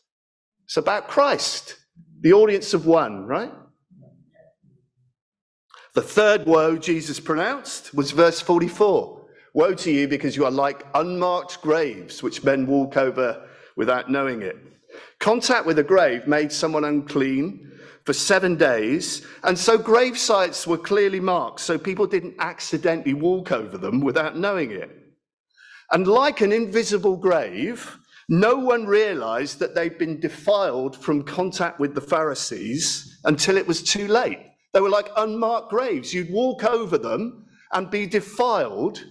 it's 0.65 0.77
about 0.77 1.07
Christ, 1.07 1.75
the 2.19 2.33
audience 2.33 2.75
of 2.75 2.85
one, 2.85 3.25
right? 3.25 3.51
The 5.93 6.01
third 6.01 6.45
woe 6.45 6.77
Jesus 6.77 7.19
pronounced 7.19 7.93
was 7.93 8.11
verse 8.11 8.39
44 8.39 9.19
Woe 9.53 9.73
to 9.73 9.91
you 9.91 10.07
because 10.07 10.37
you 10.37 10.45
are 10.45 10.51
like 10.51 10.85
unmarked 10.95 11.61
graves, 11.61 12.23
which 12.23 12.45
men 12.45 12.65
walk 12.65 12.95
over 12.95 13.45
without 13.75 14.09
knowing 14.09 14.41
it. 14.41 14.55
Contact 15.19 15.65
with 15.65 15.77
a 15.79 15.83
grave 15.83 16.25
made 16.27 16.53
someone 16.53 16.85
unclean 16.85 17.69
for 18.05 18.13
seven 18.13 18.55
days, 18.55 19.25
and 19.43 19.59
so 19.59 19.77
grave 19.77 20.17
sites 20.17 20.65
were 20.65 20.77
clearly 20.77 21.19
marked, 21.19 21.59
so 21.59 21.77
people 21.77 22.07
didn't 22.07 22.35
accidentally 22.39 23.13
walk 23.13 23.51
over 23.51 23.77
them 23.77 23.99
without 23.99 24.37
knowing 24.37 24.71
it. 24.71 24.89
And 25.91 26.07
like 26.07 26.39
an 26.39 26.53
invisible 26.53 27.17
grave, 27.17 27.97
no 28.29 28.55
one 28.55 28.85
realized 28.85 29.59
that 29.59 29.75
they'd 29.75 29.97
been 29.97 30.21
defiled 30.21 30.95
from 30.95 31.23
contact 31.23 31.81
with 31.81 31.93
the 31.93 32.01
Pharisees 32.01 33.19
until 33.25 33.57
it 33.57 33.67
was 33.67 33.83
too 33.83 34.07
late. 34.07 34.39
They 34.73 34.81
were 34.81 34.89
like 34.89 35.09
unmarked 35.17 35.69
graves. 35.69 36.13
You'd 36.13 36.31
walk 36.31 36.63
over 36.63 36.97
them 36.97 37.45
and 37.73 37.89
be 37.89 38.05
defiled. 38.05 39.03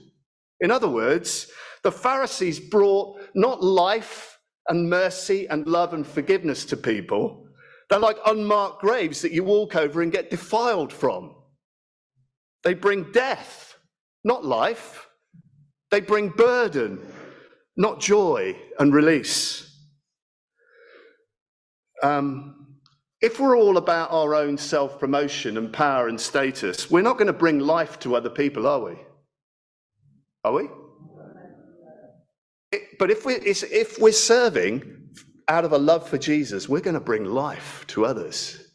In 0.60 0.70
other 0.70 0.88
words, 0.88 1.50
the 1.82 1.92
Pharisees 1.92 2.60
brought 2.60 3.20
not 3.34 3.62
life 3.62 4.38
and 4.68 4.88
mercy 4.88 5.46
and 5.48 5.66
love 5.66 5.94
and 5.94 6.06
forgiveness 6.06 6.64
to 6.66 6.76
people. 6.76 7.46
They're 7.88 7.98
like 7.98 8.18
unmarked 8.26 8.80
graves 8.80 9.22
that 9.22 9.32
you 9.32 9.42
walk 9.42 9.74
over 9.74 10.02
and 10.02 10.12
get 10.12 10.30
defiled 10.30 10.92
from. 10.92 11.34
They 12.62 12.74
bring 12.74 13.10
death, 13.12 13.76
not 14.24 14.44
life. 14.44 15.08
They 15.90 16.00
bring 16.00 16.28
burden, 16.28 17.00
not 17.76 18.00
joy 18.00 18.56
and 18.78 18.94
release. 18.94 19.66
Um, 22.02 22.59
if 23.20 23.38
we're 23.38 23.56
all 23.56 23.76
about 23.76 24.10
our 24.10 24.34
own 24.34 24.56
self 24.56 24.98
promotion 24.98 25.56
and 25.58 25.72
power 25.72 26.08
and 26.08 26.20
status, 26.20 26.90
we're 26.90 27.02
not 27.02 27.18
going 27.18 27.26
to 27.26 27.32
bring 27.32 27.58
life 27.58 27.98
to 28.00 28.16
other 28.16 28.30
people, 28.30 28.66
are 28.66 28.80
we? 28.80 28.96
Are 30.44 30.52
we? 30.52 30.68
but 32.98 33.10
if 33.10 33.24
we're, 33.24 33.40
if 33.42 33.98
we're 33.98 34.12
serving 34.12 34.82
out 35.48 35.64
of 35.64 35.72
a 35.72 35.78
love 35.78 36.08
for 36.08 36.18
Jesus, 36.18 36.68
we're 36.68 36.80
going 36.80 36.94
to 36.94 37.00
bring 37.00 37.24
life 37.24 37.84
to 37.88 38.04
others. 38.04 38.70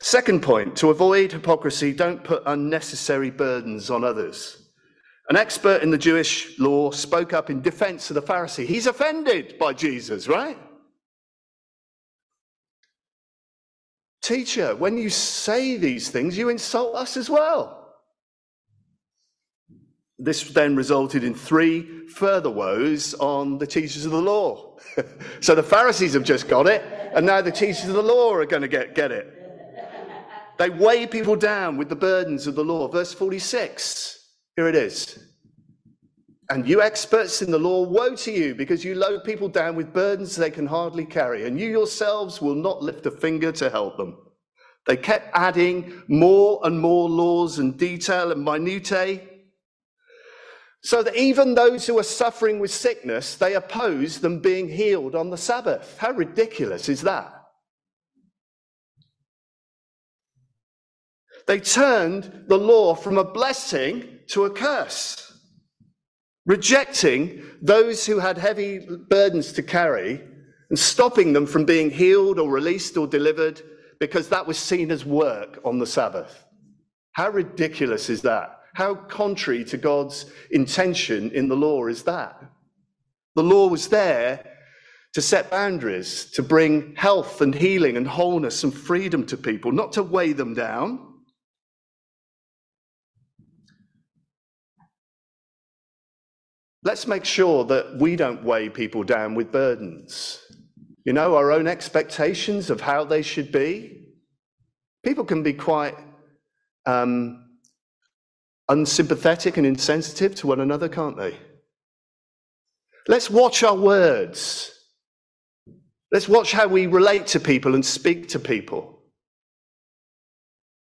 Second 0.00 0.42
point 0.42 0.76
to 0.76 0.90
avoid 0.90 1.32
hypocrisy, 1.32 1.92
don't 1.92 2.22
put 2.22 2.42
unnecessary 2.46 3.30
burdens 3.30 3.90
on 3.90 4.04
others. 4.04 4.68
An 5.28 5.36
expert 5.36 5.82
in 5.82 5.90
the 5.90 5.98
Jewish 5.98 6.58
law 6.58 6.90
spoke 6.90 7.32
up 7.32 7.50
in 7.50 7.60
defense 7.60 8.10
of 8.10 8.14
the 8.14 8.22
Pharisee. 8.22 8.66
He's 8.66 8.86
offended 8.86 9.58
by 9.58 9.72
Jesus, 9.72 10.28
right? 10.28 10.56
Teacher, 14.28 14.76
when 14.76 14.98
you 14.98 15.08
say 15.08 15.78
these 15.78 16.10
things, 16.10 16.36
you 16.36 16.50
insult 16.50 16.94
us 16.94 17.16
as 17.16 17.30
well. 17.30 17.94
This 20.18 20.42
then 20.50 20.76
resulted 20.76 21.24
in 21.24 21.32
three 21.32 22.06
further 22.08 22.50
woes 22.50 23.14
on 23.14 23.56
the 23.56 23.66
teachers 23.66 24.04
of 24.04 24.12
the 24.12 24.20
law. 24.20 24.76
so 25.40 25.54
the 25.54 25.62
Pharisees 25.62 26.12
have 26.12 26.24
just 26.24 26.46
got 26.46 26.66
it, 26.66 26.82
and 27.14 27.24
now 27.24 27.40
the 27.40 27.50
teachers 27.50 27.88
of 27.88 27.94
the 27.94 28.02
law 28.02 28.34
are 28.34 28.44
going 28.44 28.60
to 28.60 28.68
get, 28.68 28.94
get 28.94 29.12
it. 29.12 29.32
They 30.58 30.68
weigh 30.68 31.06
people 31.06 31.34
down 31.34 31.78
with 31.78 31.88
the 31.88 31.96
burdens 31.96 32.46
of 32.46 32.54
the 32.54 32.64
law. 32.64 32.86
Verse 32.88 33.14
46, 33.14 34.34
here 34.56 34.68
it 34.68 34.74
is. 34.74 35.27
And 36.50 36.66
you 36.66 36.80
experts 36.80 37.42
in 37.42 37.50
the 37.50 37.58
law, 37.58 37.82
woe 37.82 38.14
to 38.16 38.32
you, 38.32 38.54
because 38.54 38.82
you 38.82 38.94
load 38.94 39.24
people 39.24 39.48
down 39.48 39.76
with 39.76 39.92
burdens 39.92 40.34
they 40.34 40.50
can 40.50 40.66
hardly 40.66 41.04
carry, 41.04 41.46
and 41.46 41.60
you 41.60 41.68
yourselves 41.68 42.40
will 42.40 42.54
not 42.54 42.82
lift 42.82 43.04
a 43.04 43.10
finger 43.10 43.52
to 43.52 43.68
help 43.68 43.98
them. 43.98 44.16
They 44.86 44.96
kept 44.96 45.30
adding 45.34 46.02
more 46.08 46.60
and 46.64 46.80
more 46.80 47.10
laws 47.10 47.58
and 47.58 47.78
detail 47.78 48.32
and 48.32 48.42
minutiae 48.42 49.20
so 50.82 51.02
that 51.02 51.16
even 51.16 51.54
those 51.54 51.86
who 51.86 51.98
are 51.98 52.04
suffering 52.04 52.58
with 52.58 52.70
sickness, 52.70 53.34
they 53.34 53.54
oppose 53.54 54.20
them 54.20 54.40
being 54.40 54.68
healed 54.68 55.14
on 55.14 55.28
the 55.28 55.36
Sabbath. 55.36 55.98
How 55.98 56.12
ridiculous 56.12 56.88
is 56.88 57.02
that? 57.02 57.34
They 61.46 61.60
turned 61.60 62.44
the 62.46 62.58
law 62.58 62.94
from 62.94 63.18
a 63.18 63.24
blessing 63.24 64.20
to 64.28 64.44
a 64.44 64.50
curse, 64.50 65.27
rejecting 66.48 67.42
those 67.62 68.06
who 68.06 68.18
had 68.18 68.38
heavy 68.38 68.80
burdens 68.80 69.52
to 69.52 69.62
carry 69.62 70.20
and 70.70 70.78
stopping 70.78 71.32
them 71.32 71.46
from 71.46 71.64
being 71.64 71.90
healed 71.90 72.38
or 72.38 72.50
released 72.50 72.96
or 72.96 73.06
delivered 73.06 73.62
because 74.00 74.28
that 74.28 74.46
was 74.46 74.58
seen 74.58 74.90
as 74.90 75.04
work 75.04 75.60
on 75.64 75.78
the 75.78 75.86
Sabbath. 75.86 76.44
How 77.12 77.30
ridiculous 77.30 78.08
is 78.08 78.22
that? 78.22 78.60
How 78.74 78.94
contrary 78.94 79.64
to 79.66 79.76
God's 79.76 80.26
intention 80.50 81.30
in 81.32 81.48
the 81.48 81.56
law 81.56 81.86
is 81.86 82.02
that? 82.04 82.42
The 83.34 83.42
law 83.42 83.68
was 83.68 83.88
there 83.88 84.44
to 85.12 85.20
set 85.20 85.50
boundaries, 85.50 86.30
to 86.32 86.42
bring 86.42 86.94
health 86.96 87.40
and 87.40 87.54
healing 87.54 87.96
and 87.96 88.06
wholeness 88.06 88.64
and 88.64 88.72
freedom 88.72 89.26
to 89.26 89.36
people, 89.36 89.72
not 89.72 89.92
to 89.92 90.02
weigh 90.02 90.32
them 90.32 90.54
down. 90.54 91.07
Let's 96.84 97.06
make 97.06 97.24
sure 97.24 97.64
that 97.64 97.98
we 97.98 98.16
don't 98.16 98.44
weigh 98.44 98.68
people 98.68 99.02
down 99.02 99.34
with 99.34 99.50
burdens. 99.50 100.40
You 101.04 101.12
know, 101.12 101.36
our 101.36 101.50
own 101.50 101.66
expectations 101.66 102.70
of 102.70 102.80
how 102.80 103.04
they 103.04 103.22
should 103.22 103.50
be. 103.50 104.06
People 105.04 105.24
can 105.24 105.42
be 105.42 105.52
quite 105.52 105.96
um, 106.86 107.48
unsympathetic 108.68 109.56
and 109.56 109.66
insensitive 109.66 110.34
to 110.36 110.46
one 110.46 110.60
another, 110.60 110.88
can't 110.88 111.16
they? 111.16 111.36
Let's 113.08 113.30
watch 113.30 113.62
our 113.62 113.76
words. 113.76 114.72
Let's 116.12 116.28
watch 116.28 116.52
how 116.52 116.68
we 116.68 116.86
relate 116.86 117.26
to 117.28 117.40
people 117.40 117.74
and 117.74 117.84
speak 117.84 118.28
to 118.28 118.38
people. 118.38 119.02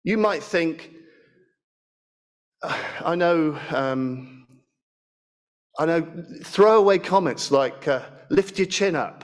You 0.04 0.18
might 0.18 0.44
think, 0.44 0.92
I 2.64 3.16
know 3.16 3.60
um, 3.70 4.39
I 5.80 5.86
know 5.86 6.06
throwaway 6.44 6.98
comments 6.98 7.52
like, 7.52 7.88
uh, 7.88 8.02
lift 8.30 8.60
your 8.60 8.68
chin 8.68 8.98
up. 8.98 9.24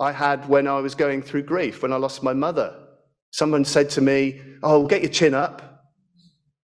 I 0.00 0.10
had 0.10 0.48
when 0.48 0.66
I 0.66 0.80
was 0.80 0.96
going 0.96 1.22
through 1.22 1.44
grief, 1.44 1.82
when 1.82 1.92
I 1.92 1.96
lost 1.96 2.24
my 2.24 2.32
mother. 2.32 2.76
Someone 3.30 3.64
said 3.64 3.88
to 3.90 4.00
me, 4.00 4.42
Oh, 4.64 4.88
get 4.88 5.02
your 5.02 5.12
chin 5.12 5.34
up. 5.34 5.84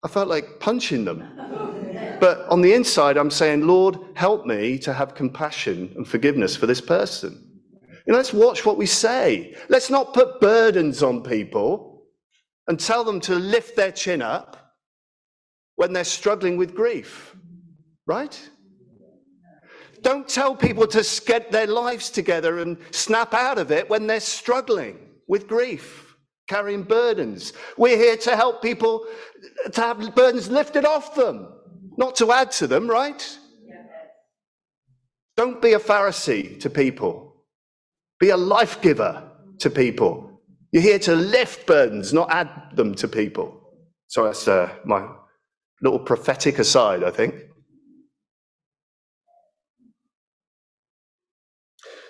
I 0.04 0.08
felt 0.08 0.28
like 0.28 0.60
punching 0.60 1.06
them. 1.06 1.24
But 2.20 2.48
on 2.50 2.62
the 2.62 2.74
inside, 2.74 3.18
I'm 3.18 3.30
saying, 3.30 3.68
Lord, 3.68 4.00
help 4.16 4.48
me 4.48 4.80
to 4.80 4.94
have 4.94 5.14
compassion 5.14 5.94
and 5.96 6.08
forgiveness 6.08 6.56
for 6.56 6.66
this 6.66 6.82
person. 6.82 7.62
You 8.08 8.14
know, 8.14 8.18
let's 8.18 8.34
watch 8.34 8.66
what 8.66 8.78
we 8.78 8.88
say. 8.88 9.56
Let's 9.70 9.92
not 9.92 10.16
put 10.16 10.42
burdens 10.42 11.04
on 11.04 11.22
people 11.22 12.06
and 12.68 12.80
tell 12.80 13.04
them 13.04 13.20
to 13.22 13.36
lift 13.36 13.76
their 13.76 13.92
chin 13.92 14.24
up 14.24 14.76
when 15.76 15.94
they're 15.94 16.04
struggling 16.04 16.58
with 16.58 16.74
grief, 16.74 17.36
right? 18.08 18.40
Don't 20.08 20.30
tell 20.30 20.56
people 20.56 20.88
to 20.88 21.22
get 21.26 21.52
their 21.52 21.68
lives 21.68 22.10
together 22.10 22.60
and 22.60 22.78
snap 22.92 23.34
out 23.34 23.58
of 23.58 23.74
it 23.74 23.90
when 23.90 24.08
they're 24.08 24.22
struggling 24.22 24.98
with 25.28 25.50
grief, 25.50 26.16
carrying 26.48 26.84
burdens. 26.84 27.52
We're 27.76 27.98
here 27.98 28.16
to 28.16 28.38
help 28.38 28.62
people 28.62 29.06
to 29.70 29.82
have 29.82 30.16
burdens 30.16 30.50
lifted 30.50 30.86
off 30.86 31.14
them, 31.14 31.50
not 31.98 32.16
to 32.16 32.32
add 32.32 32.52
to 32.52 32.68
them, 32.68 32.90
right? 32.90 33.22
Don't 35.36 35.62
be 35.62 35.74
a 35.74 35.80
Pharisee 35.80 36.58
to 36.62 36.70
people. 36.70 37.44
Be 38.18 38.30
a 38.30 38.38
life 38.38 38.82
giver 38.82 39.30
to 39.60 39.70
people. 39.70 40.40
You're 40.72 40.84
here 40.84 41.00
to 41.00 41.16
lift 41.18 41.68
burdens, 41.68 42.14
not 42.14 42.32
add 42.32 42.50
them 42.76 42.96
to 42.96 43.10
people. 43.10 43.74
So 44.08 44.24
that's 44.24 44.48
uh, 44.48 44.74
my 44.86 45.06
little 45.82 46.00
prophetic 46.00 46.60
aside, 46.60 47.04
I 47.04 47.12
think. 47.12 47.47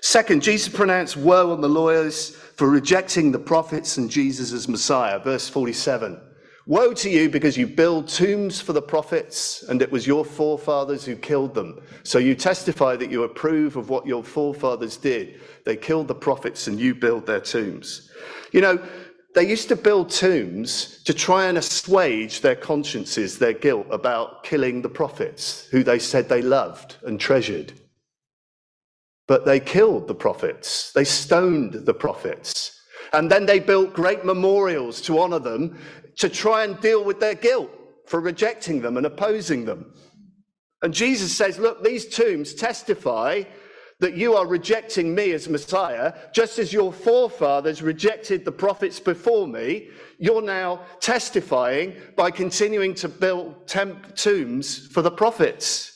Second, 0.08 0.42
Jesus 0.42 0.70
pronounced 0.70 1.18
woe 1.18 1.52
on 1.52 1.60
the 1.60 1.68
lawyers 1.68 2.30
for 2.56 2.70
rejecting 2.70 3.30
the 3.30 3.38
prophets 3.38 3.98
and 3.98 4.10
Jesus 4.10 4.54
as 4.54 4.70
Messiah. 4.70 5.20
Verse 5.20 5.50
47. 5.50 6.18
Woe 6.66 6.94
to 6.94 7.10
you 7.10 7.30
because 7.30 7.58
you 7.58 7.68
build 7.68 8.08
tombs 8.08 8.62
for 8.62 8.72
the 8.72 8.82
prophets, 8.82 9.64
and 9.64 9.82
it 9.82 9.92
was 9.92 10.08
your 10.08 10.24
forefathers 10.24 11.04
who 11.04 11.18
killed 11.18 11.54
them. 11.54 11.82
So 12.04 12.20
you 12.20 12.36
testify 12.36 12.96
that 12.96 13.12
you 13.12 13.24
approve 13.24 13.76
of 13.76 13.90
what 13.90 14.08
your 14.08 14.24
forefathers 14.24 14.96
did. 14.96 15.42
They 15.66 15.76
killed 15.76 16.08
the 16.08 16.16
prophets, 16.16 16.68
and 16.68 16.80
you 16.80 16.96
build 16.96 17.26
their 17.26 17.42
tombs. 17.42 18.10
You 18.54 18.62
know, 18.62 18.80
they 19.36 19.46
used 19.46 19.68
to 19.68 19.76
build 19.76 20.10
tombs 20.10 21.04
to 21.04 21.14
try 21.14 21.48
and 21.48 21.58
assuage 21.58 22.40
their 22.40 22.56
consciences, 22.56 23.40
their 23.40 23.52
guilt 23.52 23.88
about 23.92 24.46
killing 24.46 24.82
the 24.82 24.90
prophets, 24.90 25.68
who 25.70 25.84
they 25.84 26.00
said 26.00 26.30
they 26.30 26.42
loved 26.42 26.96
and 27.04 27.20
treasured. 27.20 27.74
But 29.28 29.46
they 29.46 29.60
killed 29.60 30.08
the 30.08 30.16
prophets, 30.16 30.92
they 30.94 31.04
stoned 31.04 31.74
the 31.74 31.94
prophets. 31.94 32.74
And 33.14 33.32
then 33.32 33.46
they 33.46 33.60
built 33.60 33.94
great 33.94 34.26
memorials 34.26 35.02
to 35.02 35.20
honor 35.20 35.40
them 35.40 35.78
to 36.18 36.30
try 36.30 36.64
and 36.64 36.80
deal 36.82 37.04
with 37.04 37.20
their 37.20 37.36
guilt 37.36 37.72
for 38.06 38.20
rejecting 38.20 38.82
them 38.82 38.98
and 38.98 39.06
opposing 39.06 39.66
them. 39.66 39.94
And 40.82 40.94
Jesus 40.94 41.36
says, 41.36 41.58
Look, 41.58 41.84
these 41.84 42.08
tombs 42.08 42.54
testify 42.54 43.44
that 44.00 44.16
you 44.16 44.36
are 44.36 44.46
rejecting 44.46 45.16
me 45.16 45.32
as 45.32 45.50
Messiah, 45.50 46.14
just 46.32 46.60
as 46.60 46.72
your 46.72 46.94
forefathers 46.94 47.82
rejected 47.82 48.46
the 48.46 48.52
prophets 48.52 49.00
before 49.00 49.48
me. 49.48 49.90
You're 50.20 50.42
now 50.42 50.82
testifying 51.00 51.96
by 52.16 52.30
continuing 52.30 52.94
to 52.96 53.10
build 53.10 53.68
temp- 53.68 54.16
tombs 54.16 54.88
for 54.88 55.02
the 55.02 55.12
prophets. 55.12 55.94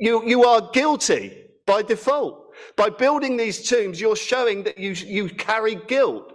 You, 0.00 0.26
you 0.26 0.44
are 0.44 0.70
guilty 0.72 1.44
by 1.66 1.82
default. 1.82 2.39
By 2.76 2.90
building 2.90 3.36
these 3.36 3.68
tombs, 3.68 4.00
you're 4.00 4.16
showing 4.16 4.62
that 4.64 4.78
you, 4.78 4.92
you 4.92 5.28
carry 5.28 5.74
guilt 5.74 6.32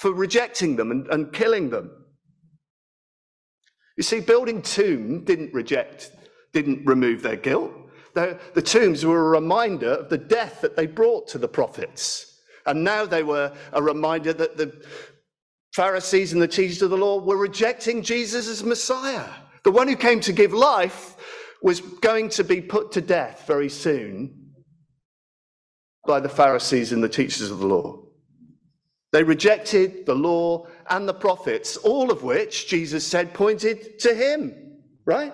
for 0.00 0.12
rejecting 0.12 0.76
them 0.76 0.90
and, 0.90 1.06
and 1.08 1.32
killing 1.32 1.70
them. 1.70 1.90
You 3.96 4.02
see, 4.04 4.20
building 4.20 4.62
tomb 4.62 5.24
didn't 5.24 5.52
reject, 5.52 6.12
didn't 6.52 6.86
remove 6.86 7.22
their 7.22 7.36
guilt. 7.36 7.72
The, 8.14 8.38
the 8.54 8.62
tombs 8.62 9.04
were 9.04 9.26
a 9.26 9.40
reminder 9.40 9.90
of 9.90 10.08
the 10.08 10.18
death 10.18 10.60
that 10.60 10.76
they 10.76 10.86
brought 10.86 11.28
to 11.28 11.38
the 11.38 11.48
prophets. 11.48 12.40
And 12.64 12.84
now 12.84 13.06
they 13.06 13.22
were 13.22 13.52
a 13.72 13.82
reminder 13.82 14.32
that 14.34 14.56
the 14.56 14.84
Pharisees 15.74 16.32
and 16.32 16.40
the 16.40 16.48
teachers 16.48 16.82
of 16.82 16.90
the 16.90 16.96
law 16.96 17.20
were 17.20 17.36
rejecting 17.36 18.02
Jesus 18.02 18.48
as 18.48 18.62
Messiah. 18.62 19.28
The 19.64 19.72
one 19.72 19.88
who 19.88 19.96
came 19.96 20.20
to 20.20 20.32
give 20.32 20.52
life 20.52 21.16
was 21.62 21.80
going 21.80 22.28
to 22.30 22.44
be 22.44 22.60
put 22.60 22.92
to 22.92 23.00
death 23.00 23.44
very 23.46 23.68
soon 23.68 24.37
by 26.08 26.18
the 26.18 26.28
Pharisees 26.28 26.90
and 26.90 27.04
the 27.04 27.08
teachers 27.08 27.52
of 27.52 27.60
the 27.60 27.66
law. 27.66 28.02
They 29.12 29.22
rejected 29.22 30.06
the 30.06 30.14
law 30.14 30.66
and 30.90 31.08
the 31.08 31.14
prophets, 31.14 31.76
all 31.76 32.10
of 32.10 32.24
which 32.24 32.66
Jesus 32.66 33.06
said 33.06 33.32
pointed 33.32 34.00
to 34.00 34.14
him, 34.14 34.52
right? 35.04 35.32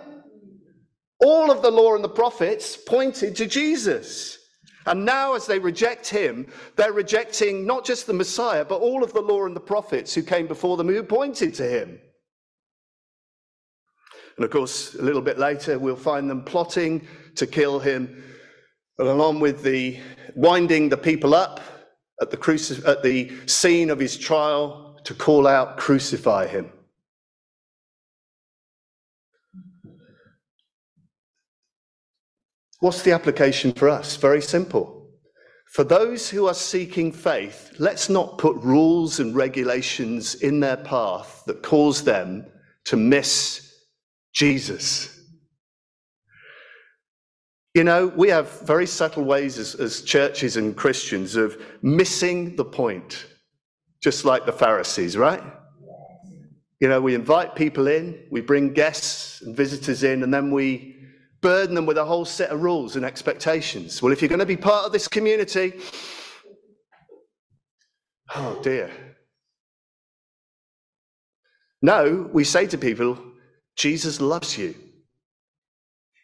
All 1.20 1.50
of 1.50 1.62
the 1.62 1.70
law 1.70 1.94
and 1.94 2.04
the 2.04 2.08
prophets 2.08 2.76
pointed 2.76 3.36
to 3.36 3.46
Jesus. 3.46 4.38
And 4.86 5.04
now, 5.04 5.34
as 5.34 5.46
they 5.46 5.58
reject 5.58 6.08
him, 6.08 6.46
they're 6.76 6.92
rejecting 6.92 7.66
not 7.66 7.86
just 7.86 8.06
the 8.06 8.12
Messiah, 8.12 8.64
but 8.64 8.82
all 8.82 9.02
of 9.02 9.14
the 9.14 9.22
law 9.22 9.46
and 9.46 9.56
the 9.56 9.60
prophets 9.60 10.12
who 10.12 10.22
came 10.22 10.46
before 10.46 10.76
them 10.76 10.88
who 10.88 11.02
pointed 11.02 11.54
to 11.54 11.66
him. 11.66 11.98
And 14.36 14.44
of 14.44 14.50
course, 14.50 14.94
a 14.94 15.02
little 15.02 15.22
bit 15.22 15.38
later, 15.38 15.78
we'll 15.78 15.96
find 15.96 16.28
them 16.28 16.42
plotting 16.42 17.06
to 17.36 17.46
kill 17.46 17.78
him, 17.78 18.22
along 18.98 19.40
with 19.40 19.62
the 19.62 19.98
winding 20.34 20.88
the 20.88 20.96
people 20.96 21.34
up 21.34 21.60
at 22.20 22.30
the, 22.30 22.36
cruci- 22.36 22.86
at 22.86 23.02
the 23.02 23.32
scene 23.46 23.90
of 23.90 23.98
his 23.98 24.16
trial 24.16 24.98
to 25.04 25.14
call 25.14 25.46
out, 25.46 25.76
Crucify 25.76 26.46
him. 26.46 26.70
What's 32.80 33.02
the 33.02 33.12
application 33.12 33.72
for 33.72 33.88
us? 33.88 34.16
Very 34.16 34.42
simple. 34.42 35.08
For 35.74 35.84
those 35.84 36.28
who 36.28 36.46
are 36.46 36.54
seeking 36.54 37.10
faith, 37.10 37.72
let's 37.78 38.08
not 38.08 38.38
put 38.38 38.56
rules 38.56 39.18
and 39.20 39.34
regulations 39.34 40.36
in 40.36 40.60
their 40.60 40.76
path 40.76 41.42
that 41.46 41.62
cause 41.62 42.04
them 42.04 42.46
to 42.84 42.96
miss 42.96 43.74
Jesus. 44.32 45.13
You 47.74 47.82
know, 47.82 48.06
we 48.06 48.28
have 48.28 48.60
very 48.60 48.86
subtle 48.86 49.24
ways 49.24 49.58
as, 49.58 49.74
as, 49.74 50.02
churches 50.02 50.56
and 50.56 50.76
Christians 50.76 51.34
of 51.34 51.60
missing 51.82 52.54
the 52.54 52.64
point, 52.64 53.26
just 54.00 54.24
like 54.24 54.46
the 54.46 54.52
Pharisees, 54.52 55.16
right? 55.16 55.42
You 56.80 56.88
know, 56.88 57.00
we 57.00 57.16
invite 57.16 57.56
people 57.56 57.88
in, 57.88 58.26
we 58.30 58.40
bring 58.40 58.72
guests 58.74 59.42
and 59.42 59.56
visitors 59.56 60.04
in, 60.04 60.22
and 60.22 60.32
then 60.32 60.52
we 60.52 60.94
burden 61.40 61.74
them 61.74 61.84
with 61.84 61.98
a 61.98 62.04
whole 62.04 62.24
set 62.24 62.50
of 62.50 62.62
rules 62.62 62.94
and 62.94 63.04
expectations. 63.04 64.00
Well, 64.00 64.12
if 64.12 64.22
you're 64.22 64.28
going 64.28 64.38
to 64.38 64.46
be 64.46 64.56
part 64.56 64.86
of 64.86 64.92
this 64.92 65.08
community, 65.08 65.80
oh 68.36 68.60
dear. 68.62 68.90
No, 71.82 72.30
we 72.32 72.44
say 72.44 72.68
to 72.68 72.78
people, 72.78 73.18
Jesus 73.76 74.20
loves 74.20 74.56
you. 74.56 74.74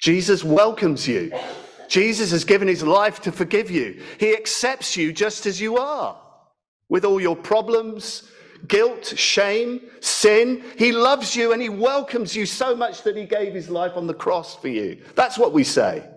Jesus 0.01 0.42
welcomes 0.42 1.07
you. 1.07 1.32
Jesus 1.88 2.30
has 2.30 2.44
given 2.44 2.68
his 2.68 2.82
life 2.82 3.20
to 3.22 3.32
forgive 3.32 3.70
you. 3.70 4.03
He 4.18 4.34
accepts 4.34 4.96
you 4.96 5.12
just 5.12 5.44
as 5.46 5.61
you 5.61 5.76
are, 5.76 6.20
with 6.88 7.05
all 7.05 7.20
your 7.20 7.36
problems, 7.36 8.30
guilt, 8.68 9.07
shame, 9.16 9.80
sin. 10.01 10.64
He 10.78 10.92
loves 10.92 11.34
you 11.34 11.53
and 11.53 11.61
he 11.61 11.68
welcomes 11.68 12.34
you 12.34 12.46
so 12.46 12.76
much 12.76 13.03
that 13.03 13.16
he 13.16 13.24
gave 13.24 13.53
his 13.53 13.68
life 13.68 13.92
on 13.96 14.07
the 14.07 14.14
cross 14.14 14.57
for 14.57 14.68
you. 14.68 15.03
That's 15.16 15.36
what 15.36 15.53
we 15.53 15.64
say. 15.64 16.09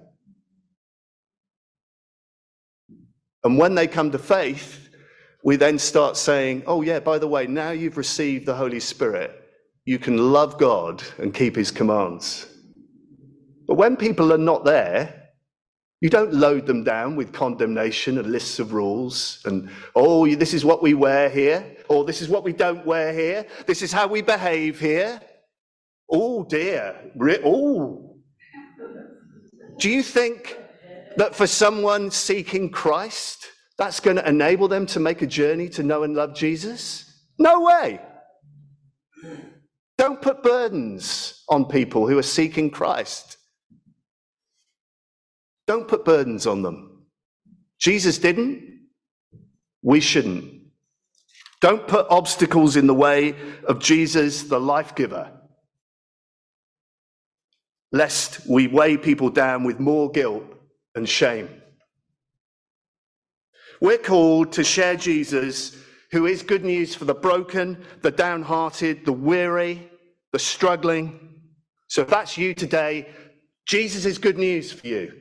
And 3.44 3.58
when 3.58 3.76
they 3.76 3.88
come 3.88 4.12
to 4.12 4.20
faith, 4.20 4.90
we 5.44 5.58
then 5.58 5.78
start 5.78 6.16
saying, 6.16 6.64
oh, 6.68 6.82
yeah, 6.82 7.00
by 7.00 7.18
the 7.20 7.28
way, 7.28 7.48
now 7.48 7.72
you've 7.72 7.98
received 7.98 8.46
the 8.46 8.56
Holy 8.56 8.80
Spirit, 8.80 9.32
you 9.84 10.00
can 10.00 10.32
love 10.32 10.58
God 10.58 11.04
and 11.18 11.34
keep 11.34 11.56
his 11.56 11.72
commands. 11.72 12.48
But 13.68 13.76
when 13.76 13.96
people 13.98 14.34
are 14.34 14.38
not 14.38 14.66
there, 14.66 15.24
you 16.02 16.10
don't 16.10 16.34
load 16.34 16.66
them 16.66 16.84
down 16.84 17.16
with 17.16 17.32
condemnation 17.32 18.18
and 18.18 18.30
lists 18.30 18.60
of 18.60 18.74
rules 18.74 19.42
and, 19.46 19.70
oh, 19.96 20.28
this 20.36 20.54
is 20.54 20.66
what 20.66 20.84
we 20.84 20.94
wear 20.94 21.30
here, 21.30 21.78
or 21.88 22.04
this 22.04 22.22
is 22.22 22.28
what 22.28 22.44
we 22.44 22.52
don't 22.52 22.86
wear 22.86 23.14
here, 23.14 23.46
this 23.68 23.82
is 23.82 23.94
how 23.94 24.08
we 24.08 24.22
behave 24.22 24.82
here. 24.82 25.22
Oh, 26.12 26.44
dear. 26.44 27.10
Oh. 27.46 28.18
Do 29.80 29.90
you 29.90 30.04
think 30.04 30.58
that 31.16 31.36
for 31.36 31.48
someone 31.48 32.12
seeking 32.12 32.70
Christ, 32.70 33.48
that's 33.78 34.02
going 34.02 34.18
to 34.18 34.28
enable 34.28 34.68
them 34.68 34.86
to 34.88 35.00
make 35.00 35.22
a 35.22 35.28
journey 35.28 35.70
to 35.70 35.84
know 35.84 36.04
and 36.04 36.16
love 36.16 36.36
Jesus? 36.36 37.24
No 37.40 37.62
way. 37.62 38.02
Don't 39.98 40.22
put 40.22 40.44
burdens 40.44 41.44
on 41.48 41.66
people 41.66 42.08
who 42.10 42.18
are 42.18 42.24
seeking 42.24 42.70
Christ. 42.70 43.38
Don't 45.68 45.88
put 45.88 46.06
burdens 46.06 46.46
on 46.46 46.62
them. 46.62 47.06
Jesus 47.80 48.18
didn't. 48.18 48.82
We 49.82 50.00
shouldn't. 50.00 50.62
Don't 51.62 51.88
put 51.88 52.08
obstacles 52.10 52.76
in 52.76 52.88
the 52.88 52.94
way 52.94 53.36
of 53.68 53.80
Jesus, 53.80 54.44
the 54.44 54.60
life 54.60 54.96
giver, 54.96 55.32
lest 57.94 58.46
we 58.48 58.68
weigh 58.68 58.98
people 58.98 59.30
down 59.30 59.64
with 59.64 59.80
more 59.80 60.12
guilt 60.12 60.44
and 60.94 61.08
shame. 61.08 61.48
We're 63.80 63.98
called 63.98 64.52
to 64.54 64.64
share 64.64 64.98
Jesus, 64.98 65.78
who 66.12 66.26
is 66.26 66.44
good 66.44 66.66
news 66.66 66.96
for 66.96 67.06
the 67.06 67.14
broken, 67.14 67.82
the 68.02 68.12
downhearted, 68.12 69.06
the 69.06 69.14
weary, 69.14 69.90
the 70.34 70.40
struggling. 70.40 71.40
So 71.88 72.02
if 72.02 72.10
that's 72.10 72.38
you 72.38 72.54
today, 72.54 73.08
Jesus 73.66 74.06
is 74.06 74.18
good 74.18 74.38
news 74.38 74.74
for 74.74 74.86
you. 74.86 75.14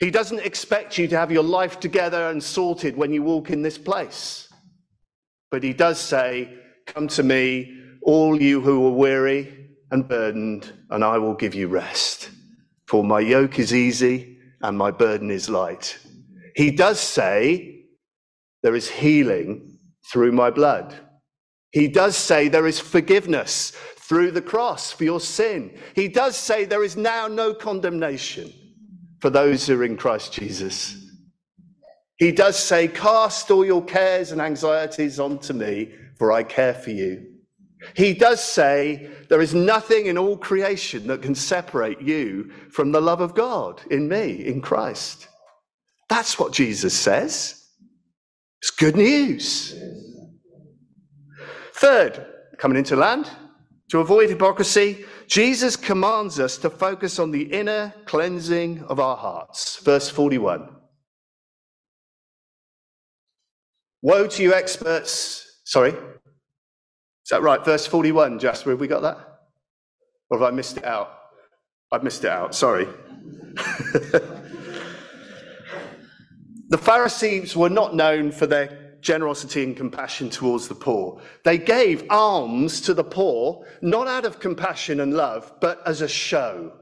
He 0.00 0.10
doesn't 0.10 0.44
expect 0.44 0.96
you 0.96 1.08
to 1.08 1.18
have 1.18 1.32
your 1.32 1.42
life 1.42 1.80
together 1.80 2.28
and 2.28 2.42
sorted 2.42 2.96
when 2.96 3.12
you 3.12 3.22
walk 3.22 3.50
in 3.50 3.62
this 3.62 3.78
place. 3.78 4.48
But 5.50 5.62
he 5.62 5.72
does 5.72 5.98
say, 5.98 6.54
Come 6.86 7.08
to 7.08 7.22
me, 7.22 7.74
all 8.02 8.40
you 8.40 8.60
who 8.60 8.86
are 8.86 8.92
weary 8.92 9.70
and 9.90 10.08
burdened, 10.08 10.72
and 10.90 11.04
I 11.04 11.18
will 11.18 11.34
give 11.34 11.54
you 11.54 11.68
rest. 11.68 12.30
For 12.86 13.02
my 13.02 13.20
yoke 13.20 13.58
is 13.58 13.74
easy 13.74 14.38
and 14.62 14.78
my 14.78 14.90
burden 14.90 15.30
is 15.30 15.50
light. 15.50 15.98
He 16.54 16.70
does 16.70 17.00
say, 17.00 17.86
There 18.62 18.76
is 18.76 18.88
healing 18.88 19.78
through 20.12 20.32
my 20.32 20.50
blood. 20.50 20.94
He 21.72 21.88
does 21.88 22.16
say 22.16 22.48
there 22.48 22.66
is 22.66 22.80
forgiveness 22.80 23.72
through 23.96 24.30
the 24.30 24.40
cross 24.40 24.90
for 24.90 25.04
your 25.04 25.20
sin. 25.20 25.76
He 25.94 26.08
does 26.08 26.36
say 26.36 26.64
there 26.64 26.84
is 26.84 26.96
now 26.96 27.26
no 27.28 27.52
condemnation 27.52 28.52
for 29.20 29.30
those 29.30 29.66
who 29.66 29.80
are 29.80 29.84
in 29.84 29.96
Christ 29.96 30.32
Jesus. 30.32 30.96
He 32.16 32.32
does 32.32 32.58
say, 32.58 32.88
Cast 32.88 33.50
all 33.50 33.64
your 33.64 33.84
cares 33.84 34.32
and 34.32 34.40
anxieties 34.40 35.20
onto 35.20 35.52
me, 35.52 35.92
for 36.16 36.32
I 36.32 36.42
care 36.42 36.74
for 36.74 36.90
you. 36.90 37.26
He 37.94 38.12
does 38.12 38.42
say, 38.42 39.08
There 39.28 39.40
is 39.40 39.54
nothing 39.54 40.06
in 40.06 40.18
all 40.18 40.36
creation 40.36 41.06
that 41.06 41.22
can 41.22 41.34
separate 41.34 42.00
you 42.00 42.50
from 42.70 42.92
the 42.92 43.00
love 43.00 43.20
of 43.20 43.34
God 43.34 43.80
in 43.90 44.08
me, 44.08 44.44
in 44.44 44.60
Christ. 44.60 45.28
That's 46.08 46.38
what 46.38 46.52
Jesus 46.52 46.94
says. 46.94 47.66
It's 48.60 48.70
good 48.70 48.96
news. 48.96 49.74
Third, 51.74 52.26
coming 52.58 52.78
into 52.78 52.96
land, 52.96 53.30
to 53.90 54.00
avoid 54.00 54.28
hypocrisy, 54.28 55.04
Jesus 55.28 55.76
commands 55.76 56.40
us 56.40 56.56
to 56.58 56.70
focus 56.70 57.18
on 57.18 57.30
the 57.30 57.42
inner 57.42 57.92
cleansing 58.06 58.82
of 58.84 58.98
our 58.98 59.16
hearts. 59.16 59.76
Verse 59.76 60.08
41. 60.08 60.70
Woe 64.00 64.26
to 64.26 64.42
you, 64.42 64.54
experts. 64.54 65.60
Sorry. 65.64 65.90
Is 65.90 67.30
that 67.30 67.42
right? 67.42 67.62
Verse 67.62 67.86
41, 67.86 68.38
Jasper, 68.38 68.70
have 68.70 68.80
we 68.80 68.88
got 68.88 69.02
that? 69.02 69.18
Or 70.30 70.38
have 70.38 70.50
I 70.50 70.50
missed 70.50 70.78
it 70.78 70.84
out? 70.84 71.12
I've 71.92 72.02
missed 72.02 72.24
it 72.24 72.30
out, 72.30 72.54
sorry. 72.54 72.86
the 76.68 76.78
Pharisees 76.78 77.54
were 77.54 77.68
not 77.68 77.94
known 77.94 78.32
for 78.32 78.46
their 78.46 78.87
generosity 79.00 79.62
and 79.62 79.76
compassion 79.76 80.30
towards 80.30 80.68
the 80.68 80.74
poor. 80.74 81.20
They 81.44 81.58
gave 81.58 82.04
alms 82.10 82.80
to 82.82 82.94
the 82.94 83.04
poor, 83.04 83.66
not 83.80 84.06
out 84.06 84.24
of 84.24 84.40
compassion 84.40 85.00
and 85.00 85.14
love, 85.14 85.52
but 85.60 85.86
as 85.86 86.00
a 86.00 86.08
show. 86.08 86.72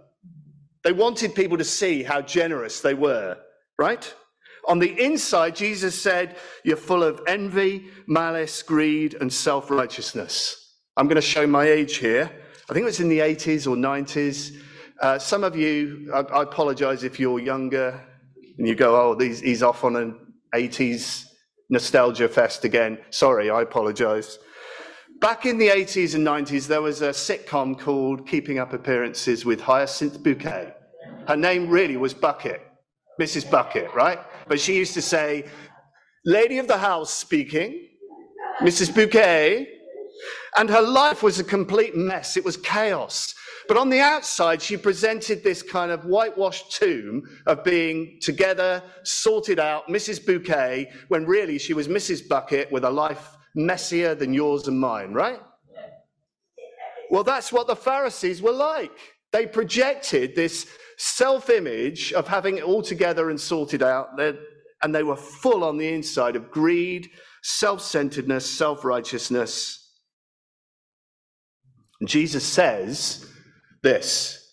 They 0.84 0.92
wanted 0.92 1.34
people 1.34 1.58
to 1.58 1.64
see 1.64 2.02
how 2.02 2.20
generous 2.22 2.80
they 2.80 2.94
were, 2.94 3.36
right? 3.78 4.12
On 4.68 4.78
the 4.78 5.00
inside, 5.02 5.54
Jesus 5.54 6.00
said, 6.00 6.36
You're 6.64 6.76
full 6.76 7.02
of 7.02 7.20
envy, 7.26 7.88
malice, 8.06 8.62
greed, 8.62 9.14
and 9.20 9.32
self 9.32 9.70
righteousness. 9.70 10.74
I'm 10.96 11.06
going 11.06 11.16
to 11.16 11.22
show 11.22 11.46
my 11.46 11.66
age 11.66 11.96
here. 11.96 12.30
I 12.68 12.72
think 12.72 12.82
it 12.82 12.86
was 12.86 13.00
in 13.00 13.08
the 13.08 13.20
80s 13.20 13.66
or 13.66 13.76
90s. 13.76 14.56
Uh, 15.00 15.18
some 15.18 15.44
of 15.44 15.54
you, 15.54 16.10
I, 16.12 16.20
I 16.20 16.42
apologize 16.42 17.04
if 17.04 17.20
you're 17.20 17.38
younger 17.38 18.02
and 18.58 18.66
you 18.66 18.74
go, 18.74 19.00
Oh, 19.00 19.14
these, 19.14 19.40
he's 19.40 19.62
off 19.62 19.84
on 19.84 19.94
an 19.94 20.18
80s 20.54 21.25
nostalgia 21.70 22.28
fest 22.28 22.64
again. 22.64 22.98
Sorry, 23.10 23.50
I 23.50 23.62
apologize. 23.62 24.38
Back 25.20 25.46
in 25.46 25.58
the 25.58 25.68
80s 25.68 26.14
and 26.14 26.26
90s, 26.26 26.66
there 26.66 26.82
was 26.82 27.00
a 27.00 27.08
sitcom 27.10 27.78
called 27.78 28.28
Keeping 28.28 28.58
Up 28.58 28.72
Appearances 28.72 29.44
with 29.44 29.60
Hyacinth 29.60 30.22
Bouquet. 30.22 30.74
Her 31.26 31.36
name 31.36 31.68
really 31.68 31.96
was 31.96 32.12
Bucket, 32.12 32.60
Mrs. 33.20 33.50
Bucket, 33.50 33.92
right? 33.94 34.18
But 34.46 34.60
she 34.60 34.76
used 34.76 34.94
to 34.94 35.02
say, 35.02 35.46
Lady 36.24 36.58
of 36.58 36.68
the 36.68 36.76
House 36.78 37.12
speaking, 37.12 37.88
Mrs. 38.60 38.94
Bouquet. 38.94 39.68
And 40.58 40.70
her 40.70 40.82
life 40.82 41.22
was 41.22 41.38
a 41.38 41.44
complete 41.44 41.94
mess. 41.94 42.36
It 42.36 42.44
was 42.44 42.56
chaos. 42.56 43.34
But 43.68 43.76
on 43.76 43.90
the 43.90 44.00
outside, 44.00 44.62
she 44.62 44.76
presented 44.76 45.42
this 45.42 45.62
kind 45.62 45.90
of 45.90 46.04
whitewashed 46.04 46.72
tomb 46.72 47.22
of 47.46 47.64
being 47.64 48.18
together, 48.20 48.82
sorted 49.02 49.58
out, 49.58 49.88
Mrs. 49.88 50.24
Bouquet, 50.24 50.90
when 51.08 51.26
really 51.26 51.58
she 51.58 51.74
was 51.74 51.88
Mrs. 51.88 52.28
Bucket 52.28 52.70
with 52.70 52.84
a 52.84 52.90
life 52.90 53.36
messier 53.54 54.14
than 54.14 54.32
yours 54.32 54.68
and 54.68 54.78
mine, 54.78 55.12
right? 55.12 55.40
Well, 57.10 57.24
that's 57.24 57.52
what 57.52 57.66
the 57.66 57.76
Pharisees 57.76 58.42
were 58.42 58.52
like. 58.52 58.92
They 59.32 59.46
projected 59.46 60.34
this 60.34 60.66
self 60.98 61.50
image 61.50 62.12
of 62.12 62.28
having 62.28 62.58
it 62.58 62.64
all 62.64 62.82
together 62.82 63.30
and 63.30 63.40
sorted 63.40 63.82
out, 63.82 64.18
and 64.82 64.94
they 64.94 65.02
were 65.02 65.16
full 65.16 65.64
on 65.64 65.76
the 65.76 65.88
inside 65.88 66.36
of 66.36 66.50
greed, 66.50 67.10
self 67.42 67.80
centeredness, 67.80 68.48
self 68.48 68.84
righteousness. 68.84 69.82
Jesus 72.04 72.44
says 72.44 73.25
this 73.86 74.46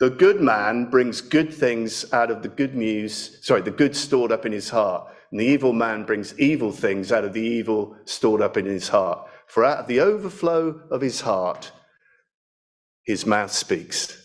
the 0.00 0.10
good 0.10 0.40
man 0.40 0.90
brings 0.90 1.20
good 1.20 1.54
things 1.54 2.12
out 2.12 2.30
of 2.30 2.42
the 2.42 2.48
good 2.48 2.74
news, 2.74 3.38
sorry, 3.46 3.62
the 3.62 3.70
good 3.70 3.94
stored 3.94 4.32
up 4.32 4.44
in 4.44 4.52
his 4.52 4.68
heart. 4.68 5.08
And 5.30 5.40
the 5.40 5.46
evil 5.46 5.72
man 5.72 6.04
brings 6.04 6.38
evil 6.38 6.72
things 6.72 7.12
out 7.12 7.24
of 7.24 7.32
the 7.32 7.40
evil 7.40 7.96
stored 8.04 8.42
up 8.42 8.56
in 8.56 8.66
his 8.66 8.88
heart. 8.88 9.26
For 9.46 9.64
out 9.64 9.78
of 9.78 9.86
the 9.86 10.00
overflow 10.00 10.80
of 10.90 11.00
his 11.00 11.20
heart, 11.20 11.70
his 13.04 13.24
mouth 13.24 13.52
speaks. 13.52 14.20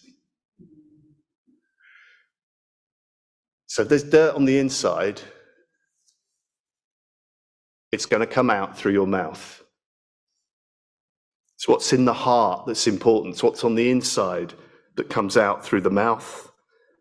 So 3.67 3.83
there's 3.83 4.03
dirt 4.03 4.35
on 4.35 4.45
the 4.45 4.57
inside, 4.57 5.21
it's 7.91 8.07
going 8.07 8.21
to 8.21 8.27
come 8.27 8.49
out 8.49 8.77
through 8.77 8.93
your 8.93 9.07
mouth. 9.07 9.63
It's 11.59 11.67
what's 11.67 11.91
in 11.91 12.05
the 12.05 12.13
heart 12.13 12.67
that's 12.67 12.87
important. 12.87 13.33
It's 13.33 13.43
what's 13.43 13.65
on 13.65 13.75
the 13.75 13.91
inside 13.91 14.53
that 14.95 15.09
comes 15.09 15.35
out 15.35 15.65
through 15.65 15.81
the 15.81 15.89
mouth 15.89 16.49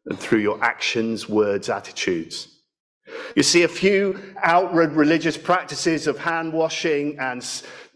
and 0.06 0.18
through 0.18 0.40
your 0.40 0.60
actions, 0.64 1.28
words, 1.28 1.68
attitudes. 1.68 2.48
You 3.36 3.44
see, 3.44 3.62
a 3.62 3.68
few 3.68 4.20
outward 4.42 4.94
religious 4.94 5.36
practices 5.36 6.08
of 6.08 6.18
hand 6.18 6.52
washing 6.52 7.20
and 7.20 7.46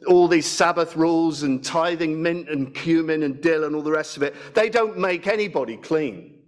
all 0.06 0.28
these 0.28 0.46
Sabbath 0.46 0.94
rules 0.94 1.42
and 1.42 1.64
tithing 1.64 2.22
mint 2.22 2.48
and 2.48 2.72
cumin 2.72 3.24
and 3.24 3.40
dill 3.40 3.64
and 3.64 3.74
all 3.74 3.82
the 3.82 3.90
rest 3.90 4.16
of 4.16 4.22
it, 4.22 4.36
they 4.54 4.68
don't 4.68 4.96
make 4.96 5.26
anybody 5.26 5.76
clean. 5.76 6.44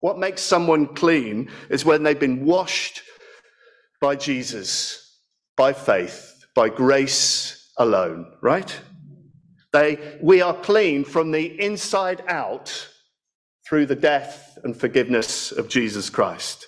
What 0.00 0.18
makes 0.18 0.42
someone 0.42 0.88
clean 0.88 1.52
is 1.70 1.84
when 1.84 2.02
they've 2.02 2.18
been 2.18 2.44
washed 2.44 3.02
by 4.00 4.16
Jesus, 4.16 5.20
by 5.56 5.72
faith, 5.72 6.34
by 6.56 6.68
grace 6.68 7.70
alone, 7.78 8.32
right? 8.42 8.76
They, 9.72 10.18
we 10.22 10.40
are 10.40 10.54
clean 10.54 11.04
from 11.04 11.30
the 11.30 11.60
inside 11.60 12.22
out 12.28 12.88
through 13.68 13.86
the 13.86 13.96
death 13.96 14.58
and 14.64 14.76
forgiveness 14.76 15.52
of 15.52 15.68
Jesus 15.68 16.08
Christ. 16.08 16.66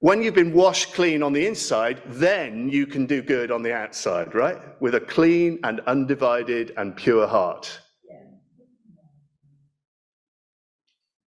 When 0.00 0.22
you've 0.22 0.34
been 0.34 0.52
washed 0.52 0.92
clean 0.92 1.22
on 1.22 1.32
the 1.32 1.46
inside, 1.46 2.02
then 2.06 2.68
you 2.68 2.86
can 2.86 3.06
do 3.06 3.22
good 3.22 3.50
on 3.50 3.62
the 3.62 3.72
outside, 3.72 4.34
right? 4.34 4.58
With 4.80 4.94
a 4.94 5.00
clean 5.00 5.58
and 5.64 5.80
undivided 5.80 6.72
and 6.76 6.94
pure 6.94 7.26
heart. 7.26 7.80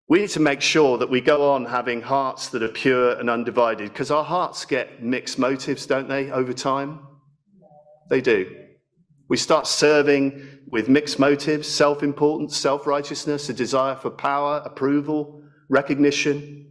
We 0.07 0.19
need 0.19 0.29
to 0.31 0.39
make 0.41 0.61
sure 0.61 0.97
that 0.97 1.09
we 1.09 1.21
go 1.21 1.51
on 1.51 1.65
having 1.65 2.01
hearts 2.01 2.49
that 2.49 2.61
are 2.61 2.67
pure 2.67 3.17
and 3.17 3.29
undivided 3.29 3.93
because 3.93 4.11
our 4.11 4.25
hearts 4.25 4.65
get 4.65 5.01
mixed 5.01 5.39
motives, 5.39 5.85
don't 5.85 6.09
they, 6.09 6.29
over 6.31 6.53
time? 6.53 6.99
They 8.09 8.21
do. 8.21 8.60
We 9.31 9.37
start 9.37 9.65
serving 9.65 10.45
with 10.67 10.89
mixed 10.89 11.17
motives, 11.17 11.65
self 11.65 12.03
importance, 12.03 12.57
self 12.57 12.85
righteousness, 12.85 13.47
a 13.47 13.53
desire 13.53 13.95
for 13.95 14.09
power, 14.09 14.61
approval, 14.65 15.41
recognition. 15.69 16.69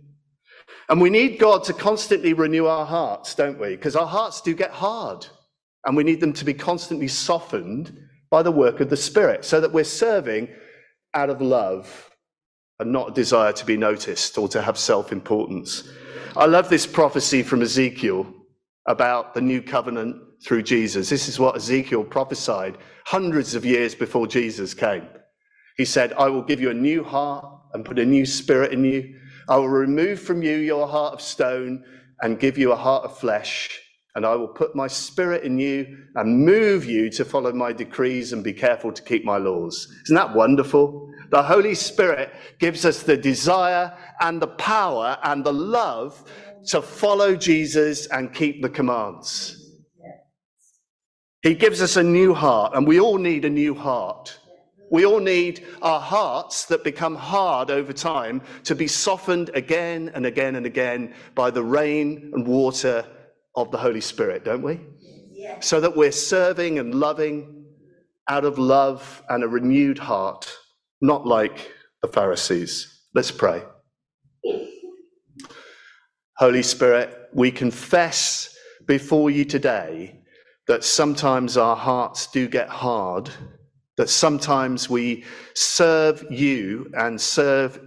And 0.91 1.01
we 1.01 1.09
need 1.09 1.39
God 1.39 1.65
to 1.65 1.73
constantly 1.73 2.35
renew 2.35 2.67
our 2.67 2.85
hearts, 2.85 3.35
don't 3.35 3.59
we? 3.59 3.77
Because 3.77 3.97
our 3.97 4.07
hearts 4.07 4.43
do 4.43 4.53
get 4.53 4.73
hard. 4.73 5.27
And 5.87 5.97
we 5.97 6.05
need 6.05 6.21
them 6.21 6.35
to 6.35 6.45
be 6.45 6.53
constantly 6.53 7.09
softened 7.09 7.99
by 8.31 8.43
the 8.43 8.53
work 8.53 8.81
of 8.81 8.91
the 8.91 8.97
Spirit 8.99 9.47
so 9.47 9.59
that 9.63 9.73
we're 9.73 9.83
serving 9.83 10.47
out 11.15 11.31
of 11.31 11.41
love 11.41 12.11
and 12.79 12.93
not 12.93 13.13
a 13.13 13.15
desire 13.15 13.55
to 13.55 13.65
be 13.65 13.79
noticed 13.79 14.37
or 14.37 14.49
to 14.49 14.61
have 14.61 14.77
self 14.77 15.13
importance. 15.13 15.89
I 16.37 16.45
love 16.45 16.69
this 16.69 16.87
prophecy 16.87 17.43
from 17.43 17.63
Ezekiel 17.63 18.31
about 18.85 19.33
the 19.33 19.41
new 19.41 19.63
covenant 19.63 20.21
through 20.45 20.63
Jesus. 20.63 21.09
This 21.09 21.29
is 21.29 21.39
what 21.39 21.57
Ezekiel 21.57 22.05
prophesied 22.05 22.79
hundreds 23.05 23.55
of 23.55 23.65
years 23.65 23.95
before 23.95 24.27
Jesus 24.27 24.75
came. 24.75 25.07
He 25.77 25.85
said, 25.85 26.13
I 26.15 26.29
will 26.29 26.43
give 26.43 26.61
you 26.61 26.71
a 26.71 26.75
new 26.75 27.05
heart 27.05 27.45
and 27.73 27.85
put 27.85 27.99
a 27.99 28.05
new 28.05 28.27
spirit 28.27 28.73
in 28.73 28.85
you. 28.85 29.19
I 29.49 29.57
will 29.57 29.69
remove 29.69 30.21
from 30.21 30.43
you 30.43 30.57
your 30.57 30.87
heart 30.87 31.15
of 31.15 31.21
stone 31.21 31.85
and 32.21 32.39
give 32.39 32.59
you 32.59 32.73
a 32.73 32.77
heart 32.77 33.05
of 33.05 33.19
flesh. 33.19 33.79
And 34.15 34.27
I 34.27 34.35
will 34.35 34.49
put 34.49 34.75
my 34.75 34.89
spirit 34.89 35.45
in 35.45 35.59
you 35.59 36.05
and 36.17 36.45
move 36.45 36.85
you 36.85 37.11
to 37.11 37.25
follow 37.25 37.53
my 37.53 37.73
decrees 37.73 38.33
and 38.33 38.43
be 38.43 38.53
careful 38.53 38.93
to 38.93 39.03
keep 39.03 39.25
my 39.25 39.37
laws. 39.37 39.89
Isn't 40.05 40.17
that 40.17 40.35
wonderful? 40.35 41.09
The 41.31 41.43
Holy 41.43 41.75
Spirit 41.77 42.33
gives 42.59 42.85
us 42.85 43.03
the 43.03 43.17
desire 43.17 43.97
and 44.21 44.43
the 44.43 44.49
power 44.49 45.17
and 45.23 45.45
the 45.45 45.53
love 45.53 46.25
to 46.67 46.83
follow 46.83 47.37
Jesus 47.37 48.07
and 48.09 48.35
keep 48.35 48.63
the 48.63 48.69
commands. 48.69 49.60
He 51.43 51.55
gives 51.55 51.81
us 51.81 51.97
a 51.97 52.03
new 52.03 52.35
heart, 52.35 52.75
and 52.75 52.87
we 52.87 53.01
all 53.01 53.17
need 53.17 53.45
a 53.45 53.51
new 53.51 53.75
heart. 53.75 54.39
We 54.91 55.07
all 55.07 55.21
need 55.21 55.65
our 55.81 56.01
hearts 56.01 56.67
that 56.67 56.85
become 56.85 57.15
hard 57.15 57.71
over 57.71 57.93
time 57.93 58.43
to 58.65 58.75
be 58.75 58.89
softened 58.89 59.51
again 59.55 60.11
and 60.15 60.27
again 60.27 60.57
and 60.57 60.67
again 60.67 61.15
by 61.35 61.51
the 61.51 61.63
rain 61.63 62.33
and 62.35 62.47
water 62.47 63.07
of 63.55 63.71
the 63.71 63.79
Holy 63.79 64.01
Spirit, 64.01 64.45
don't 64.45 64.63
we? 64.63 64.81
Yes. 65.33 65.67
So 65.67 65.81
that 65.81 65.97
we're 65.97 66.13
serving 66.13 66.79
and 66.79 66.95
loving 66.95 67.65
out 68.29 68.45
of 68.45 68.59
love 68.59 69.23
and 69.29 69.43
a 69.43 69.49
renewed 69.49 69.99
heart, 69.99 70.53
not 71.01 71.27
like 71.27 71.73
the 72.03 72.09
Pharisees. 72.09 73.07
Let's 73.15 73.31
pray. 73.31 73.63
Holy 76.37 76.63
Spirit, 76.63 77.29
we 77.33 77.51
confess 77.51 78.57
before 78.87 79.31
you 79.31 79.45
today 79.45 80.20
that 80.71 80.85
sometimes 80.85 81.57
our 81.57 81.75
hearts 81.75 82.29
do 82.29 82.47
get 82.47 82.69
hard, 82.69 83.29
that 83.97 84.09
sometimes 84.09 84.89
we 84.89 85.25
serve 85.53 86.25
you 86.31 86.89
and 86.95 87.21
serve 87.21 87.81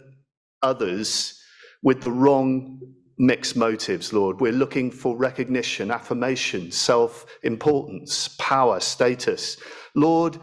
others 0.62 1.42
with 1.82 2.02
the 2.02 2.12
wrong 2.12 2.82
mixed 3.18 3.56
motives, 3.56 4.12
Lord. 4.12 4.42
We're 4.42 4.52
looking 4.52 4.92
for 4.92 5.16
recognition, 5.16 5.92
affirmation, 5.92 6.74
self 6.74 7.26
importance, 7.44 8.36
power, 8.38 8.82
status. 8.82 9.56
Lord, 9.96 10.38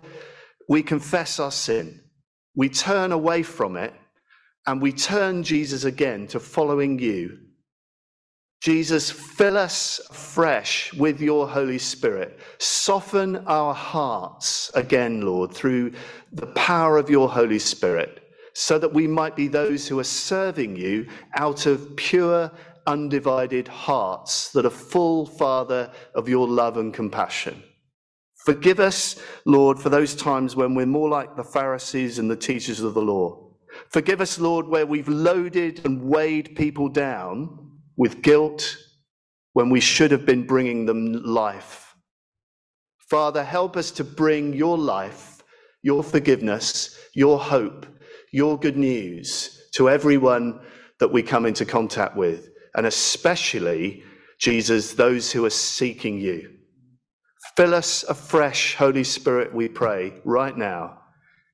we 0.66 0.82
confess 0.82 1.38
our 1.40 1.52
sin, 1.52 2.00
we 2.56 2.70
turn 2.70 3.12
away 3.12 3.42
from 3.42 3.76
it, 3.76 3.92
and 4.66 4.80
we 4.80 4.92
turn 4.92 5.42
Jesus 5.42 5.84
again 5.84 6.26
to 6.28 6.40
following 6.40 6.98
you 6.98 7.36
Jesus, 8.60 9.10
fill 9.10 9.56
us 9.56 10.02
fresh 10.12 10.92
with 10.92 11.18
your 11.18 11.48
Holy 11.48 11.78
Spirit. 11.78 12.38
Soften 12.58 13.36
our 13.46 13.72
hearts 13.72 14.70
again, 14.74 15.22
Lord, 15.22 15.52
through 15.52 15.92
the 16.32 16.48
power 16.48 16.98
of 16.98 17.08
your 17.08 17.30
Holy 17.30 17.58
Spirit, 17.58 18.22
so 18.52 18.78
that 18.78 18.92
we 18.92 19.06
might 19.06 19.34
be 19.34 19.48
those 19.48 19.88
who 19.88 19.98
are 19.98 20.04
serving 20.04 20.76
you 20.76 21.06
out 21.36 21.64
of 21.64 21.96
pure, 21.96 22.52
undivided 22.86 23.66
hearts 23.66 24.50
that 24.50 24.66
are 24.66 24.70
full, 24.70 25.24
Father, 25.24 25.90
of 26.14 26.28
your 26.28 26.46
love 26.46 26.76
and 26.76 26.92
compassion. 26.92 27.62
Forgive 28.44 28.78
us, 28.78 29.18
Lord, 29.46 29.78
for 29.78 29.88
those 29.88 30.14
times 30.14 30.54
when 30.54 30.74
we're 30.74 30.84
more 30.84 31.08
like 31.08 31.34
the 31.34 31.44
Pharisees 31.44 32.18
and 32.18 32.30
the 32.30 32.36
teachers 32.36 32.80
of 32.80 32.92
the 32.92 33.02
law. 33.02 33.54
Forgive 33.88 34.20
us, 34.20 34.38
Lord, 34.38 34.66
where 34.66 34.86
we've 34.86 35.08
loaded 35.08 35.86
and 35.86 36.02
weighed 36.02 36.56
people 36.56 36.90
down 36.90 37.69
with 38.00 38.22
guilt 38.22 38.78
when 39.52 39.68
we 39.68 39.78
should 39.78 40.10
have 40.10 40.24
been 40.24 40.46
bringing 40.46 40.86
them 40.86 41.12
life. 41.22 41.94
Father, 43.10 43.44
help 43.44 43.76
us 43.76 43.90
to 43.90 44.02
bring 44.02 44.54
your 44.54 44.78
life, 44.78 45.42
your 45.82 46.02
forgiveness, 46.02 46.98
your 47.12 47.38
hope, 47.38 47.84
your 48.32 48.58
good 48.58 48.78
news 48.78 49.68
to 49.74 49.90
everyone 49.90 50.58
that 50.98 51.12
we 51.12 51.22
come 51.22 51.44
into 51.44 51.66
contact 51.66 52.16
with, 52.16 52.48
and 52.74 52.86
especially, 52.86 54.02
Jesus, 54.38 54.94
those 54.94 55.30
who 55.30 55.44
are 55.44 55.50
seeking 55.50 56.18
you. 56.18 56.54
Fill 57.54 57.74
us 57.74 58.02
afresh, 58.04 58.76
Holy 58.76 59.04
Spirit, 59.04 59.54
we 59.54 59.68
pray 59.68 60.14
right 60.24 60.56
now. 60.56 61.02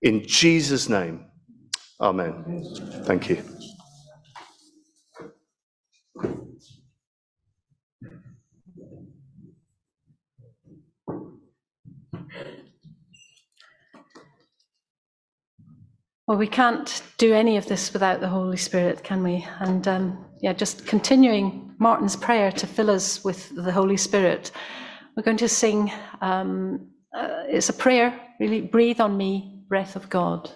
In 0.01 0.25
Jesus' 0.25 0.89
name, 0.89 1.27
amen. 2.01 2.65
Thank 3.05 3.31
you. 3.31 3.43
Well, 16.27 16.39
we 16.39 16.49
can't 16.49 17.05
do 17.19 17.35
any 17.35 17.57
of 17.57 17.67
this 17.67 17.93
without 17.93 18.21
the 18.21 18.29
Holy 18.29 18.57
Spirit, 18.57 19.05
can 19.05 19.23
we? 19.23 19.47
And 19.61 19.87
um, 19.87 20.27
yeah, 20.41 20.53
just 20.53 20.85
continuing 20.85 21.73
Martin's 21.79 22.17
prayer 22.17 22.51
to 22.51 22.67
fill 22.67 22.91
us 22.91 23.23
with 23.23 23.55
the 23.55 23.71
Holy 23.71 23.97
Spirit, 23.97 24.51
we're 25.17 25.23
going 25.23 25.37
to 25.37 25.49
sing. 25.49 25.93
Um, 26.21 26.91
uh, 27.17 27.45
it's 27.47 27.69
a 27.69 27.73
prayer, 27.73 28.19
really. 28.41 28.61
Breathe 28.61 29.01
on 29.01 29.17
me, 29.17 29.63
breath 29.69 29.95
of 29.95 30.11
God. 30.11 30.51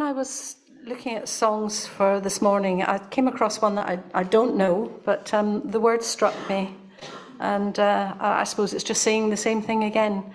When 0.00 0.08
I 0.08 0.12
was 0.12 0.56
looking 0.86 1.16
at 1.16 1.28
songs 1.28 1.86
for 1.86 2.20
this 2.20 2.40
morning, 2.40 2.82
I 2.82 2.96
came 3.10 3.28
across 3.28 3.60
one 3.60 3.74
that 3.74 3.86
I, 3.86 3.98
I 4.14 4.22
don't 4.22 4.56
know, 4.56 4.90
but 5.04 5.34
um, 5.34 5.70
the 5.70 5.78
word 5.78 6.02
struck 6.02 6.34
me. 6.48 6.74
And 7.38 7.78
uh, 7.78 8.14
I 8.18 8.44
suppose 8.44 8.72
it's 8.72 8.82
just 8.82 9.02
saying 9.02 9.28
the 9.28 9.36
same 9.36 9.60
thing 9.60 9.84
again. 9.84 10.32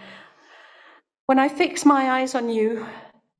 When 1.25 1.39
I 1.39 1.49
fix 1.49 1.83
my 1.83 2.11
eyes 2.11 2.35
on 2.35 2.47
you, 2.47 2.85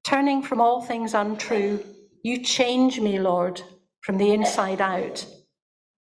turning 0.04 0.42
from 0.42 0.60
all 0.60 0.82
things 0.82 1.14
untrue, 1.14 1.84
you 2.24 2.42
change 2.42 3.00
me, 3.00 3.20
Lord, 3.20 3.62
from 4.02 4.18
the 4.18 4.32
inside 4.32 4.82
out. 4.82 5.24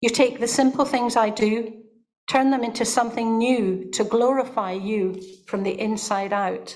You 0.02 0.10
take 0.10 0.40
the 0.40 0.48
simple 0.48 0.86
things 0.86 1.16
I 1.16 1.30
do, 1.30 1.84
turn 2.32 2.50
them 2.50 2.64
into 2.64 2.84
something 2.84 3.38
new 3.38 3.92
to 3.92 4.04
glorify 4.04 4.72
you 4.72 5.22
from 5.46 5.62
the 5.62 5.80
inside 5.80 6.34
out. 6.34 6.76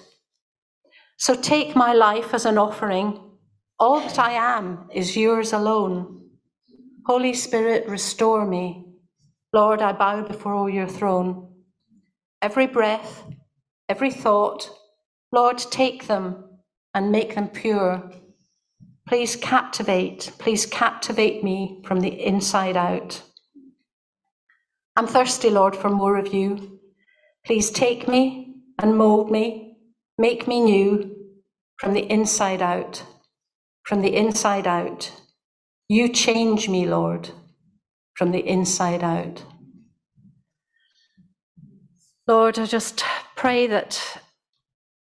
So 1.18 1.34
take 1.34 1.76
my 1.76 1.94
life 1.94 2.36
as 2.36 2.46
an 2.46 2.60
offering. 2.60 3.20
All 3.80 4.02
that 4.02 4.20
I 4.20 4.34
am 4.34 4.90
is 4.94 5.16
yours 5.16 5.54
alone. 5.54 6.32
Holy 7.06 7.34
Spirit, 7.34 7.88
restore 7.88 8.46
me. 8.46 8.86
Lord, 9.54 9.82
I 9.82 9.94
bow 9.94 10.24
before 10.24 10.70
your 10.70 10.88
throne. 10.88 11.54
Every 12.42 12.68
breath, 12.68 13.24
every 13.88 14.12
thought, 14.12 14.70
Lord, 15.32 15.58
take 15.58 16.08
them 16.08 16.44
and 16.94 17.12
make 17.12 17.36
them 17.36 17.48
pure. 17.48 18.12
Please 19.08 19.38
captivate, 19.38 20.32
please 20.40 20.66
captivate 20.66 21.42
me 21.42 21.82
from 21.86 22.02
the 22.02 22.26
inside 22.26 22.76
out. 22.76 23.24
I'm 24.98 25.08
thirsty, 25.08 25.50
Lord, 25.50 25.76
for 25.76 25.90
more 25.90 26.18
of 26.18 26.34
you. 26.34 26.80
Please 27.46 27.72
take 27.72 28.10
me 28.10 28.56
and 28.78 28.98
mold 28.98 29.32
me, 29.32 29.78
make 30.18 30.48
me 30.50 30.60
new 30.60 31.16
from 31.78 31.94
the 31.94 32.12
inside 32.12 32.62
out. 32.62 33.04
From 33.90 34.04
the 34.04 34.16
inside 34.16 34.68
out. 34.68 35.12
You 35.88 36.10
change 36.10 36.70
me, 36.70 36.86
Lord, 36.86 37.32
from 38.14 38.30
the 38.30 38.48
inside 38.48 39.04
out. 39.04 39.44
Lord, 42.28 42.60
I 42.60 42.68
just 42.68 43.04
pray 43.36 43.66
that 43.66 44.00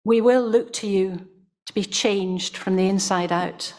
we 0.07 0.23
will 0.23 0.41
look 0.41 0.73
to 0.73 0.87
you 0.87 1.29
to 1.67 1.75
be 1.75 1.85
changed 1.85 2.57
from 2.57 2.77
the 2.77 2.89
inside 2.89 3.31
out. 3.31 3.75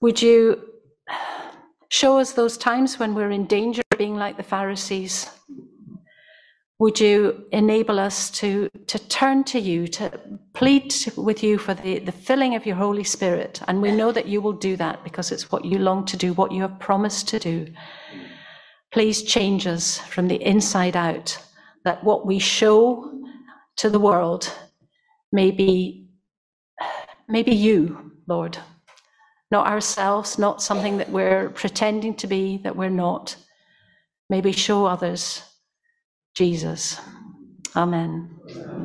Would 0.00 0.20
you 0.20 0.60
show 1.90 2.18
us 2.18 2.32
those 2.32 2.58
times 2.58 2.98
when 2.98 3.14
we're 3.14 3.30
in 3.30 3.46
danger 3.46 3.82
of 3.92 3.98
being 3.98 4.16
like 4.16 4.36
the 4.36 4.42
Pharisees? 4.42 5.30
Would 6.84 7.00
you 7.00 7.46
enable 7.50 7.98
us 7.98 8.28
to, 8.32 8.68
to 8.88 8.98
turn 8.98 9.42
to 9.44 9.58
you, 9.58 9.88
to 9.88 10.20
plead 10.52 10.94
with 11.16 11.42
you 11.42 11.56
for 11.56 11.72
the, 11.72 12.00
the 12.00 12.12
filling 12.12 12.56
of 12.56 12.66
your 12.66 12.76
Holy 12.76 13.04
Spirit? 13.04 13.62
And 13.66 13.80
we 13.80 13.90
know 13.90 14.12
that 14.12 14.28
you 14.28 14.42
will 14.42 14.52
do 14.52 14.76
that 14.76 15.02
because 15.02 15.32
it's 15.32 15.50
what 15.50 15.64
you 15.64 15.78
long 15.78 16.04
to 16.04 16.18
do, 16.18 16.34
what 16.34 16.52
you 16.52 16.60
have 16.60 16.78
promised 16.78 17.26
to 17.28 17.38
do. 17.38 17.68
Please 18.92 19.22
change 19.22 19.66
us 19.66 19.96
from 19.96 20.28
the 20.28 20.36
inside 20.46 20.94
out, 20.94 21.38
that 21.86 22.04
what 22.04 22.26
we 22.26 22.38
show 22.38 23.18
to 23.76 23.88
the 23.88 23.98
world 23.98 24.52
may 25.32 25.50
be, 25.50 26.10
may 27.30 27.42
be 27.42 27.54
you, 27.54 28.12
Lord. 28.28 28.58
Not 29.50 29.68
ourselves, 29.68 30.38
not 30.38 30.62
something 30.62 30.98
that 30.98 31.08
we're 31.08 31.48
pretending 31.48 32.14
to 32.16 32.26
be, 32.26 32.58
that 32.58 32.76
we're 32.76 32.90
not. 32.90 33.36
Maybe 34.28 34.52
show 34.52 34.84
others 34.84 35.44
Jesus. 36.34 37.00
Amen. 37.76 38.30